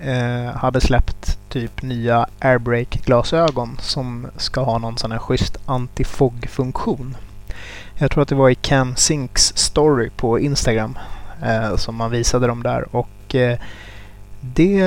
eh, 0.00 0.56
hade 0.56 0.80
släppt 0.80 1.38
typ 1.48 1.82
nya 1.82 2.26
airbrake-glasögon 2.38 3.76
som 3.80 4.26
ska 4.36 4.60
ha 4.62 4.78
någon 4.78 4.98
sån 4.98 5.12
här 5.12 5.18
schysst 5.18 5.56
antifog-funktion. 5.66 7.16
Jag 7.98 8.10
tror 8.10 8.22
att 8.22 8.28
det 8.28 8.34
var 8.34 8.50
i 8.50 8.54
Cam 8.54 8.96
Sinks 8.96 9.56
story 9.56 10.10
på 10.16 10.38
Instagram 10.40 10.98
eh, 11.44 11.76
som 11.76 11.94
man 11.94 12.10
visade 12.10 12.46
dem 12.46 12.62
där 12.62 12.96
och 12.96 13.34
eh, 13.34 13.58
det, 14.40 14.78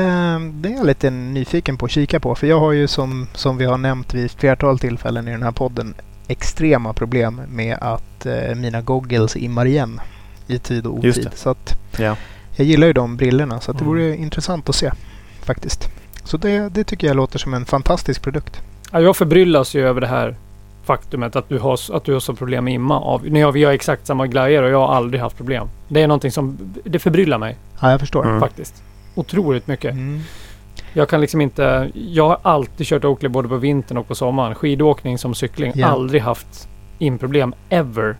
det 0.52 0.70
är 0.70 0.78
jag 0.78 0.86
lite 0.86 1.10
nyfiken 1.10 1.78
på 1.78 1.86
att 1.86 1.92
kika 1.92 2.20
på 2.20 2.36
för 2.36 2.48
jag 2.48 2.60
har 2.60 2.72
ju 2.72 2.88
som, 2.88 3.28
som 3.34 3.58
vi 3.58 3.66
har 3.66 3.78
nämnt 3.78 4.14
vid 4.14 4.32
flertal 4.32 4.80
tillfällen 4.80 5.28
i 5.28 5.32
den 5.32 5.44
här 5.44 5.52
podden 5.52 5.94
extrema 6.28 6.94
problem 6.94 7.42
med 7.50 7.78
att 7.82 8.26
eh, 8.26 8.56
mina 8.56 8.82
goggles 8.82 9.36
immar 9.36 9.66
igen 9.66 10.02
i 10.48 10.60
tid 10.60 10.86
och 10.86 10.94
otid. 10.98 11.30
Så 11.36 11.50
att 11.50 11.76
Ja. 11.98 12.16
jag 12.56 12.68
gillar 12.68 12.88
ju 12.88 12.94
de 12.94 13.18
brillorna 13.18 13.60
så 13.60 13.72
att 13.72 13.78
det 13.78 13.84
Mm. 13.84 13.94
vore 13.96 14.16
intressant 14.18 14.70
att 14.70 14.76
se 14.76 14.92
faktiskt. 15.44 15.90
Så 16.24 16.38
det, 16.38 16.70
det 16.70 16.84
tycker 16.84 17.08
jag 17.08 17.16
låter 17.16 17.40
som 17.40 17.54
en 17.54 17.66
fantastisk 17.66 18.22
produkt. 18.22 18.62
Ja, 18.92 19.02
jag 19.02 19.16
förbryllas 19.16 19.74
ju 19.76 19.88
över 19.88 20.02
det 20.02 20.08
här 20.08 20.36
faktumet 20.94 21.36
att 21.36 21.50
du 21.50 21.60
har, 21.60 21.80
att 21.94 22.04
du 22.04 22.14
har 22.14 22.20
så 22.20 22.34
problem 22.36 22.66
med 22.66 22.74
imma. 22.74 23.00
Av, 23.00 23.26
nu 23.30 23.44
har 23.44 23.52
vi 23.52 23.64
har 23.64 23.72
exakt 23.72 24.08
samma 24.08 24.28
glajjor 24.28 24.64
och 24.64 24.70
jag 24.70 24.88
har 24.88 24.96
aldrig 24.96 25.22
haft 25.22 25.38
problem. 25.38 25.68
Det 25.88 26.02
är 26.02 26.08
någonting 26.08 26.32
som 26.32 26.58
det 26.84 27.00
förbryllar 27.00 27.38
mig 27.38 27.58
Ja, 27.82 27.92
jag 27.92 28.00
förstår. 28.00 28.26
Mm. 28.26 28.40
faktiskt. 28.40 28.84
Otroligt 29.16 29.68
mycket. 29.68 29.92
Mm. 29.92 30.20
Jag 30.94 31.10
kan 31.10 31.22
liksom 31.22 31.42
inte... 31.42 31.92
Jag 31.94 32.28
har 32.28 32.38
alltid 32.42 32.88
kört 32.88 33.06
Oakley 33.06 33.30
både 33.30 33.48
på 33.50 33.58
vintern 33.58 33.98
och 33.98 34.08
på 34.08 34.16
sommaren. 34.16 34.56
Skidåkning 34.56 35.18
som 35.18 35.36
cykling. 35.36 35.72
Ja. 35.76 35.88
Aldrig 35.88 36.22
haft 36.22 36.68
improblem 37.00 37.54
ever. 37.70 38.16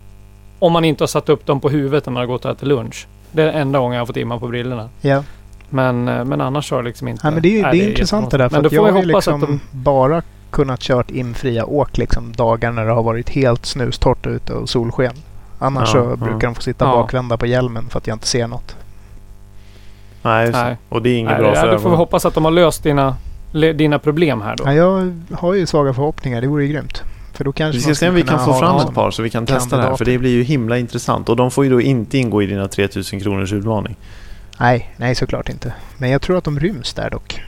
Om 0.60 0.72
man 0.74 0.86
inte 0.86 1.04
har 1.04 1.08
satt 1.08 1.30
upp 1.30 1.46
dem 1.46 1.60
på 1.60 1.70
huvudet 1.70 2.06
när 2.06 2.14
man 2.14 2.20
har 2.22 2.28
gått 2.28 2.46
och 2.46 2.52
ätit 2.52 2.68
lunch. 2.68 3.08
Det 3.32 3.42
är 3.42 3.46
den 3.46 3.56
enda 3.56 3.80
gången 3.80 3.94
jag 3.96 4.02
har 4.02 4.06
fått 4.06 4.18
imma 4.18 4.40
på 4.40 4.48
brillorna. 4.48 4.90
Ja. 5.02 5.24
Men, 5.70 6.08
eh, 6.08 6.26
men 6.26 6.42
annars 6.42 6.72
har 6.72 6.78
jag 6.78 6.86
liksom 6.86 7.08
inte... 7.08 7.28
Ja, 7.28 7.32
men 7.32 7.42
det 7.42 7.50
är, 7.50 7.52
ju- 7.52 7.62
Nej, 7.62 7.80
det 7.80 7.86
är 7.86 7.90
intressant 7.90 8.32
det 8.32 8.38
där. 8.38 8.50
För 8.50 8.56
Men 8.56 8.64
då 8.64 8.70
får 8.70 8.78
jag 8.78 8.88
ju 8.88 8.94
hoppas 8.94 9.06
liksom 9.28 9.44
att 9.44 9.50
de... 9.50 9.60
bara 9.72 10.22
kunnat 10.52 10.80
kört 10.80 11.12
infria 11.12 11.66
åk 11.66 11.98
liksom 11.98 12.34
dagar 12.34 12.72
när 12.72 12.86
det 12.86 12.92
har 12.92 13.04
varit 13.04 13.30
helt 13.30 13.66
snustorrt 13.66 14.28
ute 14.28 14.54
och 14.54 14.70
solsken. 14.70 15.14
Annars 15.60 15.90
Ja, 15.96 16.02
så 16.04 16.10
ja. 16.10 16.16
brukar 16.16 16.48
de 16.48 16.56
få 16.56 16.62
sitta 16.62 16.86
Ja. 16.86 16.92
bakvända 16.92 17.38
på 17.38 17.46
hjälmen 17.46 17.90
för 17.90 17.98
att 17.98 18.08
jag 18.08 18.16
inte 18.16 18.28
ser 18.28 18.48
något. 18.48 18.76
Nej. 20.22 20.52
Nej. 20.52 20.78
Och 20.90 21.02
det 21.02 21.10
är 21.10 21.18
inget 21.18 21.32
Nej, 21.32 21.42
bra 21.42 21.56
ja, 21.56 21.62
för 21.62 21.72
då 21.72 21.80
får 21.80 21.90
vi 21.90 21.96
hoppas 21.96 22.26
att 22.26 22.34
de 22.34 22.46
har 22.46 22.52
löst 22.52 22.84
dina, 22.84 23.16
dina 23.52 24.00
problem 24.00 24.42
här 24.42 24.56
då. 24.56 24.64
Ja, 24.68 24.74
jag 24.74 25.14
har 25.32 25.54
ju 25.54 25.66
svaga 25.66 25.94
förhoppningar. 25.94 26.42
Det 26.42 26.48
vore 26.48 26.66
ju 26.66 26.74
grymt. 26.74 27.04
För 27.34 27.44
då 27.44 27.52
kanske 27.52 27.78
Vi 27.78 27.84
ska 27.84 27.96
se 27.96 28.10
om 28.10 28.16
vi 28.16 28.24
kan 28.24 28.46
få 28.46 28.54
fram 28.54 28.78
ett 28.78 28.94
par 28.94 29.12
så 29.12 29.24
vi 29.24 29.30
kan 29.30 29.46
testa 29.46 29.78
det 29.78 29.84
här. 29.84 29.96
För 29.96 30.06
det 30.06 30.18
blir 30.18 30.32
ju 30.32 30.44
himla 30.44 30.78
intressant. 30.78 31.30
Och 31.30 31.36
de 31.36 31.52
får 31.52 31.64
ju 31.64 31.72
då 31.72 31.82
inte 31.82 32.18
ingå 32.18 32.44
i 32.44 32.46
dina 32.46 32.68
3000 32.68 33.20
kronors 33.20 33.54
utmaning. 33.54 33.96
Nej, 34.60 34.94
nej 34.98 35.16
såklart 35.16 35.50
inte. 35.50 35.74
Men 35.98 36.10
jag 36.10 36.22
tror 36.22 36.38
att 36.38 36.44
de 36.44 36.60
ryms 36.60 36.94
där 36.94 37.10
dock. 37.10 37.42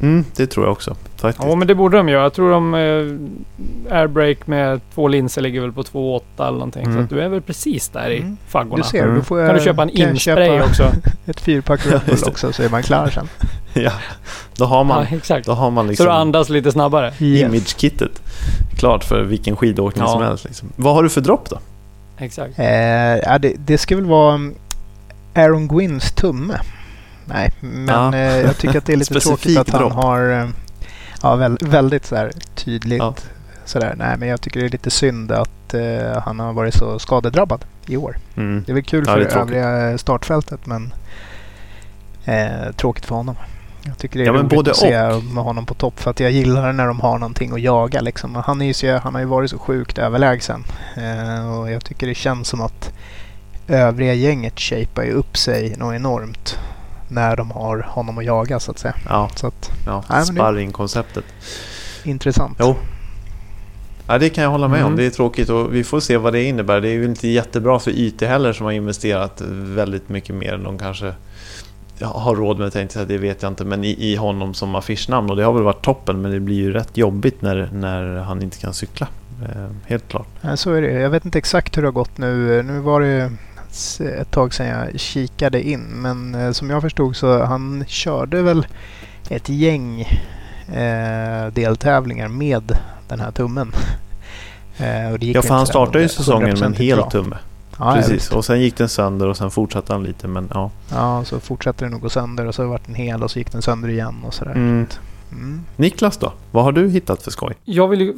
Mm, 0.00 0.24
det 0.36 0.46
tror 0.46 0.66
jag 0.66 0.72
också. 0.72 0.96
Faktiskt. 1.16 1.48
Ja 1.48 1.54
men 1.56 1.68
det 1.68 1.74
borde 1.74 1.96
de 1.96 2.08
göra. 2.08 2.22
Jag 2.22 2.32
tror 2.32 2.50
de 2.50 2.74
eh, 2.74 3.98
airbrake 3.98 4.38
med 4.44 4.80
två 4.94 5.08
linser 5.08 5.42
ligger 5.42 5.60
väl 5.60 5.72
på 5.72 5.82
2,8 5.82 6.20
eller 6.38 6.52
någonting. 6.52 6.84
Så 6.84 6.90
Mm. 6.90 7.04
att 7.04 7.10
du 7.10 7.20
är 7.20 7.28
väl 7.28 7.40
precis 7.42 7.88
där 7.88 8.10
i 8.10 8.18
Mm. 8.18 8.36
faggorna. 8.48 8.76
Du 8.76 8.82
ser, 8.88 9.02
Mm. 9.02 9.14
då 9.16 9.22
får 9.22 9.40
jag, 9.40 9.48
Kan 9.48 9.56
du 9.56 9.62
köpa 9.64 9.82
en 9.82 9.90
inspray 9.90 10.60
också? 10.60 10.92
ett 11.26 11.40
fyrpack 11.40 11.86
Red 11.86 12.00
Bull 12.06 12.18
också 12.26 12.52
så 12.52 12.62
är 12.62 12.68
man 12.68 12.82
klar 12.82 13.10
sen. 13.10 13.28
ja, 13.82 13.92
då 14.56 14.64
har 14.64 14.84
man, 14.84 15.06
Ja, 15.10 15.16
exakt. 15.16 15.46
då 15.46 15.52
har 15.52 15.70
man 15.70 15.84
Så 15.84 15.88
liksom 15.88 16.06
du 16.06 16.12
andas 16.12 16.48
lite 16.48 16.72
snabbare. 16.72 17.12
Yes. 17.20 17.42
image-kittet 17.52 18.22
klart 18.78 19.04
för 19.04 19.22
vilken 19.22 19.56
skidåkning 19.56 20.04
Ja. 20.04 20.12
som 20.12 20.22
helst. 20.22 20.44
Liksom. 20.44 20.68
Vad 20.76 20.94
har 20.94 21.02
du 21.02 21.08
för 21.08 21.20
dropp 21.20 21.50
då? 21.50 21.58
Exakt. 22.18 22.58
Eh, 22.58 22.66
ja, 22.66 23.38
det, 23.38 23.52
det 23.58 23.78
ska 23.78 23.96
väl 23.96 24.04
vara 24.06 24.40
Aaron 25.34 25.68
Gwynns 25.68 26.12
tumme. 26.12 26.54
Nej, 27.26 27.52
men 27.60 27.88
Ja. 27.88 28.14
eh, 28.14 28.40
jag 28.40 28.56
tycker 28.58 28.78
att 28.78 28.86
det 28.86 28.92
är 28.92 28.96
lite 29.04 29.20
tråkigt 29.20 29.58
att 29.58 29.70
han 29.70 29.80
dropp. 29.80 29.92
har 29.92 30.30
eh, 30.30 30.48
ja, 31.22 31.36
väl, 31.36 31.58
väldigt 31.60 32.06
så 32.06 32.16
här, 32.16 32.32
tydligt 32.54 32.98
Ja. 32.98 33.14
sådär. 33.64 33.94
Nej, 33.98 34.16
men 34.18 34.28
jag 34.28 34.40
tycker 34.40 34.60
det 34.60 34.66
är 34.66 34.70
lite 34.70 34.90
synd 34.90 35.32
att 35.32 35.74
eh, 35.74 36.22
han 36.24 36.40
har 36.40 36.52
varit 36.52 36.74
så 36.74 36.98
skadedrabbad 36.98 37.64
i 37.86 37.96
år. 37.96 38.16
Mm. 38.36 38.62
Det 38.66 38.72
är 38.72 38.74
väl 38.74 38.82
kul 38.84 39.04
Ja, 39.06 39.12
för 39.12 39.20
det 39.20 39.30
övriga 39.34 39.98
startfältet 39.98 40.66
men 40.66 40.92
eh, 42.24 42.72
tråkigt 42.76 43.04
för 43.06 43.14
honom. 43.14 43.36
Jag 43.82 43.98
tycker 43.98 44.18
det 44.18 44.24
är 44.24 44.26
Ja, 44.26 44.32
roligt 44.32 44.48
både 44.54 44.70
att 44.70 44.76
se 44.76 45.20
med 45.34 45.44
honom 45.44 45.66
på 45.66 45.74
topp 45.74 46.00
för 46.00 46.10
att 46.10 46.20
jag 46.20 46.30
gillar 46.30 46.72
när 46.72 46.86
de 46.86 47.00
har 47.00 47.18
någonting 47.18 47.52
att 47.52 47.60
jaga. 47.60 48.00
Liksom. 48.00 48.34
Han, 48.34 48.62
är 48.62 48.66
ju 48.66 48.74
så, 48.74 48.96
han 48.98 49.14
har 49.14 49.20
ju 49.20 49.26
varit 49.26 49.50
så 49.50 49.58
sjukt 49.58 49.98
överlägsen. 49.98 50.64
Eh, 50.96 51.58
och 51.58 51.70
jag 51.70 51.84
tycker 51.84 52.06
det 52.06 52.14
känns 52.14 52.48
som 52.48 52.60
att 52.60 52.92
övriga 53.68 54.14
gänget 54.14 54.60
shapar 54.60 55.02
ju 55.02 55.12
upp 55.12 55.36
sig 55.36 55.74
något 55.78 55.94
enormt 55.94 56.58
när 57.08 57.36
de 57.36 57.50
har 57.50 57.78
honom 57.78 58.18
att 58.18 58.24
jaga 58.24 58.60
så 58.60 58.70
att 58.70 58.78
säga. 58.78 58.94
Ja, 59.08 59.30
Så 59.36 59.46
att, 59.46 59.70
ja. 59.86 60.04
Nej, 60.10 60.24
sparring-konceptet. 60.24 61.24
intressant. 62.04 62.56
Jo. 62.60 62.76
Ja, 64.08 64.18
det 64.18 64.28
kan 64.28 64.44
jag 64.44 64.50
hålla 64.50 64.68
med 64.68 64.80
om. 64.80 64.86
Mm. 64.86 64.96
Det 64.96 65.06
är 65.06 65.10
tråkigt 65.10 65.48
och 65.50 65.74
vi 65.74 65.84
får 65.84 66.00
se 66.00 66.16
vad 66.16 66.32
det 66.32 66.42
innebär. 66.42 66.80
Det 66.80 66.88
är 66.88 66.92
ju 66.92 67.04
inte 67.04 67.28
jättebra 67.28 67.78
för 67.78 67.90
IT 67.90 68.20
heller 68.22 68.52
som 68.52 68.64
har 68.66 68.72
investerat 68.72 69.42
väldigt 69.50 70.08
mycket 70.08 70.34
mer 70.34 70.54
än 70.54 70.62
de 70.62 70.78
kanske 70.78 71.12
har 72.00 72.36
råd 72.36 72.58
med. 72.58 72.72
Tänkte 72.72 72.98
jag, 72.98 73.08
det 73.08 73.18
vet 73.18 73.42
jag 73.42 73.52
inte. 73.52 73.64
Men 73.64 73.84
i, 73.84 74.12
i 74.12 74.16
honom 74.16 74.54
som 74.54 74.74
affischnamn 74.74 75.30
och 75.30 75.36
det 75.36 75.42
har 75.44 75.52
väl 75.52 75.62
varit 75.62 75.82
toppen. 75.84 76.22
Men 76.22 76.30
det 76.30 76.40
blir 76.40 76.56
ju 76.56 76.72
rätt 76.72 76.96
jobbigt 76.96 77.42
när, 77.42 77.70
när 77.72 78.16
han 78.16 78.42
inte 78.42 78.58
kan 78.58 78.74
cykla. 78.74 79.08
Eh, 79.42 79.66
helt 79.86 80.08
klart. 80.08 80.26
Ja, 80.40 80.56
så 80.56 80.72
är 80.72 80.82
det. 80.82 80.92
Jag 80.92 81.10
vet 81.10 81.24
inte 81.24 81.38
exakt 81.38 81.76
hur 81.76 81.82
det 81.82 81.88
har 81.88 81.92
gått 81.92 82.18
nu. 82.18 82.62
Nu 82.62 82.78
var 82.80 83.00
det 83.00 83.32
ett 84.20 84.30
tag 84.30 84.54
sedan 84.54 84.66
jag 84.66 85.00
kikade 85.00 85.68
in. 85.68 85.80
Men 85.80 86.34
eh, 86.34 86.52
som 86.52 86.70
jag 86.70 86.82
förstod 86.82 87.16
så 87.16 87.44
han 87.44 87.84
körde 87.88 88.42
väl 88.42 88.66
ett 89.28 89.48
gäng 89.48 90.00
eh, 90.74 91.46
deltävlingar 91.52 92.28
med 92.28 92.72
den 93.08 93.20
här 93.20 93.30
tummen. 93.30 93.72
Eh, 94.78 95.12
och 95.12 95.18
det 95.18 95.26
gick 95.26 95.36
Ja, 95.36 95.42
för 95.42 95.54
han 95.54 95.66
startade 95.66 96.02
ju 96.02 96.08
säsongen 96.08 96.58
med 96.58 96.62
en 96.62 96.74
hel 96.74 96.96
bra. 96.96 97.10
tumme. 97.10 97.36
Ja, 97.78 97.94
Precis. 97.94 98.30
och 98.32 98.44
sen 98.44 98.60
gick 98.60 98.76
den 98.76 98.88
sönder 98.88 99.28
och 99.28 99.36
sen 99.36 99.50
fortsatte 99.50 99.92
han 99.92 100.02
lite. 100.02 100.28
Men 100.28 100.50
ja. 100.54 100.70
Ja, 100.90 101.24
så 101.24 101.40
fortsatte 101.40 101.84
den 101.84 101.94
att 101.94 102.00
gå 102.00 102.08
sönder 102.08 102.46
och 102.46 102.54
så 102.54 102.66
vart 102.68 102.86
den 102.86 102.94
hel 102.94 103.22
och 103.22 103.30
så 103.30 103.38
gick 103.38 103.52
den 103.52 103.62
sönder 103.62 103.88
igen 103.88 104.14
och 104.26 104.34
sådär. 104.34 104.52
Mm. 104.52 104.86
Mm. 105.32 105.64
Niklas 105.76 106.16
då? 106.16 106.32
Vad 106.50 106.64
har 106.64 106.72
du 106.72 106.88
hittat 106.88 107.22
för 107.22 107.30
skoj? 107.30 107.54
Jag 107.64 107.88
vill 107.88 108.00
ju 108.00 108.14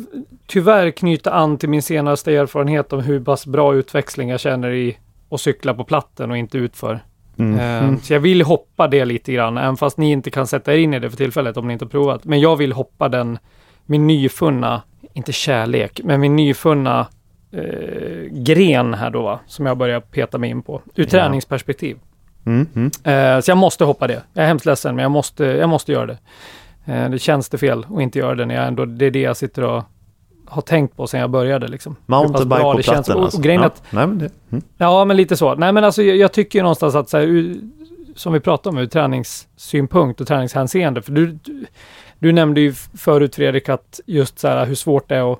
tyvärr 0.47 0.91
knyta 0.91 1.33
an 1.33 1.59
till 1.59 1.69
min 1.69 1.83
senaste 1.83 2.33
erfarenhet 2.33 2.93
om 2.93 3.01
hur 3.01 3.21
pass 3.21 3.47
bra 3.47 3.75
utväxling 3.75 4.29
jag 4.29 4.41
känner 4.41 4.71
i 4.71 4.99
att 5.31 5.41
cykla 5.41 5.75
på 5.75 5.85
platten 5.85 6.31
och 6.31 6.37
inte 6.37 6.59
utför. 6.59 7.01
Mm. 7.39 7.59
Eh, 7.61 7.85
Mm. 7.89 8.01
Så 8.01 8.13
jag 8.13 8.21
vill 8.21 8.43
hoppa 8.43 8.89
det 8.89 9.05
lite 9.05 9.33
grann, 9.33 9.59
även 9.59 9.77
fast 9.77 9.99
ni 9.99 10.11
inte 10.11 10.31
kan 10.31 10.47
sätta 10.47 10.75
er 10.75 10.79
in 10.79 10.95
i 10.95 10.99
det 10.99 11.11
för 11.11 11.17
tillfället 11.17 11.57
om 11.57 11.67
ni 11.67 11.73
inte 11.73 11.85
har 11.85 11.91
provat. 11.91 12.25
Men 12.25 12.41
jag 12.41 12.57
vill 12.57 12.73
hoppa 12.73 13.09
den, 13.09 13.39
min 13.87 14.07
nyfunna, 14.07 14.83
inte 15.15 15.33
kärlek, 15.33 16.01
men 16.05 16.21
min 16.21 16.37
nyfunna 16.37 17.07
eh, 17.53 18.31
gren 18.31 18.95
här 18.95 19.11
då 19.11 19.23
va, 19.23 19.41
som 19.47 19.67
jag 19.67 19.77
börjar 19.79 20.01
peta 20.01 20.39
mig 20.39 20.51
in 20.51 20.63
på. 20.63 20.83
Ur 20.95 21.03
Ja. 21.05 21.11
träningsperspektiv. 21.11 21.97
Mm. 22.47 22.67
Mm. 22.75 22.87
Eh, 23.37 23.41
så 23.41 23.51
jag 23.51 23.59
måste 23.59 23.85
hoppa 23.85 24.07
det. 24.07 24.23
Jag 24.33 24.43
är 24.45 24.49
hemskt 24.49 24.67
ledsen, 24.67 24.95
men 24.97 25.03
jag 25.03 25.11
måste, 25.11 25.45
jag 25.45 25.69
måste 25.69 25.93
göra 25.93 26.07
det. 26.07 26.19
Eh, 26.85 27.11
det 27.11 27.19
känns 27.19 27.49
det 27.49 27.59
fel 27.59 27.87
att 27.95 28.01
inte 28.01 28.19
göra 28.19 28.35
det 28.35 28.47
när 28.47 28.55
jag 28.55 28.67
ändå, 28.67 28.85
det 28.85 29.07
är 29.07 29.11
det 29.11 29.21
jag 29.21 29.37
sitter 29.37 29.65
och 29.65 29.83
har 30.51 30.63
tänkt 30.63 30.97
på 30.97 31.07
sedan 31.07 31.21
jag 31.21 31.31
började 31.31 31.69
liksom. 31.69 31.97
Mountainbike 32.07 32.63
på 32.63 32.73
känns. 32.73 32.87
platten 32.87 33.17
Och, 33.17 33.23
alltså. 33.23 33.39
och 33.39 33.45
grejen 33.45 33.61
ja. 33.61 33.67
att 33.67 33.83
Nej, 33.91 34.07
men 34.07 34.19
det, 34.19 34.31
mm. 34.51 34.65
Ja, 34.79 35.05
men 35.05 35.17
lite 35.17 35.37
så. 35.37 35.55
Nej, 35.55 35.73
men 35.73 35.85
alltså 35.85 36.03
jag, 36.03 36.17
jag 36.17 36.33
tycker 36.33 36.59
ju 36.59 36.63
någonstans 36.63 36.95
att 36.95 37.09
så 37.09 37.17
här, 37.17 37.25
ur, 37.25 37.57
som 38.15 38.33
vi 38.33 38.41
pratade 38.41 38.77
om 38.77 38.83
ur 38.83 38.87
träningssynpunkt 38.87 40.21
och 40.21 40.27
träningshänseende. 40.27 41.03
För 41.03 41.13
du, 41.13 41.27
du, 41.27 41.67
du 42.19 42.33
nämnde 42.33 42.61
ju 42.61 42.73
förut 42.99 43.35
Fredrik 43.35 43.69
att 43.69 44.01
just 44.07 44.39
så 44.39 44.49
här 44.49 44.67
hur 44.67 44.75
svårt 44.75 45.09
det 45.09 45.17
är 45.17 45.33
att 45.33 45.39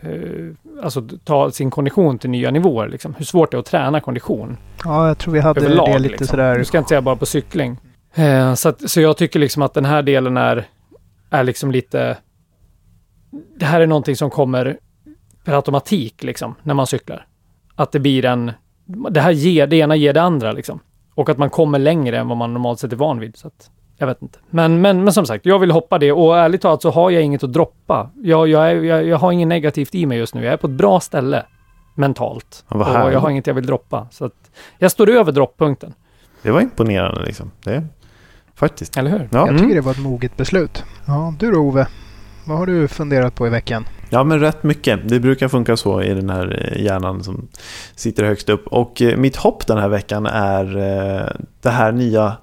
eh, 0.00 0.82
alltså, 0.82 1.08
ta 1.24 1.50
sin 1.50 1.70
kondition 1.70 2.18
till 2.18 2.30
nya 2.30 2.50
nivåer. 2.50 2.88
Liksom. 2.88 3.14
Hur 3.14 3.24
svårt 3.24 3.50
det 3.50 3.56
är 3.56 3.58
att 3.58 3.66
träna 3.66 4.00
kondition 4.00 4.56
Ja, 4.84 5.08
jag 5.08 5.18
tror 5.18 5.34
vi 5.34 5.40
hade 5.40 5.60
överlag. 5.60 5.88
det 5.92 5.98
lite 5.98 6.10
liksom. 6.10 6.26
sådär. 6.26 6.58
Nu 6.58 6.64
ska 6.64 6.78
inte 6.78 6.88
säga 6.88 7.02
bara 7.02 7.16
på 7.16 7.26
cykling. 7.26 7.76
Eh, 8.14 8.54
så, 8.54 8.68
att, 8.68 8.90
så 8.90 9.00
jag 9.00 9.16
tycker 9.16 9.38
liksom 9.38 9.62
att 9.62 9.74
den 9.74 9.84
här 9.84 10.02
delen 10.02 10.36
är, 10.36 10.66
är 11.30 11.44
liksom 11.44 11.70
lite... 11.70 12.16
Det 13.56 13.64
här 13.66 13.80
är 13.80 13.86
någonting 13.86 14.16
som 14.16 14.30
kommer 14.30 14.78
per 15.44 15.52
automatik 15.52 16.22
liksom, 16.22 16.54
när 16.62 16.74
man 16.74 16.86
cyklar. 16.86 17.26
Att 17.74 17.92
det 17.92 18.00
blir 18.00 18.24
en... 18.24 18.52
Det 19.10 19.20
här 19.20 19.30
ger, 19.30 19.66
det 19.66 19.76
ena 19.76 19.96
ger 19.96 20.12
det 20.12 20.22
andra 20.22 20.52
liksom. 20.52 20.80
Och 21.14 21.28
att 21.28 21.38
man 21.38 21.50
kommer 21.50 21.78
längre 21.78 22.18
än 22.18 22.28
vad 22.28 22.36
man 22.36 22.52
normalt 22.52 22.80
sett 22.80 22.92
är 22.92 22.96
van 22.96 23.18
vid. 23.20 23.36
Så 23.36 23.46
att, 23.46 23.70
jag 23.98 24.06
vet 24.06 24.22
inte. 24.22 24.38
Men, 24.50 24.80
men, 24.80 25.04
men 25.04 25.12
som 25.12 25.26
sagt, 25.26 25.46
jag 25.46 25.58
vill 25.58 25.70
hoppa 25.70 25.98
det 25.98 26.12
och 26.12 26.38
ärligt 26.38 26.62
talat 26.62 26.82
så 26.82 26.90
har 26.90 27.10
jag 27.10 27.22
inget 27.22 27.44
att 27.44 27.52
droppa. 27.52 28.10
Jag, 28.22 28.48
jag, 28.48 28.70
är, 28.70 28.74
jag, 28.76 29.06
jag 29.06 29.16
har 29.16 29.32
inget 29.32 29.48
negativt 29.48 29.94
i 29.94 30.06
mig 30.06 30.18
just 30.18 30.34
nu. 30.34 30.44
Jag 30.44 30.52
är 30.52 30.56
på 30.56 30.66
ett 30.66 30.72
bra 30.72 31.00
ställe 31.00 31.46
mentalt. 31.94 32.64
Och 32.68 32.86
härligt. 32.86 33.12
jag 33.12 33.20
har 33.20 33.30
inget 33.30 33.46
jag 33.46 33.54
vill 33.54 33.66
droppa. 33.66 34.06
Så 34.10 34.24
att 34.24 34.50
jag 34.78 34.90
står 34.90 35.10
över 35.10 35.32
dropppunkten. 35.32 35.94
Det 36.42 36.50
var 36.50 36.60
imponerande 36.60 37.24
liksom. 37.24 37.50
Det, 37.64 37.84
faktiskt. 38.54 38.96
Eller 38.96 39.10
hur? 39.10 39.18
Ja. 39.32 39.38
Jag 39.38 39.48
Mm. 39.48 39.60
tycker 39.62 39.74
det 39.74 39.80
var 39.80 39.92
ett 39.92 39.98
moget 40.02 40.36
beslut. 40.36 40.84
Ja, 41.06 41.34
du 41.38 41.50
då 41.50 41.58
Ove? 41.58 41.86
Vad 42.44 42.58
har 42.58 42.66
du 42.66 42.88
funderat 42.88 43.34
på 43.34 43.46
i 43.46 43.50
veckan? 43.50 43.84
Ja, 44.10 44.24
men 44.24 44.40
rätt 44.40 44.62
mycket. 44.62 45.08
Det 45.08 45.20
brukar 45.20 45.48
funka 45.48 45.76
så 45.76 46.02
i 46.02 46.14
den 46.14 46.30
här 46.30 46.72
eh, 46.74 46.84
hjärnan 46.84 47.24
som 47.24 47.48
sitter 47.94 48.24
högst 48.24 48.48
upp. 48.48 48.66
Och 48.66 49.02
eh, 49.02 49.16
mitt 49.16 49.36
hopp 49.36 49.66
den 49.66 49.78
här 49.78 49.88
veckan 49.88 50.26
är 50.26 50.76
eh, 50.76 51.26
det 51.62 51.70
här 51.70 51.92
nya 51.92 52.36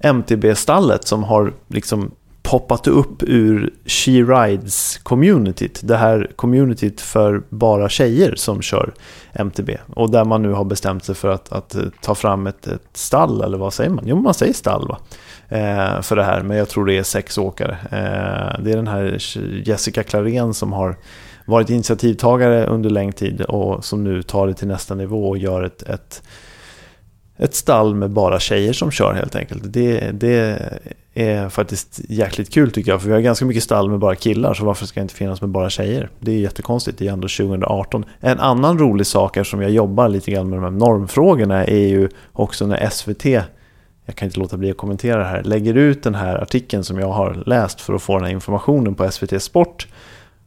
MTB-stallet 0.00 1.06
som 1.06 1.24
har 1.24 1.52
liksom 1.68 2.10
poppat 2.42 2.86
upp 2.86 3.22
ur 3.22 3.70
She 3.86 4.10
Rides-communityt. 4.10 5.80
Det 5.82 5.96
här 5.96 6.30
communityt 6.36 7.00
för 7.00 7.42
bara 7.48 7.88
tjejer 7.88 8.34
som 8.36 8.62
kör 8.62 8.94
MTB. 9.32 9.70
Och 9.94 10.10
där 10.10 10.24
man 10.24 10.42
nu 10.42 10.52
har 10.52 10.64
bestämt 10.64 11.04
sig 11.04 11.14
för 11.14 11.28
att, 11.28 11.52
att 11.52 11.76
ta 12.00 12.14
fram 12.14 12.46
ett, 12.46 12.66
ett 12.66 12.88
stall, 12.92 13.42
eller 13.42 13.58
vad 13.58 13.72
säger 13.72 13.90
man? 13.90 14.04
Jo, 14.06 14.16
man 14.20 14.34
säger 14.34 14.52
stall 14.52 14.88
va? 14.88 14.98
Eh, 15.48 16.00
för 16.00 16.16
det 16.16 16.24
här, 16.24 16.42
men 16.42 16.56
jag 16.56 16.68
tror 16.68 16.86
det 16.86 16.98
är 16.98 17.02
sex 17.02 17.38
åkare. 17.38 17.76
Eh, 17.82 18.62
det 18.64 18.72
är 18.72 18.76
den 18.76 18.88
här 18.88 19.18
Jessica 19.64 20.02
Klarén 20.02 20.54
som 20.54 20.72
har 20.72 20.96
varit 21.44 21.70
initiativtagare 21.70 22.66
under 22.66 22.90
lång 22.90 23.12
tid 23.12 23.40
och 23.40 23.84
som 23.84 24.04
nu 24.04 24.22
tar 24.22 24.46
det 24.46 24.54
till 24.54 24.68
nästa 24.68 24.94
nivå 24.94 25.28
och 25.28 25.38
gör 25.38 25.62
ett, 25.62 25.82
ett, 25.82 26.22
ett 27.36 27.54
stall 27.54 27.94
med 27.94 28.10
bara 28.10 28.40
tjejer 28.40 28.72
som 28.72 28.90
kör 28.90 29.14
helt 29.14 29.36
enkelt. 29.36 29.62
Det, 29.64 30.10
det 30.12 30.58
är 31.14 31.48
faktiskt 31.48 32.00
jäkligt 32.08 32.50
kul 32.50 32.70
tycker 32.70 32.90
jag, 32.90 33.00
för 33.00 33.08
vi 33.08 33.14
har 33.14 33.20
ganska 33.20 33.44
mycket 33.44 33.62
stall 33.62 33.90
med 33.90 33.98
bara 33.98 34.14
killar, 34.14 34.54
så 34.54 34.64
varför 34.64 34.86
ska 34.86 35.00
det 35.00 35.02
inte 35.02 35.14
finnas 35.14 35.40
med 35.40 35.50
bara 35.50 35.70
tjejer? 35.70 36.10
Det 36.20 36.32
är 36.32 36.38
jättekonstigt, 36.38 36.98
det 36.98 37.08
är 37.08 37.12
ändå 37.12 37.28
2018. 37.28 38.04
En 38.20 38.40
annan 38.40 38.78
rolig 38.78 39.06
sak 39.06 39.46
som 39.46 39.62
jag 39.62 39.70
jobbar 39.70 40.08
lite 40.08 40.30
grann 40.30 40.50
med 40.50 40.56
de 40.56 40.62
här 40.62 40.70
normfrågorna 40.70 41.64
är 41.64 41.86
ju 41.86 42.08
också 42.32 42.66
när 42.66 42.90
SVT 42.90 43.44
jag 44.06 44.16
kan 44.16 44.26
inte 44.26 44.40
låta 44.40 44.56
bli 44.56 44.70
att 44.70 44.76
kommentera 44.76 45.18
det 45.18 45.24
här, 45.24 45.42
lägger 45.42 45.74
ut 45.74 46.02
den 46.02 46.14
här 46.14 46.42
artikeln 46.42 46.84
som 46.84 46.98
jag 46.98 47.12
har 47.12 47.42
läst 47.46 47.80
för 47.80 47.94
att 47.94 48.02
få 48.02 48.16
den 48.16 48.24
här 48.24 48.32
informationen 48.32 48.94
på 48.94 49.10
SVT 49.10 49.42
Sport 49.42 49.88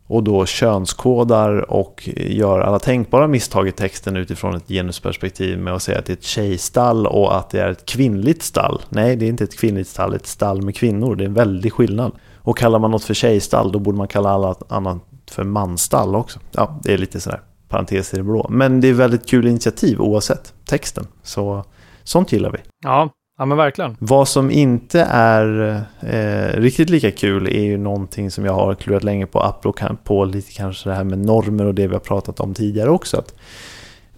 och 0.10 0.24
då 0.24 0.45
könskodar 0.45 1.72
och 1.72 2.10
gör 2.16 2.60
alla 2.60 2.80
tänkbara 2.80 3.28
misstag 3.28 3.68
i 3.68 3.72
texten 3.72 4.18
utifrån 4.18 4.55
ett 4.55 4.68
genusperspektiv 4.68 5.60
med 5.60 5.74
att 5.74 5.82
säga 5.82 5.99
att 5.99 6.05
det 6.05 6.14
är 6.14 6.18
ett 6.18 6.24
tjejstall 6.24 7.07
och 7.07 7.38
att 7.38 7.49
det 7.49 7.62
är 7.62 7.70
ett 7.72 7.86
kvinnligt 7.86 8.43
stall. 8.43 8.82
Nej, 8.89 9.16
det 9.16 9.26
är 9.26 9.30
inte 9.30 9.43
ett 9.43 9.60
kvinnligt 9.60 9.89
stall, 9.89 10.12
det 10.12 10.16
är 10.16 10.20
ett 10.20 10.28
stall 10.28 10.62
med 10.62 10.76
kvinnor. 10.76 11.16
Det 11.16 11.24
är 11.24 11.26
en 11.26 11.34
väldig 11.34 11.74
skillnad. 11.74 12.12
Och 12.36 12.57
kallar 12.57 12.80
man 12.80 12.91
något 12.91 13.03
för 13.03 13.14
tjejstall, 13.14 13.72
då 13.72 13.80
borde 13.80 13.97
man 13.97 14.07
kalla 14.07 14.30
allt 14.30 14.72
annat 14.72 14.97
för 15.32 15.43
manstall 15.43 16.16
också. 16.16 16.39
Ja, 16.51 16.80
det 16.84 16.93
är 16.93 16.97
lite 16.97 17.22
sådär 17.22 17.41
parentes 17.68 18.14
i 18.14 18.18
det 18.18 18.24
blå. 18.24 18.47
Men 18.49 18.82
det 18.82 18.88
är 18.88 18.93
väldigt 18.93 19.30
kul 19.30 19.47
initiativ 19.47 20.01
oavsett 20.01 20.53
texten. 20.66 21.07
Så 21.24 21.64
sånt 22.03 22.32
gillar 22.32 22.51
vi. 22.51 22.57
Ja, 22.84 23.10
ja 23.40 23.46
men 23.46 23.58
verkligen. 23.58 23.98
Vad 24.00 24.28
som 24.28 24.52
inte 24.52 25.02
är 25.12 25.76
eh, 26.02 26.62
riktigt 26.62 26.90
lika 26.90 27.12
kul 27.12 27.48
är 27.48 27.64
ju 27.64 27.78
någonting 27.78 28.32
som 28.32 28.46
jag 28.46 28.54
har 28.54 28.76
klurat 28.76 29.04
länge 29.04 29.26
på, 29.26 29.40
apropå 29.40 29.96
på 30.04 30.26
lite 30.26 30.52
kanske 30.52 30.90
det 30.90 30.96
här 30.96 31.04
med 31.04 31.20
normer 31.20 31.66
och 31.66 31.76
det 31.76 31.88
vi 31.88 31.94
har 31.94 32.00
pratat 32.00 32.40
om 32.40 32.54
tidigare 32.54 32.90
också. 32.90 33.18
Att 33.18 33.36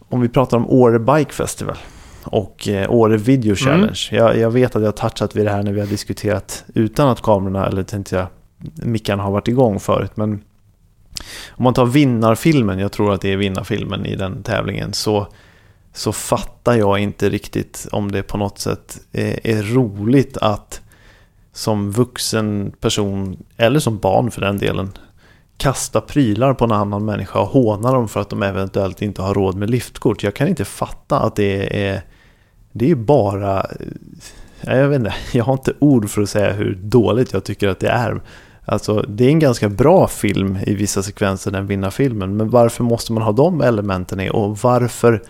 om 0.09 0.21
vi 0.21 0.29
pratar 0.29 0.57
om 0.57 0.69
Åre 0.69 0.99
Bike 0.99 1.33
Festival 1.33 1.77
och 2.23 2.67
eh, 2.67 2.91
Åre 2.91 3.17
Video 3.17 3.55
Challenge. 3.55 4.07
Jag, 4.11 4.37
jag 4.37 4.51
vet 4.51 4.75
att 4.75 4.81
jag 4.81 4.87
har 4.87 5.09
touchat 5.09 5.35
vid 5.35 5.45
det 5.45 5.51
här 5.51 5.63
när 5.63 5.71
vi 5.71 5.79
har 5.79 5.87
diskuterat 5.87 6.63
utan 6.73 7.09
att 7.09 7.21
kamerorna, 7.21 7.67
eller 7.67 7.83
tänkte 7.83 8.15
jag, 8.15 8.27
mickarna 8.85 9.23
har 9.23 9.31
varit 9.31 9.47
igång 9.47 9.79
förut. 9.79 10.11
Men 10.15 10.31
om 11.49 11.63
man 11.63 11.73
tar 11.73 11.85
vinnarfilmen, 11.85 12.79
jag 12.79 12.91
tror 12.91 13.13
att 13.13 13.21
det 13.21 13.33
är 13.33 13.37
vinnarfilmen 13.37 14.05
i 14.05 14.15
den 14.15 14.43
tävlingen, 14.43 14.93
så 14.93 15.27
så 15.93 16.13
fattar 16.13 16.75
jag 16.75 16.99
inte 16.99 17.29
riktigt 17.29 17.87
om 17.91 18.11
det 18.11 18.23
på 18.23 18.37
något 18.37 18.59
sätt 18.59 18.99
är, 19.11 19.47
är 19.47 19.63
roligt 19.63 20.37
att 20.37 20.81
som 21.53 21.91
vuxen 21.91 22.73
person, 22.79 23.43
eller 23.57 23.79
som 23.79 23.97
barn 23.97 24.31
för 24.31 24.41
den 24.41 24.57
delen, 24.57 24.91
kasta 25.57 26.01
prylar 26.01 26.53
på 26.53 26.65
en 26.65 26.71
annan 26.71 27.05
människa 27.05 27.39
och 27.39 27.47
håna 27.47 27.91
dem 27.91 28.07
för 28.07 28.19
att 28.19 28.29
de 28.29 28.43
eventuellt 28.43 29.01
inte 29.01 29.21
har 29.21 29.33
råd 29.33 29.55
med 29.55 29.69
liftkort. 29.69 30.23
Jag 30.23 30.33
kan 30.33 30.47
inte 30.47 30.65
fatta 30.65 31.19
att 31.19 31.35
det 31.35 31.83
är... 31.89 32.01
Det 32.71 32.91
är 32.91 32.95
bara... 32.95 33.65
Eh, 34.61 34.77
jag 34.77 34.87
vet 34.87 34.99
inte, 34.99 35.13
jag 35.37 35.43
har 35.43 35.53
inte 35.53 35.73
ord 35.79 36.09
för 36.09 36.21
att 36.21 36.29
säga 36.29 36.53
hur 36.53 36.75
dåligt 36.75 37.33
jag 37.33 37.43
tycker 37.43 37.67
att 37.67 37.79
det 37.79 37.89
är. 37.89 38.21
Alltså, 38.65 39.05
det 39.07 39.25
är 39.25 39.29
en 39.29 39.39
ganska 39.39 39.69
bra 39.69 40.07
film 40.07 40.57
i 40.67 40.73
vissa 40.73 41.03
sekvenser, 41.03 41.51
den 41.51 41.67
vinnarfilmen. 41.67 42.37
Men 42.37 42.49
varför 42.49 42.83
måste 42.83 43.13
man 43.13 43.23
ha 43.23 43.31
de 43.31 43.61
elementen 43.61 44.19
i? 44.19 44.29
Och 44.29 44.57
varför 44.57 45.23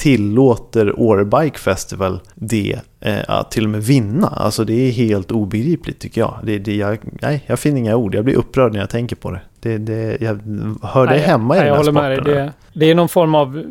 tillåter 0.00 1.00
Åre 1.00 1.24
Bike 1.24 1.58
Festival 1.58 2.20
det 2.34 2.80
eh, 3.00 3.18
att 3.28 3.50
till 3.50 3.64
och 3.64 3.70
med 3.70 3.82
vinna. 3.82 4.26
Alltså 4.28 4.64
det 4.64 4.72
är 4.74 4.90
helt 4.90 5.30
obegripligt 5.30 5.98
tycker 5.98 6.20
jag. 6.20 6.38
Det, 6.42 6.58
det, 6.58 6.76
jag. 6.76 6.98
Nej, 7.22 7.44
jag 7.46 7.58
finner 7.58 7.78
inga 7.78 7.96
ord. 7.96 8.14
Jag 8.14 8.24
blir 8.24 8.34
upprörd 8.34 8.72
när 8.72 8.80
jag 8.80 8.90
tänker 8.90 9.16
på 9.16 9.30
det. 9.30 9.40
det, 9.60 9.78
det 9.78 10.20
jag 10.20 10.40
hör 10.82 11.06
det 11.06 11.12
Nej, 11.12 11.20
hemma 11.20 11.54
i 11.56 11.58
nej, 11.58 11.66
den 11.66 11.68
jag 11.68 11.74
här 11.74 11.76
håller 11.84 11.92
med 11.92 12.16
sporten. 12.16 12.34
dig. 12.34 12.44
Det, 12.44 12.80
det 12.80 12.90
är 12.90 12.94
någon 12.94 13.08
form 13.08 13.34
av... 13.34 13.64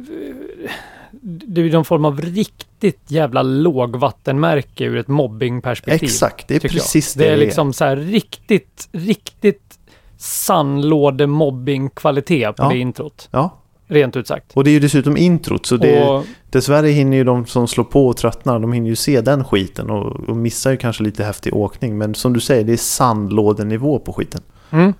Det 1.21 1.61
är 1.61 1.71
någon 1.71 1.85
form 1.85 2.05
av 2.05 2.21
riktigt 2.21 2.99
jävla 3.07 3.41
lågvattenmärke 3.41 4.83
ur 4.85 4.97
ett 4.97 5.07
mobbingperspektiv. 5.07 6.03
Exakt, 6.03 6.47
det 6.47 6.55
är 6.55 6.59
tycker 6.59 6.75
jag. 6.75 6.83
precis 6.83 7.13
det 7.13 7.23
det 7.23 7.29
är. 7.33 7.37
liksom 7.37 7.73
så 7.73 7.85
här 7.85 7.95
riktigt, 7.95 8.89
riktigt 8.91 9.79
sandlåde 10.17 11.27
mobbing-kvalitet 11.27 12.47
på 12.53 12.63
Ja. 12.63 12.69
det 12.69 12.77
introt. 12.77 13.29
Ja, 13.31 13.55
Rent 13.91 14.15
ut 14.15 14.27
sagt. 14.27 14.51
och 14.53 14.63
det 14.63 14.69
är 14.69 14.71
ju 14.73 14.79
dessutom 14.79 15.17
introt. 15.17 15.65
Så 15.65 15.77
det, 15.77 16.03
Och, 16.03 16.25
dessvärre 16.49 16.87
hinner 16.87 17.17
ju 17.17 17.23
de 17.23 17.45
som 17.45 17.67
slår 17.67 17.83
på 17.83 18.07
och 18.07 18.17
tröttnar, 18.17 18.59
de 18.59 18.73
hinner 18.73 18.89
ju 18.89 18.95
se 18.95 19.21
den 19.21 19.43
skiten 19.43 19.89
och, 19.89 20.29
och 20.29 20.37
missar 20.37 20.71
ju 20.71 20.77
kanske 20.77 21.03
lite 21.03 21.23
häftig 21.23 21.55
åkning. 21.55 21.97
Men 21.97 22.15
som 22.15 22.33
du 22.33 22.39
säger, 22.39 22.63
det 22.63 22.73
är 22.73 22.77
sandlådenivå 22.77 23.99
på 23.99 24.13
skiten. 24.13 24.41
mm, 24.71 24.93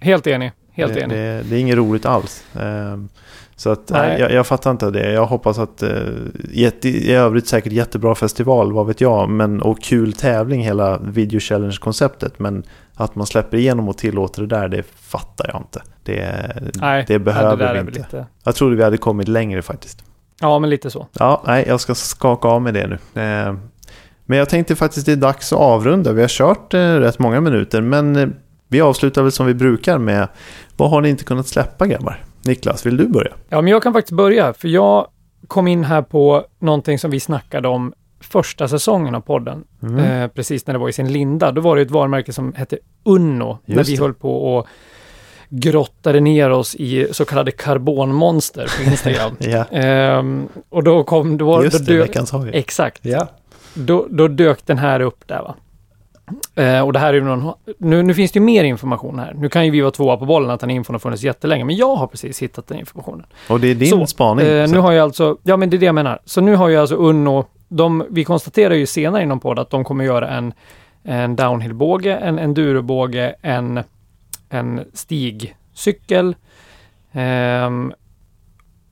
helt 0.00 0.26
enig. 0.26 0.52
Helt 0.72 0.94
det, 0.94 1.00
enig. 1.00 1.18
Det, 1.18 1.42
det 1.50 1.56
är 1.56 1.60
inget 1.60 1.76
roligt 1.76 2.06
alls. 2.06 2.44
Ehm, 2.60 3.08
Så 3.56 3.70
att, 3.70 3.90
Nej. 3.90 4.08
nej. 4.08 4.20
Jag, 4.20 4.32
jag 4.32 4.46
fattar 4.46 4.70
inte 4.70 4.90
det. 4.90 5.12
Jag 5.12 5.26
hoppas 5.26 5.58
att 5.58 5.82
eh, 5.82 5.90
jätte, 6.52 6.88
i 6.88 7.12
övrigt 7.12 7.46
säkert 7.46 7.72
jättebra 7.72 8.14
festival, 8.14 8.72
vad 8.72 8.86
vet 8.86 9.00
jag. 9.00 9.28
Men, 9.30 9.62
och 9.62 9.82
kul 9.82 10.12
tävling 10.12 10.62
hela 10.62 10.98
Video 10.98 11.40
Challenge-konceptet. 11.40 12.38
Men 12.38 12.62
att 12.94 13.14
man 13.14 13.26
släpper 13.26 13.56
igenom 13.56 13.88
och 13.88 13.98
tillåter 13.98 14.42
det 14.42 14.48
där, 14.48 14.68
det 14.68 14.82
fattar 14.96 15.50
jag 15.52 15.60
inte. 15.60 15.82
Det, 16.02 16.72
Nej, 16.74 17.04
det 17.08 17.18
behöver 17.18 17.56
det 17.56 17.72
vi 17.72 17.78
inte. 17.78 17.92
lite... 17.92 18.26
Jag 18.44 18.54
trodde 18.54 18.76
vi 18.76 18.82
hade 18.84 18.96
kommit 18.96 19.28
längre 19.28 19.62
faktiskt. 19.62 20.04
Ja, 20.40 20.58
men 20.58 20.70
lite 20.70 20.90
så. 20.90 21.06
Ja, 21.12 21.42
nej, 21.46 21.64
jag 21.68 21.80
ska 21.80 21.94
skaka 21.94 22.48
av 22.48 22.62
med 22.62 22.74
det 22.74 22.86
nu. 22.86 23.22
Eh, 23.22 23.54
Men 24.26 24.38
jag 24.38 24.48
tänkte 24.48 24.76
faktiskt 24.76 25.06
det 25.06 25.12
är 25.12 25.16
dags 25.16 25.52
att 25.52 25.58
avrunda. 25.58 26.12
Vi 26.12 26.20
har 26.20 26.28
kört 26.28 26.74
eh, 26.74 26.78
rätt 26.80 27.18
många 27.18 27.40
minuter, 27.40 27.80
men 27.80 28.16
eh, 28.16 28.28
vi 28.68 28.80
avslutar 28.80 29.22
väl 29.22 29.32
som 29.32 29.46
vi 29.46 29.54
brukar 29.54 29.98
med 29.98 30.28
vad 30.76 30.90
har 30.90 31.00
ni 31.00 31.08
inte 31.08 31.24
kunnat 31.24 31.46
släppa 31.46 31.86
grabbar? 31.86 32.24
Niklas, 32.42 32.86
vill 32.86 32.96
du 32.96 33.08
börja? 33.08 33.32
Ja, 33.48 33.60
men 33.60 33.70
jag 33.70 33.82
kan 33.82 33.92
faktiskt 33.92 34.16
börja, 34.16 34.52
för 34.54 34.68
jag 34.68 35.06
kom 35.48 35.68
in 35.68 35.84
här 35.84 36.02
på 36.02 36.44
någonting 36.58 36.98
som 36.98 37.10
vi 37.10 37.20
snackade 37.20 37.68
om 37.68 37.92
första 38.24 38.68
säsongen 38.68 39.14
av 39.14 39.20
podden. 39.20 39.64
Mm. 39.82 39.98
Eh, 40.22 40.28
precis 40.28 40.66
när 40.66 40.74
det 40.74 40.80
var 40.80 40.88
i 40.88 40.92
sin 40.92 41.12
linda. 41.12 41.52
Då 41.52 41.60
var 41.60 41.76
det 41.76 41.82
ett 41.82 41.90
varumärke 41.90 42.32
som 42.32 42.52
hette 42.52 42.78
Unno. 43.04 43.58
när 43.66 43.76
Just 43.76 43.90
vi 43.90 43.96
det. 43.96 44.02
höll 44.02 44.14
på 44.14 44.56
och 44.56 44.66
grottade 45.48 46.20
ner 46.20 46.50
oss 46.50 46.74
i 46.74 47.06
så 47.12 47.24
kallade 47.24 47.50
karbonmonster 47.50 48.72
på 48.76 48.90
Instagram. 48.90 49.36
Ja, 49.40 49.64
Ehm, 49.64 50.48
och 50.68 50.84
då 50.84 51.04
kom... 51.04 51.36
Då, 51.38 51.64
just 51.64 51.78
då 51.78 51.84
det, 51.84 51.98
dök, 51.98 52.08
veckans 52.08 52.30
hage. 52.32 52.50
Exakt. 52.50 53.04
Ja. 53.04 53.28
Då, 53.74 54.06
då 54.10 54.28
dök 54.28 54.66
den 54.66 54.78
här 54.78 55.00
upp 55.00 55.28
där 55.28 55.42
va. 55.42 55.54
Eh, 56.54 56.80
och 56.80 56.92
det 56.92 56.98
här 56.98 57.14
är 57.14 57.20
någon, 57.20 57.54
nu, 57.78 58.02
nu 58.02 58.14
finns 58.14 58.32
det 58.32 58.38
ju 58.38 58.44
mer 58.44 58.64
information 58.64 59.18
här. 59.18 59.34
Nu 59.34 59.48
kan 59.48 59.64
ju 59.64 59.70
vi 59.70 59.80
vara 59.80 59.90
tvåa 59.90 60.16
på 60.16 60.24
bollen 60.24 60.50
att 60.50 60.60
den 60.60 60.70
infon 60.70 60.94
har 60.94 60.98
funnits 61.00 61.22
jättelänge, 61.22 61.64
men 61.64 61.76
jag 61.76 61.96
har 61.96 62.06
precis 62.06 62.42
hittat 62.42 62.66
den 62.66 62.78
informationen. 62.78 63.26
Och 63.48 63.60
det 63.60 63.68
är 63.68 63.74
din 63.74 63.88
Så, 63.90 64.06
spaning. 64.06 64.46
Eh, 64.46 64.68
nu 64.70 64.78
har 64.78 64.92
jag 64.92 65.02
alltså, 65.02 65.36
ja 65.42 65.56
men 65.56 65.70
det 65.70 65.76
är 65.76 65.78
det 65.78 65.86
jag 65.86 65.94
menar. 65.94 66.18
Så 66.24 66.40
nu 66.40 66.56
har 66.56 66.68
ju 66.68 66.76
alltså 66.76 66.94
Unno, 66.94 67.44
de, 67.68 68.04
vi 68.10 68.24
konstaterar 68.24 68.74
ju 68.74 68.86
senare 68.86 69.22
inom 69.22 69.40
podd 69.40 69.58
att 69.58 69.70
de 69.70 69.84
kommer 69.84 70.04
göra 70.04 70.28
en, 70.28 70.52
en 71.02 71.36
downhillbåge, 71.36 72.16
en 72.16 72.38
endurobåge, 72.38 73.34
en, 73.42 73.80
en 74.48 74.80
stigcykel. 74.92 76.36
ehm, 77.12 77.92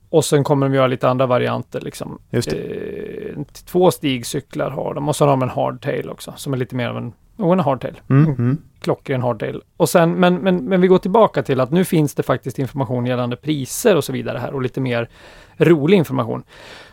och 0.09 0.25
sen 0.25 0.43
kommer 0.43 0.69
de 0.69 0.75
göra 0.75 0.87
lite 0.87 1.09
andra 1.09 1.25
varianter 1.25 1.81
liksom. 1.81 2.19
Just 2.29 2.49
det. 2.49 2.57
Eh, 2.57 3.43
två 3.65 3.91
stigcyklar 3.91 4.69
har 4.69 4.93
de 4.93 5.09
och 5.09 5.15
så 5.15 5.25
har 5.25 5.29
de 5.31 5.41
en 5.41 5.49
hardtail 5.49 6.09
också 6.09 6.33
som 6.35 6.53
är 6.53 6.57
lite 6.57 6.75
mer 6.75 6.87
av 6.89 6.97
en, 6.97 7.13
oh, 7.37 7.53
en 7.53 7.59
hardtail 7.59 8.01
Mm, 8.09 8.25
mm. 8.25 8.57
klockren 8.79 9.21
hardtail. 9.21 9.61
Och 9.77 9.89
sen, 9.89 10.11
men, 10.11 10.35
men, 10.35 10.65
men 10.65 10.81
vi 10.81 10.87
går 10.87 10.97
tillbaka 10.97 11.43
till 11.43 11.59
att 11.59 11.71
nu 11.71 11.85
finns 11.85 12.15
det 12.15 12.23
faktiskt 12.23 12.59
information 12.59 13.05
gällande 13.05 13.35
priser 13.35 13.95
och 13.95 14.03
så 14.03 14.13
vidare 14.13 14.37
här 14.37 14.53
och 14.53 14.61
lite 14.61 14.81
mer 14.81 15.09
rolig 15.57 15.97
information. 15.97 16.43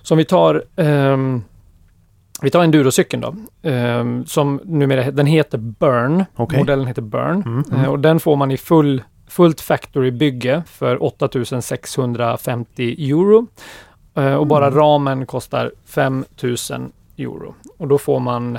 Så 0.02 0.14
om 0.14 0.18
vi 0.18 0.24
tar 0.24 0.64
ehm, 0.76 1.42
vi 2.42 2.50
tar 2.50 2.64
endurocykeln 2.64 3.22
då, 3.22 3.34
ehm, 3.70 4.26
som 4.26 4.60
numera, 4.64 5.10
den 5.10 5.26
heter 5.26 5.58
Burn. 5.58 6.24
Okej. 6.36 6.58
Modellen 6.58 6.86
heter 6.86 7.02
Burn. 7.02 7.42
Mm, 7.42 7.64
mm. 7.70 7.84
Eh, 7.84 7.90
och 7.90 7.98
den 7.98 8.20
får 8.20 8.36
man 8.36 8.50
i 8.50 8.56
full, 8.56 9.02
fullt 9.28 9.60
factory-bygge 9.60 10.62
för 10.66 11.02
8650 11.02 13.10
euro. 13.10 13.46
Eh, 14.14 14.34
och 14.34 14.46
bara 14.46 14.70
ramen 14.70 15.26
kostar 15.26 15.72
5000 15.86 16.92
euro. 17.18 17.54
Och 17.78 17.88
då 17.88 17.98
får 17.98 18.20
man 18.20 18.58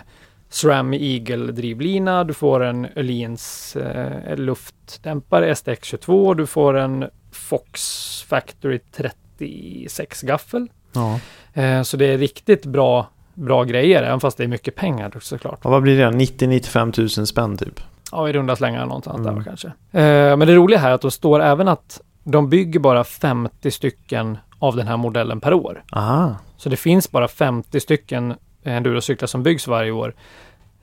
SRAM 0.54 0.93
Eagle-drivlina, 0.93 2.24
du 2.24 2.34
får 2.34 2.64
en 2.64 2.88
Öhlins 2.95 3.76
eh, 3.76 4.36
luftdämpare 4.38 5.54
STX22, 5.54 6.36
du 6.36 6.47
får 6.47 6.78
en 6.78 7.06
Fox 7.32 7.82
Factory 8.28 8.80
36 8.91 10.22
gaffel. 10.22 10.68
Ja. 10.93 11.20
Eh, 11.62 11.82
så 11.82 11.97
det 11.97 12.06
är 12.06 12.18
riktigt 12.18 12.66
bra, 12.66 13.08
bra 13.34 13.64
grejer, 13.64 14.04
även 14.04 14.20
fast 14.20 14.38
det 14.38 14.43
är 14.43 14.47
mycket 14.47 14.76
pengar 14.76 15.14
såklart. 15.22 15.66
Och 15.66 15.72
vad 15.72 15.82
blir 15.82 15.97
det? 15.97 16.06
90-95 16.10 16.91
tusen 16.91 17.28
spänn 17.28 17.58
typ? 17.58 17.80
Ja, 18.12 18.30
i 18.30 18.34
runda 18.34 18.56
slängar 18.56 18.86
någonstans 18.86 19.20
Mm. 19.20 19.36
där 19.36 19.43
kanske. 19.43 19.68
Eh, 19.68 20.38
men 20.38 20.39
det 20.39 20.56
roliga 20.56 20.80
här 20.80 20.89
är 20.89 20.93
att 20.93 21.02
det 21.02 21.12
står 21.12 21.41
även 21.41 21.68
att 21.68 22.02
de 22.24 22.49
bygger 22.49 22.80
bara 22.80 23.04
50 23.04 23.72
stycken 23.72 24.38
av 24.60 24.76
den 24.76 24.88
här 24.88 24.97
modellen 24.97 25.39
per 25.41 25.54
år. 25.54 25.84
Aha. 25.91 26.36
Så 26.58 26.70
det 26.70 26.78
finns 26.78 27.12
bara 27.12 27.28
50 27.28 27.80
stycken 27.80 28.34
endurocyklar 28.64 29.28
som 29.28 29.43
byggs 29.43 29.68
varje 29.68 29.91
år. 29.91 30.14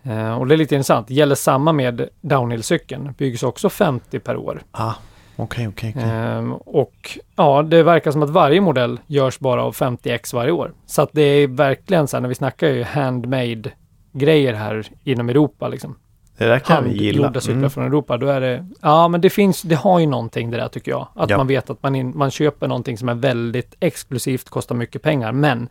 Eh, 0.03 0.39
och 0.39 0.47
det 0.47 0.55
är 0.55 0.57
lite 0.57 0.75
intressant. 0.75 1.11
Gäller 1.11 1.35
samma 1.35 1.73
med 1.73 2.09
downhillcykeln. 2.21 3.15
Byggs 3.19 3.43
också 3.43 3.69
50 3.71 4.19
per 4.19 4.37
år. 4.37 4.63
Ah, 4.71 4.93
okej, 5.37 5.69
okej. 5.69 5.93
okej. 5.97 6.11
Ehm, 6.11 6.53
och 6.53 7.19
ja, 7.37 7.63
det 7.63 7.83
verkar 7.83 8.11
som 8.11 8.23
att 8.23 8.31
varje 8.31 8.61
modell 8.61 9.01
görs 9.07 9.39
bara 9.39 9.63
av 9.65 9.75
50x 9.75 10.35
varje 10.35 10.53
år. 10.53 10.73
Så 10.87 11.03
att 11.03 11.11
det 11.13 11.23
är 11.23 11.47
verkligen 11.49 12.09
så 12.09 12.17
här 12.17 12.21
när 12.23 12.29
vi 12.29 12.35
snackar 12.35 12.69
ju 12.69 12.83
handmade 12.83 13.71
grejer 14.13 14.55
här 14.55 14.87
inom 15.05 15.29
Europa 15.29 15.69
liksom. 15.69 15.97
Det 16.39 16.45
där 16.45 16.59
kan 16.59 16.85
vi 16.85 16.91
gilla. 16.91 17.23
Handgjorda 17.23 17.41
cyklar 17.41 17.59
Mm. 17.59 17.71
från 17.71 17.85
Europa. 17.85 18.17
Då 18.17 18.27
är 18.27 18.41
det, 18.41 18.67
ja 18.83 19.09
men 19.09 19.21
det 19.21 19.31
finns, 19.31 19.63
det 19.63 19.75
har 19.75 19.99
ju 19.99 20.07
någonting 20.07 20.51
det 20.51 20.57
där 20.57 20.69
tycker 20.69 20.91
jag. 20.91 21.09
Att 21.15 21.31
Ja. 21.31 21.37
man 21.37 21.47
vet 21.47 21.71
att 21.71 21.83
man, 21.83 21.95
in, 21.95 22.13
man 22.17 22.31
köper 22.31 22.69
någonting 22.69 22.99
som 22.99 23.09
är 23.09 23.15
väldigt 23.15 23.75
exklusivt, 23.81 24.49
kostar 24.49 24.75
mycket 24.75 25.03
pengar. 25.03 25.33
Men 25.33 25.69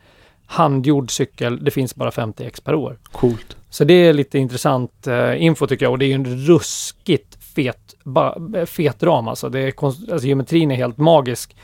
handgjord 0.48 1.12
cykel, 1.12 1.64
det 1.64 1.72
finns 1.72 1.95
bara 1.95 2.10
50x 2.10 2.64
per 2.64 2.76
år. 2.76 2.98
Coolt. 3.12 3.58
Så 3.70 3.84
det 3.84 3.93
är 3.93 4.14
lite 4.14 4.38
intressant 4.39 5.08
eh, 5.08 5.43
info 5.43 5.68
tycker 5.68 5.86
jag 5.86 5.91
och 5.91 6.00
det 6.00 6.06
är 6.06 6.08
ju 6.08 6.14
en 6.14 6.26
ruskigt 6.48 7.38
fet, 7.56 7.95
ba, 8.04 8.36
fet 8.66 9.04
ram 9.04 9.28
alltså. 9.28 9.50
Det 9.50 9.60
är, 9.60 9.74
alltså. 9.84 10.28
Geometrin 10.28 10.72
är 10.72 10.76
helt 10.76 10.98
magisk. 10.98 11.56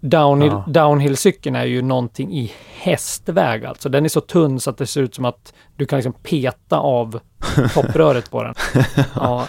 Downhill, 0.00 0.50
Ja. 0.50 0.64
Downhillcykeln 0.68 1.56
är 1.56 1.64
ju 1.64 1.82
någonting 1.82 2.32
i 2.38 2.52
hästväg 2.80 3.64
alltså. 3.64 3.88
Den 3.88 4.04
är 4.04 4.08
så 4.08 4.20
tunn 4.20 4.60
så 4.60 4.70
att 4.70 4.78
det 4.78 4.86
ser 4.86 5.02
ut 5.02 5.14
som 5.14 5.24
att 5.24 5.54
du 5.76 5.86
kan 5.86 5.96
liksom 5.96 6.12
peta 6.12 6.78
av 6.78 7.20
toppröret 7.74 8.30
på 8.30 8.42
den. 8.42 8.54
Ja, 9.14 9.46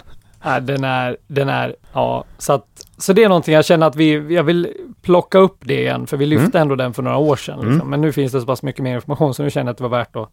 äh, 0.48 0.58
den 0.58 0.84
är, 0.84 1.18
den 1.28 1.50
är, 1.50 1.76
ja, 1.94 2.24
så 2.38 2.54
att, 2.54 2.66
så 2.98 3.14
det 3.14 3.24
är 3.24 3.30
någonting 3.30 3.54
jag 3.54 3.66
känner 3.66 3.88
att 3.88 3.96
vi, 3.96 4.36
jag 4.36 4.44
vill 4.44 4.74
plocka 5.02 5.38
upp 5.38 5.58
det 5.60 5.80
igen, 5.80 6.08
för 6.08 6.18
vi 6.18 6.26
lyfte 6.26 6.60
ändå 6.60 6.76
den 6.76 6.94
för 6.94 7.04
några 7.04 7.18
år 7.18 7.36
sedan. 7.36 7.56
Liksom. 7.56 7.76
Mm. 7.76 7.90
Men 7.90 8.02
nu 8.02 8.12
finns 8.12 8.32
det 8.32 8.40
så 8.40 8.46
pass 8.46 8.64
mycket 8.64 8.84
mer 8.84 8.96
information, 8.96 9.34
så 9.34 9.44
nu 9.44 9.50
känner 9.50 9.66
jag 9.66 9.72
att 9.72 9.78
det 9.78 9.84
var 9.84 9.98
värt 9.98 10.16
att, 10.16 10.30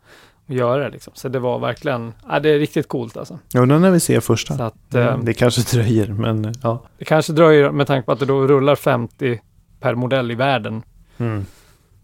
göra 0.46 0.84
det. 0.84 0.90
Liksom. 0.90 1.12
Så 1.16 1.28
det 1.28 1.38
var 1.38 1.58
verkligen, 1.58 2.12
ja, 2.28 2.40
det 2.40 2.48
är 2.48 2.58
riktigt 2.58 2.88
coolt 2.88 3.16
alltså. 3.16 3.38
Jag 3.52 3.62
undrar 3.62 3.78
när 3.78 3.90
vi 3.90 4.00
ser 4.00 4.20
första. 4.20 4.56
Så 4.56 4.62
att, 4.62 4.94
eh, 4.94 5.06
Mm, 5.06 5.24
det 5.24 5.34
kanske 5.34 5.76
dröjer, 5.76 6.06
men 6.06 6.54
ja. 6.62 6.82
det 6.98 7.04
kanske 7.04 7.32
dröjer 7.32 7.70
med 7.70 7.86
tanke 7.86 8.06
på 8.06 8.12
att 8.12 8.18
det 8.18 8.26
då 8.26 8.46
rullar 8.46 8.76
50 8.76 9.40
per 9.80 9.94
modell 9.94 10.30
i 10.30 10.34
världen. 10.34 10.82
Mm. 11.18 11.46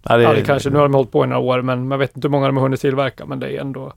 Ja, 0.02 0.16
det, 0.16 0.22
Ja, 0.22 0.32
det 0.32 0.42
kanske, 0.42 0.70
nu 0.70 0.76
har 0.76 0.82
de 0.82 0.94
hållit 0.94 1.12
på 1.12 1.24
i 1.24 1.26
några 1.26 1.42
år, 1.42 1.62
men 1.62 1.88
man 1.88 1.98
vet 1.98 2.16
inte 2.16 2.28
hur 2.28 2.30
många 2.30 2.46
de 2.46 2.56
har 2.56 2.62
hunnit 2.62 2.80
tillverka, 2.80 3.26
men 3.26 3.40
det 3.40 3.56
är 3.56 3.61
ändå 3.61 3.92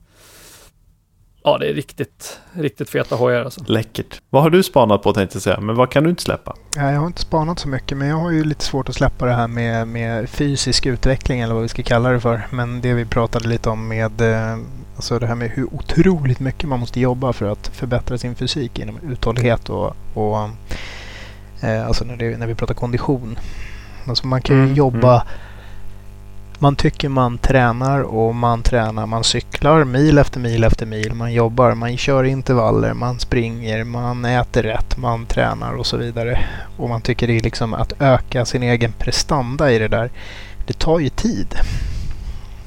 Ja, 1.46 1.58
det 1.58 1.68
är 1.68 1.74
riktigt, 1.74 2.40
riktigt 2.52 2.90
feta 2.90 3.16
hojar 3.16 3.44
alltså. 3.44 3.60
Läckert. 3.66 4.20
Vad 4.30 4.42
har 4.42 4.50
du 4.50 4.62
spanat 4.62 5.02
på 5.02 5.12
tänkte 5.12 5.36
jag 5.36 5.42
säga, 5.42 5.60
men 5.60 5.76
vad 5.76 5.90
kan 5.90 6.04
du 6.04 6.10
inte 6.10 6.22
släppa? 6.22 6.56
Ja, 6.76 6.90
jag 6.92 7.00
har 7.00 7.06
inte 7.06 7.20
spanat 7.20 7.58
så 7.58 7.68
mycket 7.68 7.98
men 7.98 8.08
jag 8.08 8.16
har 8.16 8.30
ju 8.30 8.44
lite 8.44 8.64
svårt 8.64 8.88
att 8.88 8.94
släppa 8.94 9.26
det 9.26 9.32
här 9.32 9.48
med, 9.48 9.88
med 9.88 10.28
fysisk 10.30 10.86
utveckling 10.86 11.40
eller 11.40 11.54
vad 11.54 11.62
vi 11.62 11.68
ska 11.68 11.82
kalla 11.82 12.10
det 12.10 12.20
för. 12.20 12.46
Men 12.50 12.80
det 12.80 12.94
vi 12.94 13.04
pratade 13.04 13.48
lite 13.48 13.70
om 13.70 13.88
med 13.88 14.20
eh, 14.20 14.58
alltså 14.96 15.18
det 15.18 15.26
här 15.26 15.34
med 15.34 15.50
hur 15.50 15.74
otroligt 15.74 16.40
mycket 16.40 16.68
man 16.68 16.80
måste 16.80 17.00
jobba 17.00 17.32
för 17.32 17.46
att 17.46 17.68
förbättra 17.68 18.18
sin 18.18 18.34
fysik 18.34 18.78
inom 18.78 18.98
uthållighet 19.10 19.68
och, 19.68 19.96
och 20.14 20.38
eh, 21.60 21.86
alltså 21.86 22.04
när, 22.04 22.16
det, 22.16 22.36
när 22.38 22.46
vi 22.46 22.54
pratar 22.54 22.74
kondition. 22.74 23.38
Alltså 24.06 24.26
man 24.26 24.42
kan 24.42 24.56
ju 24.56 24.62
Mm, 24.62 24.74
jobba 24.74 25.26
man 26.64 26.76
tycker 26.76 27.08
man 27.08 27.38
tränar 27.38 28.00
och 28.00 28.34
man 28.34 28.62
tränar, 28.62 29.06
man 29.06 29.24
cyklar 29.24 29.84
mil 29.84 30.18
efter 30.18 30.40
mil 30.40 30.64
efter 30.64 30.86
mil, 30.86 31.14
man 31.14 31.32
jobbar, 31.32 31.74
man 31.74 31.96
kör 31.96 32.24
intervaller, 32.24 32.94
man 32.94 33.20
springer, 33.20 33.84
man 33.84 34.24
äter 34.24 34.62
rätt, 34.62 34.96
man 34.96 35.26
tränar 35.26 35.72
och 35.72 35.86
så 35.86 35.96
vidare. 35.96 36.44
Och 36.76 36.88
man 36.88 37.00
tycker 37.00 37.26
det 37.26 37.36
är 37.36 37.40
liksom 37.40 37.74
att 37.74 37.92
öka 37.98 38.44
sin 38.44 38.62
egen 38.62 38.92
prestanda 38.92 39.72
i 39.72 39.78
det 39.78 39.88
där. 39.88 40.10
det 40.66 40.78
tar 40.78 40.98
ju 40.98 41.08
tid. 41.08 41.54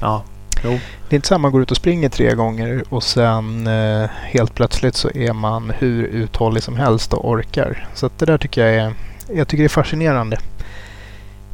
Ja, 0.00 0.22
jo. 0.64 0.78
Det 1.08 1.14
är 1.14 1.16
inte 1.16 1.28
samma 1.28 1.42
man 1.42 1.52
går 1.52 1.62
ut 1.62 1.70
och 1.70 1.76
springer 1.76 2.08
tre 2.08 2.34
gånger 2.34 2.84
och 2.88 3.02
sen 3.02 3.66
eh, 3.66 4.10
helt 4.22 4.54
plötsligt 4.54 4.96
så 4.96 5.10
är 5.14 5.32
man 5.32 5.72
hur 5.78 6.04
uthållig 6.04 6.62
som 6.62 6.76
helst 6.76 7.12
och 7.12 7.28
orkar. 7.28 7.88
Så 7.94 8.06
att 8.06 8.18
det 8.18 8.26
där 8.26 8.38
tycker 8.38 8.66
jag 8.66 8.74
är, 8.74 8.94
jag 9.34 9.48
tycker 9.48 9.62
det 9.62 9.66
är 9.66 9.82
fascinerande. 9.82 10.38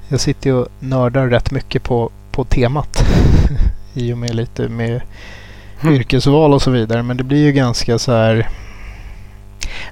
Jag 0.09 0.21
sitter 0.21 0.51
ju 0.51 0.57
och 0.57 0.69
nördar 0.79 1.29
rätt 1.29 1.51
mycket 1.51 1.83
på, 1.83 2.11
på 2.35 2.45
temat 2.45 3.05
i 3.95 4.13
och 4.13 4.19
med 4.19 4.35
lite 4.35 4.69
med 4.69 5.01
Mm. 5.83 5.95
yrkesval 5.95 6.55
och 6.55 6.63
så 6.63 6.71
vidare. 6.71 7.03
Men 7.03 7.17
det 7.17 7.25
blir 7.25 7.39
ju 7.45 7.53
ganska 7.53 7.99
så 7.99 8.13
här. 8.13 8.49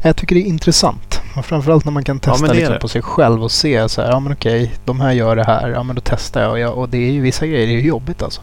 Jag 0.03 0.17
tycker 0.17 0.35
det 0.35 0.41
är 0.41 0.47
intressant. 0.47 1.21
Och 1.37 1.45
framförallt 1.47 1.85
när 1.85 1.93
man 1.93 2.05
kan 2.05 2.21
Ja, 2.25 2.33
testa 2.33 2.47
är 2.51 2.55
liksom 2.55 2.79
på 2.81 2.89
sig 2.89 3.03
själv 3.03 3.43
och 3.45 3.51
se 3.53 3.89
så 3.89 4.03
här. 4.03 4.11
Ja 4.11 4.21
men 4.21 4.33
okej, 4.33 4.73
de 4.85 5.01
här 5.01 5.13
gör 5.13 5.37
det 5.37 5.45
här. 5.45 5.69
Ja 5.71 5.83
men 5.83 5.97
då 5.97 6.03
testar 6.05 6.41
jag. 6.43 6.51
Och, 6.51 6.59
jag, 6.59 6.75
och 6.79 6.89
det 6.89 6.99
är 6.99 7.11
ju 7.13 7.21
vissa 7.21 7.47
grejer 7.47 7.67
det 7.67 7.73
är 7.73 7.81
ju 7.81 7.89
jobbigt 7.89 8.23
alltså. 8.23 8.41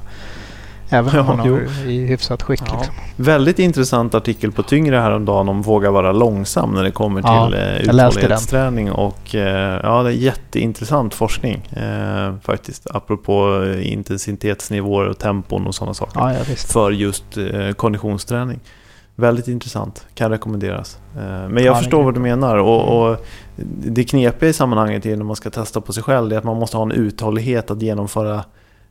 Även 0.91 1.15
Ja, 1.15 1.21
om 1.21 1.37
man 1.37 1.47
jo. 1.47 1.53
har 1.53 1.89
i 1.89 2.05
hyfsat 2.05 2.43
skick 2.43 2.61
Ja. 2.67 2.75
liksom. 2.77 2.93
Väldigt 3.15 3.59
intressant 3.59 4.15
artikel 4.15 4.51
på 4.51 4.63
Tyngre 4.63 4.95
häromdagen 4.95 5.49
om 5.49 5.61
våga 5.61 5.91
vara 5.91 6.11
långsam 6.11 6.71
när 6.71 6.83
det 6.83 6.91
kommer 6.91 7.21
Ja, 7.21 7.45
till 7.45 7.55
eh, 7.55 7.59
den. 7.61 7.81
uthållighetsträning. 8.09 8.91
Och 8.91 9.35
eh, 9.35 9.79
ja, 9.83 10.03
det 10.03 10.09
är 10.09 10.13
jätteintressant 10.13 11.13
forskning 11.13 11.67
eh, 11.71 12.33
faktiskt. 12.43 12.87
Apropå 12.91 13.63
eh, 13.65 13.91
intensitetsnivåer 13.93 15.07
och 15.09 15.17
tempon 15.17 15.67
och 15.67 15.75
sådana 15.75 15.93
saker. 15.93 16.19
Ja, 16.19 16.33
ja. 16.33 16.39
För 16.55 16.91
just 16.91 17.37
eh, 17.37 17.71
konditionsträning. 17.75 18.59
Väldigt 19.15 19.47
intressant, 19.47 20.05
kan 20.15 20.31
rekommenderas. 20.31 20.97
Men 21.15 21.53
jag 21.57 21.63
Ja, 21.63 21.75
förstår 21.75 22.03
vad 22.03 22.13
du 22.13 22.19
menar. 22.19 22.55
Och, 22.57 23.09
och 23.09 23.25
det 23.85 24.03
knepiga 24.03 24.49
i 24.49 24.53
sammanhanget 24.53 25.05
är 25.05 25.17
när 25.17 25.25
man 25.25 25.35
ska 25.35 25.49
testa 25.49 25.81
på 25.81 25.93
sig 25.93 26.03
själv, 26.03 26.29
det 26.29 26.35
är 26.35 26.37
att 26.37 26.43
man 26.43 26.57
måste 26.57 26.77
ha 26.77 26.83
en 26.83 26.91
uthållighet 26.91 27.71
att 27.71 27.81
genomföra 27.81 28.43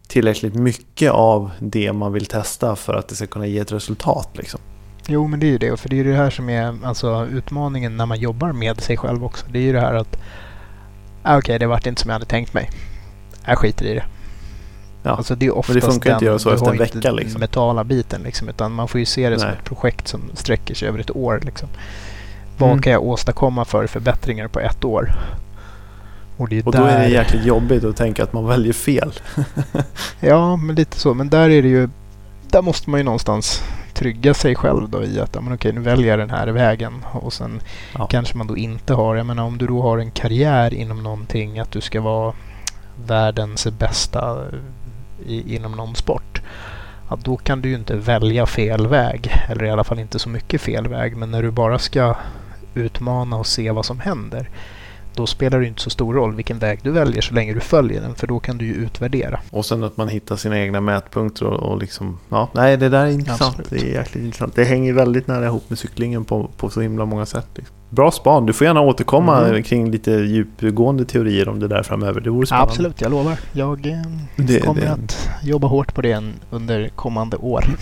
tillräckligt 0.09 0.55
mycket 0.55 1.11
av 1.11 1.51
det 1.59 1.93
man 1.93 2.13
vill 2.13 2.27
testa 2.27 2.77
för 2.77 2.95
att 2.95 3.09
det 3.09 3.15
ska 3.15 3.27
kunna 3.27 3.47
ge 3.47 3.59
ett 3.59 3.73
resultat. 3.73 4.29
Liksom. 4.33 4.61
Jo 5.07 5.27
men 5.27 5.41
det 5.41 5.47
är 5.47 5.51
ju 5.51 5.59
det. 5.59 5.77
För 5.81 5.89
det 5.89 5.95
är 5.97 6.05
ju 6.05 6.11
det 6.11 6.17
här 6.17 6.31
som 6.31 6.49
är 6.51 6.75
alltså, 6.87 7.27
utmaningen 7.27 7.97
när 7.97 8.07
man 8.07 8.19
jobbar 8.21 8.53
med 8.53 8.81
sig 8.81 8.97
själv 8.97 9.25
också. 9.25 9.47
Det 9.53 9.59
är 9.59 9.63
ju 9.63 9.73
det 9.73 9.81
här 9.81 9.95
att 9.95 10.19
ah, 11.23 11.39
okej 11.39 11.59
det 11.59 11.67
vart 11.67 11.87
inte 11.87 12.01
som 12.03 12.09
jag 12.09 12.15
hade 12.15 12.25
tänkt 12.27 12.55
mig. 12.55 12.71
Jag 13.47 13.59
skiter 13.59 13.85
i 13.87 13.95
det. 13.95 14.05
Ja. 15.03 15.11
Alltså 15.11 15.35
det 15.35 15.47
är 15.47 15.57
oftast 15.57 15.75
det 15.75 15.81
funkar 15.81 16.11
inte 16.13 16.25
den- 16.25 16.27
göra 16.27 16.39
så 16.39 16.51
efter 16.51 16.67
en 16.67 16.73
inte 16.73 16.85
vecka, 16.85 16.99
den 16.99 17.17
liksom. 17.17 17.41
mentala 17.41 17.85
biten 17.85 18.23
liksom. 18.23 18.49
Utan 18.49 18.73
man 18.73 18.89
får 18.89 19.01
ju 19.01 19.07
se 19.07 19.31
det 19.31 19.39
som 19.39 19.49
Nej. 19.49 19.57
ett 19.59 19.65
projekt 19.65 20.09
som 20.09 20.23
sträcker 20.35 20.75
sig 20.75 20.89
över 20.89 20.99
ett 20.99 21.17
år. 21.17 21.41
Liksom. 21.45 21.69
Vad 22.59 22.71
Mm. 22.71 22.83
kan 22.83 22.93
jag 22.93 23.03
åstadkomma 23.03 23.65
för 23.65 23.87
förbättringar 23.87 24.49
på 24.49 24.61
ett 24.61 24.85
år? 24.85 25.13
Och, 26.39 26.49
det 26.49 26.59
är 26.59 26.67
Och 26.67 26.73
då 26.73 26.83
är 26.85 26.99
det 26.99 27.03
där- 27.05 27.09
jäkligt 27.09 27.45
jobbigt 27.45 27.85
att 27.85 27.97
tänka 27.97 28.23
att 28.23 28.33
man 28.33 28.47
väljer 28.47 28.73
fel. 28.73 29.13
Ja, 30.21 30.57
men 30.57 30.75
lite 30.77 30.99
så. 30.99 31.15
Men 31.15 31.29
där 31.29 31.51
är 31.51 31.63
det 31.63 31.69
ju... 31.69 31.89
Där 32.51 32.63
måste 32.63 32.91
man 32.91 33.01
ju 33.01 33.05
någonstans 33.05 33.63
trygga 33.95 34.35
sig 34.35 34.55
själv 34.55 34.89
då 34.89 35.03
i 35.05 35.21
att 35.21 35.35
men 35.45 35.55
okej, 35.55 35.73
nu 35.73 35.81
väljer 35.81 36.09
jag 36.09 36.19
den 36.19 36.31
här 36.31 36.47
vägen. 36.47 37.05
Och 37.13 37.33
sen 37.33 37.61
Ja. 37.99 38.07
kanske 38.07 38.37
man 38.37 38.47
då 38.47 38.57
inte 38.57 38.95
har... 38.95 39.17
Jag 39.17 39.27
menar 39.27 39.43
om 39.45 39.59
du 39.59 39.67
då 39.67 39.83
har 39.83 39.99
en 39.99 40.11
karriär 40.11 40.75
inom 40.75 41.03
någonting, 41.03 41.59
att 41.59 41.71
du 41.71 41.81
ska 41.81 42.01
vara 42.01 42.33
världens 43.07 43.67
bästa 43.79 44.45
i, 45.27 45.57
inom 45.57 45.73
någon 45.73 45.95
sport. 45.95 46.43
Ja, 47.11 47.19
då 47.25 47.37
kan 47.37 47.61
du 47.61 47.69
ju 47.69 47.75
inte 47.75 47.97
välja 47.97 48.47
fel 48.47 48.87
väg. 48.87 49.31
Eller 49.49 49.65
i 49.65 49.71
alla 49.71 49.85
fall 49.85 49.99
inte 49.99 50.19
så 50.19 50.29
mycket 50.29 50.61
fel 50.61 50.89
väg. 50.89 51.17
Men 51.17 51.31
när 51.31 51.43
du 51.43 51.51
bara 51.51 51.79
ska 51.79 52.15
utmana 52.75 53.37
och 53.37 53.47
se 53.47 53.71
vad 53.71 53.85
som 53.85 54.01
händer. 54.01 54.49
Då 55.19 55.27
spelar 55.27 55.61
det 55.61 55.67
inte 55.67 55.83
så 55.83 55.91
stor 55.91 56.15
roll 56.15 56.35
vilken 56.35 56.59
väg 56.59 56.81
du 56.83 56.91
väljer 56.91 57.23
så 57.23 57.35
länge 57.35 57.55
du 57.55 57.61
följer 57.61 58.01
den. 58.01 58.15
För 58.15 58.27
då 58.27 58.39
kan 58.41 58.59
du 58.59 58.67
ju 58.67 58.75
utvärdera. 58.75 59.41
Och 59.51 59.67
sen 59.67 59.85
att 59.85 59.97
man 59.97 60.09
hittar 60.09 60.37
sina 60.37 60.59
egna 60.59 60.81
mätpunkter 60.81 61.47
och, 61.47 61.73
och 61.73 61.79
liksom... 61.79 62.19
Ja, 62.29 62.49
nej, 62.55 62.77
det 62.77 62.89
där 62.89 63.07
är 63.07 63.11
intressant. 63.11 63.59
Absolut. 63.59 63.83
Det 63.83 63.91
är 63.91 63.95
jäkligt 63.95 64.25
intressant. 64.25 64.55
Det 64.55 64.65
hänger 64.65 64.93
väldigt 64.93 65.27
nära 65.27 65.47
ihop 65.47 65.71
med 65.71 65.79
cyklingen 65.79 66.25
på, 66.25 66.51
på 66.57 66.71
så 66.71 66.81
himla 66.81 67.05
många 67.05 67.27
sätt. 67.27 67.49
Liksom. 67.55 67.78
Bra 67.91 68.11
span. 68.11 68.47
Du 68.47 68.53
får 68.53 68.67
gärna 68.67 68.81
återkomma 68.81 69.47
Mm. 69.49 69.63
kring 69.63 69.91
lite 69.91 70.11
djupgående 70.11 71.05
teorier 71.05 71.49
om 71.49 71.61
det 71.61 71.69
där 71.69 71.83
framöver. 71.83 72.21
Det 72.21 72.31
vore 72.31 72.47
spännande. 72.47 72.71
Absolut, 72.71 73.01
jag 73.01 73.11
lovar. 73.11 73.39
Jag 73.53 73.87
eh, 73.87 73.93
Det- 74.37 74.61
kommer 74.61 74.81
det- 74.81 74.93
att 74.93 75.29
jobba 75.43 75.67
hårt 75.67 75.95
på 75.95 76.03
det 76.03 76.23
under 76.51 76.89
kommande 76.89 77.37
år. 77.37 77.65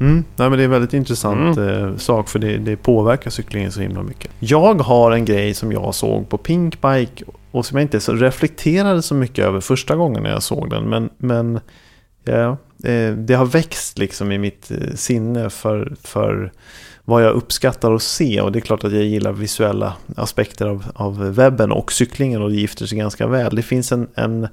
Mm, 0.00 0.24
nej, 0.36 0.48
men 0.50 0.52
det 0.58 0.62
är 0.62 0.64
en 0.64 0.70
väldigt 0.70 0.92
intressant 0.94 1.58
eh, 1.58 1.96
sak 1.96 2.28
för 2.28 2.38
det, 2.38 2.56
det 2.58 2.76
påverkar 2.76 3.30
cyklingen 3.30 3.72
så 3.72 3.80
himla 3.80 4.02
mycket. 4.02 4.30
Jag 4.38 4.74
har 4.82 5.12
en 5.12 5.24
grej 5.24 5.54
som 5.54 5.72
jag 5.72 5.94
såg 5.94 6.28
på 6.28 6.38
Pinkbike 6.38 7.24
och 7.50 7.66
som 7.66 7.78
jag 7.78 7.84
inte 7.84 8.00
så 8.00 8.12
reflekterade 8.12 9.02
så 9.02 9.14
mycket 9.14 9.44
över 9.44 9.60
första 9.60 9.96
gången 9.96 10.22
när 10.22 10.30
jag 10.30 10.42
såg 10.42 10.70
den. 10.70 10.84
Men, 10.88 11.10
men 11.18 11.60
ja, 12.24 12.50
eh, 12.84 13.12
det 13.12 13.34
har 13.34 13.44
växt 13.46 13.98
liksom 13.98 14.32
i 14.32 14.38
mitt 14.38 14.72
sinne 14.94 15.50
för, 15.50 15.92
för 16.02 16.52
vad 17.04 17.24
jag 17.24 17.34
uppskattar 17.34 17.92
att 17.92 18.02
se. 18.02 18.40
Och 18.40 18.52
det 18.52 18.58
är 18.58 18.60
klart 18.60 18.84
att 18.84 18.92
jag 18.92 19.04
gillar 19.04 19.32
visuella 19.32 19.94
aspekter 20.16 20.66
av, 20.66 20.84
av 20.94 21.34
webben 21.34 21.72
och 21.72 21.92
cyklingen 21.92 22.42
och 22.42 22.50
det 22.50 22.56
gifter 22.56 22.86
sig 22.86 22.98
ganska 22.98 23.26
väl. 23.26 23.56
Det 23.56 23.62
finns 23.62 23.92
en, 23.92 24.08
en 24.14 24.48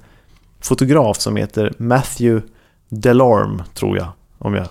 fotograf 0.62 1.20
som 1.20 1.36
heter 1.36 1.74
Matthew 1.78 2.48
Delorme, 2.90 3.64
tror 3.74 3.98
jag. 3.98 4.08
Om 4.38 4.54
jag 4.54 4.68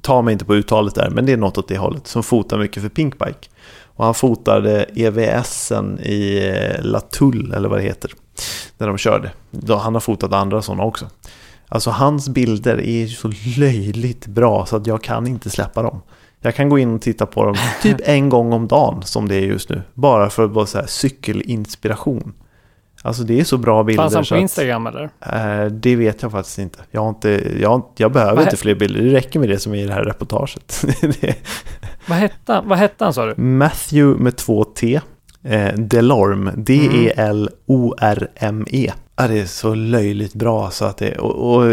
tar 0.00 0.22
mig 0.22 0.32
inte 0.32 0.44
på 0.44 0.54
uttalet 0.54 0.94
där, 0.94 1.10
men 1.10 1.26
det 1.26 1.32
är 1.32 1.36
något 1.36 1.58
åt 1.58 1.68
det 1.68 1.78
hållet. 1.78 2.06
Som 2.06 2.22
fotar 2.22 2.58
mycket 2.58 2.82
för 2.82 2.88
Pinkbike. 2.88 3.48
Och 3.96 4.04
han 4.04 4.14
fotade 4.14 4.86
EVSen 4.94 6.00
i 6.00 6.48
eh, 6.54 6.84
Latull, 6.84 7.52
eller 7.52 7.68
vad 7.68 7.78
det 7.78 7.82
heter. 7.82 8.12
Där 8.78 8.86
de 8.86 8.98
körde. 8.98 9.30
Han 9.68 9.94
har 9.94 10.00
fotat 10.00 10.32
andra 10.32 10.62
sådana 10.62 10.82
också. 10.82 11.06
Alltså 11.68 11.90
hans 11.90 12.28
bilder 12.28 12.80
är 12.80 13.06
så 13.06 13.32
löjligt 13.56 14.26
bra 14.26 14.66
så 14.66 14.76
att 14.76 14.86
jag 14.86 15.02
kan 15.02 15.26
inte 15.26 15.50
släppa 15.50 15.82
dem. 15.82 16.00
Jag 16.44 16.54
kan 16.54 16.68
gå 16.68 16.78
in 16.78 16.94
och 16.94 17.02
titta 17.02 17.26
på 17.26 17.44
dem 17.44 17.54
typ 17.82 17.96
en 18.04 18.28
gång 18.28 18.52
om 18.52 18.68
dagen 18.68 19.02
som 19.02 19.28
det 19.28 19.34
är 19.34 19.40
just 19.40 19.68
nu. 19.70 19.82
Bara 19.94 20.30
för 20.30 20.44
att 20.44 20.50
vara 20.50 20.66
så 20.66 20.78
här 20.78 20.86
cykelinspiration. 20.86 22.32
Alltså 23.02 23.22
det 23.22 23.40
är 23.40 23.44
så 23.44 23.58
bra 23.58 23.82
bilder. 23.84 24.02
Fanns 24.02 24.14
han 24.14 24.24
på 24.24 24.34
att- 24.34 24.40
Instagram 24.40 24.86
eller? 24.86 25.02
Eh, 25.20 25.66
det 25.70 25.96
vet 25.96 26.22
jag 26.22 26.32
faktiskt 26.32 26.58
inte. 26.58 26.78
Jag, 26.90 27.00
har 27.00 27.08
inte, 27.08 27.58
jag, 27.60 27.68
har, 27.70 27.82
jag 27.96 28.12
behöver 28.12 28.34
Vad 28.34 28.44
inte 28.44 28.56
fler 28.56 28.74
bilder. 28.74 29.00
Det 29.02 29.12
räcker 29.12 29.40
med 29.40 29.48
det 29.48 29.58
som 29.58 29.74
är 29.74 29.78
i 29.78 29.86
det 29.86 29.92
här 29.92 30.04
reportaget. 30.04 30.84
Det 31.00 31.36
Vad 32.08 32.18
hette 32.18 32.62
vad 32.64 32.78
hette 32.78 33.04
han 33.04 33.14
sa 33.14 33.26
du? 33.26 33.34
Matthew 33.42 34.22
med 34.24 34.36
två 34.36 34.64
T. 34.64 35.00
Eh, 35.44 35.74
Delorme. 35.74 36.52
D-E-L-O-R-M-E. 37.66 38.92
Ja, 39.16 39.28
det 39.28 39.40
är 39.40 39.46
så 39.46 39.74
löjligt 39.74 40.34
bra 40.34 40.70
så 40.70 40.84
att 40.84 40.96
det... 40.96 41.18
Och, 41.18 41.54
och 41.54 41.72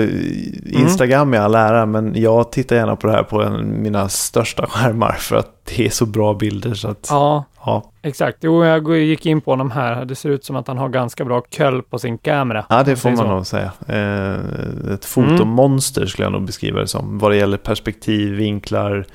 Instagram 0.65 1.33
är 1.33 1.39
all 1.39 1.55
ära, 1.55 1.85
men 1.85 2.21
jag 2.21 2.51
tittar 2.51 2.75
gärna 2.75 2.95
på 2.95 3.07
det 3.07 3.13
här 3.13 3.23
på 3.23 3.41
en, 3.41 3.81
mina 3.81 4.09
största 4.09 4.67
skärmar 4.67 5.11
för 5.11 5.35
att 5.35 5.65
det 5.65 5.85
är 5.85 5.89
så 5.89 6.05
bra 6.05 6.33
bilder 6.33 6.73
så 6.73 6.87
att... 6.87 7.07
Ja, 7.09 7.45
Ja, 7.65 7.91
exakt. 8.01 8.37
Jo, 8.41 8.65
jag 8.65 8.97
gick 8.97 9.25
in 9.25 9.41
på 9.41 9.51
honom 9.51 9.71
här. 9.71 10.05
Det 10.05 10.15
ser 10.15 10.29
ut 10.29 10.45
som 10.45 10.55
att 10.55 10.67
han 10.67 10.77
har 10.77 10.89
ganska 10.89 11.25
bra 11.25 11.43
köll 11.49 11.81
på 11.81 11.99
sin 11.99 12.17
kamera. 12.17 12.65
Ja, 12.69 12.83
det 12.83 12.95
får 12.95 13.11
man 13.11 13.27
nog 13.27 13.45
säga. 13.45 13.71
Eh, 13.87 14.93
ett 14.93 15.05
fotomonster 15.05 16.05
skulle 16.05 16.25
jag 16.25 16.31
nog 16.31 16.45
beskriva 16.45 16.79
det 16.79 16.87
som. 16.87 17.17
Vad 17.17 17.31
det 17.31 17.37
gäller 17.37 17.57
perspektiv, 17.57 18.33
vinklar, 18.33 19.05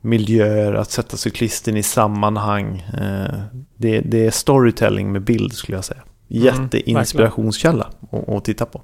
miljöer, 0.00 0.74
att 0.74 0.90
sätta 0.90 1.16
cyklisten 1.16 1.76
i 1.76 1.82
sammanhang. 1.82 2.84
Eh, 3.00 3.40
det, 3.76 4.00
det 4.00 4.26
är 4.26 4.30
storytelling 4.30 5.12
med 5.12 5.22
bild 5.22 5.52
skulle 5.52 5.78
jag 5.78 5.84
säga. 5.84 6.02
Jätteinspirationskälla 6.28 7.88
att, 8.10 8.28
att 8.28 8.44
titta 8.44 8.66
på. 8.66 8.80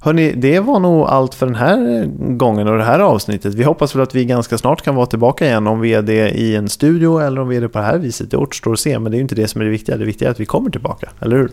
Hörni, 0.00 0.32
det 0.32 0.60
var 0.60 0.80
nog 0.80 1.06
allt 1.06 1.34
för 1.34 1.46
den 1.46 1.54
här 1.54 2.06
gången 2.36 2.68
och 2.68 2.78
det 2.78 2.84
här 2.84 2.98
avsnittet. 2.98 3.54
Vi 3.54 3.64
hoppas 3.64 3.94
väl 3.94 4.02
att 4.02 4.14
vi 4.14 4.24
ganska 4.24 4.58
snart 4.58 4.82
kan 4.82 4.94
vara 4.94 5.06
tillbaka 5.06 5.46
igen 5.46 5.66
om 5.66 5.80
vi 5.80 5.94
är 5.94 6.02
det 6.02 6.30
i 6.30 6.56
en 6.56 6.68
studio 6.68 7.18
eller 7.20 7.40
om 7.40 7.48
vi 7.48 7.56
är 7.56 7.60
det 7.60 7.68
på 7.68 7.78
det 7.78 7.84
här 7.84 7.98
viset. 7.98 8.30
Det 8.30 8.36
återstår 8.36 8.72
att 8.72 8.78
se, 8.78 8.98
men 8.98 9.12
det 9.12 9.16
är 9.16 9.18
ju 9.18 9.22
inte 9.22 9.34
det 9.34 9.48
som 9.48 9.60
är 9.60 9.64
det 9.64 9.70
viktiga. 9.70 9.96
Det 9.96 10.04
viktiga 10.04 10.28
är 10.28 10.32
att 10.32 10.40
vi 10.40 10.46
kommer 10.46 10.70
tillbaka, 10.70 11.08
eller 11.20 11.36
hur? 11.36 11.50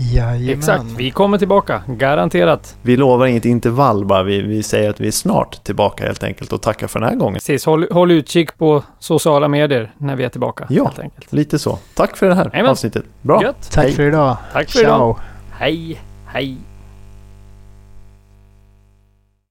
Jajamän. 0.00 0.58
Exakt, 0.58 0.84
vi 0.96 1.10
kommer 1.10 1.38
tillbaka. 1.38 1.82
Garanterat. 1.86 2.76
Vi 2.82 2.96
lovar 2.96 3.26
inget 3.26 3.44
intervall 3.44 4.04
bara, 4.04 4.22
vi, 4.22 4.42
vi 4.42 4.62
säger 4.62 4.90
att 4.90 5.00
vi 5.00 5.06
är 5.06 5.12
snart 5.12 5.64
tillbaka 5.64 6.04
helt 6.04 6.22
enkelt 6.22 6.52
och 6.52 6.62
tackar 6.62 6.86
för 6.86 7.00
den 7.00 7.08
här 7.08 7.16
gången. 7.16 7.34
Precis, 7.34 7.66
håll, 7.66 7.86
håll 7.90 8.10
utkik 8.10 8.58
på 8.58 8.82
sociala 8.98 9.48
medier 9.48 9.92
när 9.98 10.16
vi 10.16 10.24
är 10.24 10.28
tillbaka. 10.28 10.66
Ja. 10.68 10.84
Helt 10.84 10.98
enkelt. 10.98 11.32
Lite 11.32 11.58
så. 11.58 11.78
Tack 11.94 12.16
för 12.16 12.28
det 12.28 12.34
här 12.34 12.44
Jajamän. 12.52 12.70
avsnittet. 12.70 13.04
Bra. 13.22 13.42
Gött. 13.42 13.70
Tack 13.72 13.84
Hej. 13.84 13.92
för 13.92 14.02
idag. 14.02 14.36
Tack 14.52 14.70
för 14.70 14.78
Ciao. 14.78 14.84
idag. 14.96 15.16
Hej, 15.50 16.00
hej. 16.26 16.56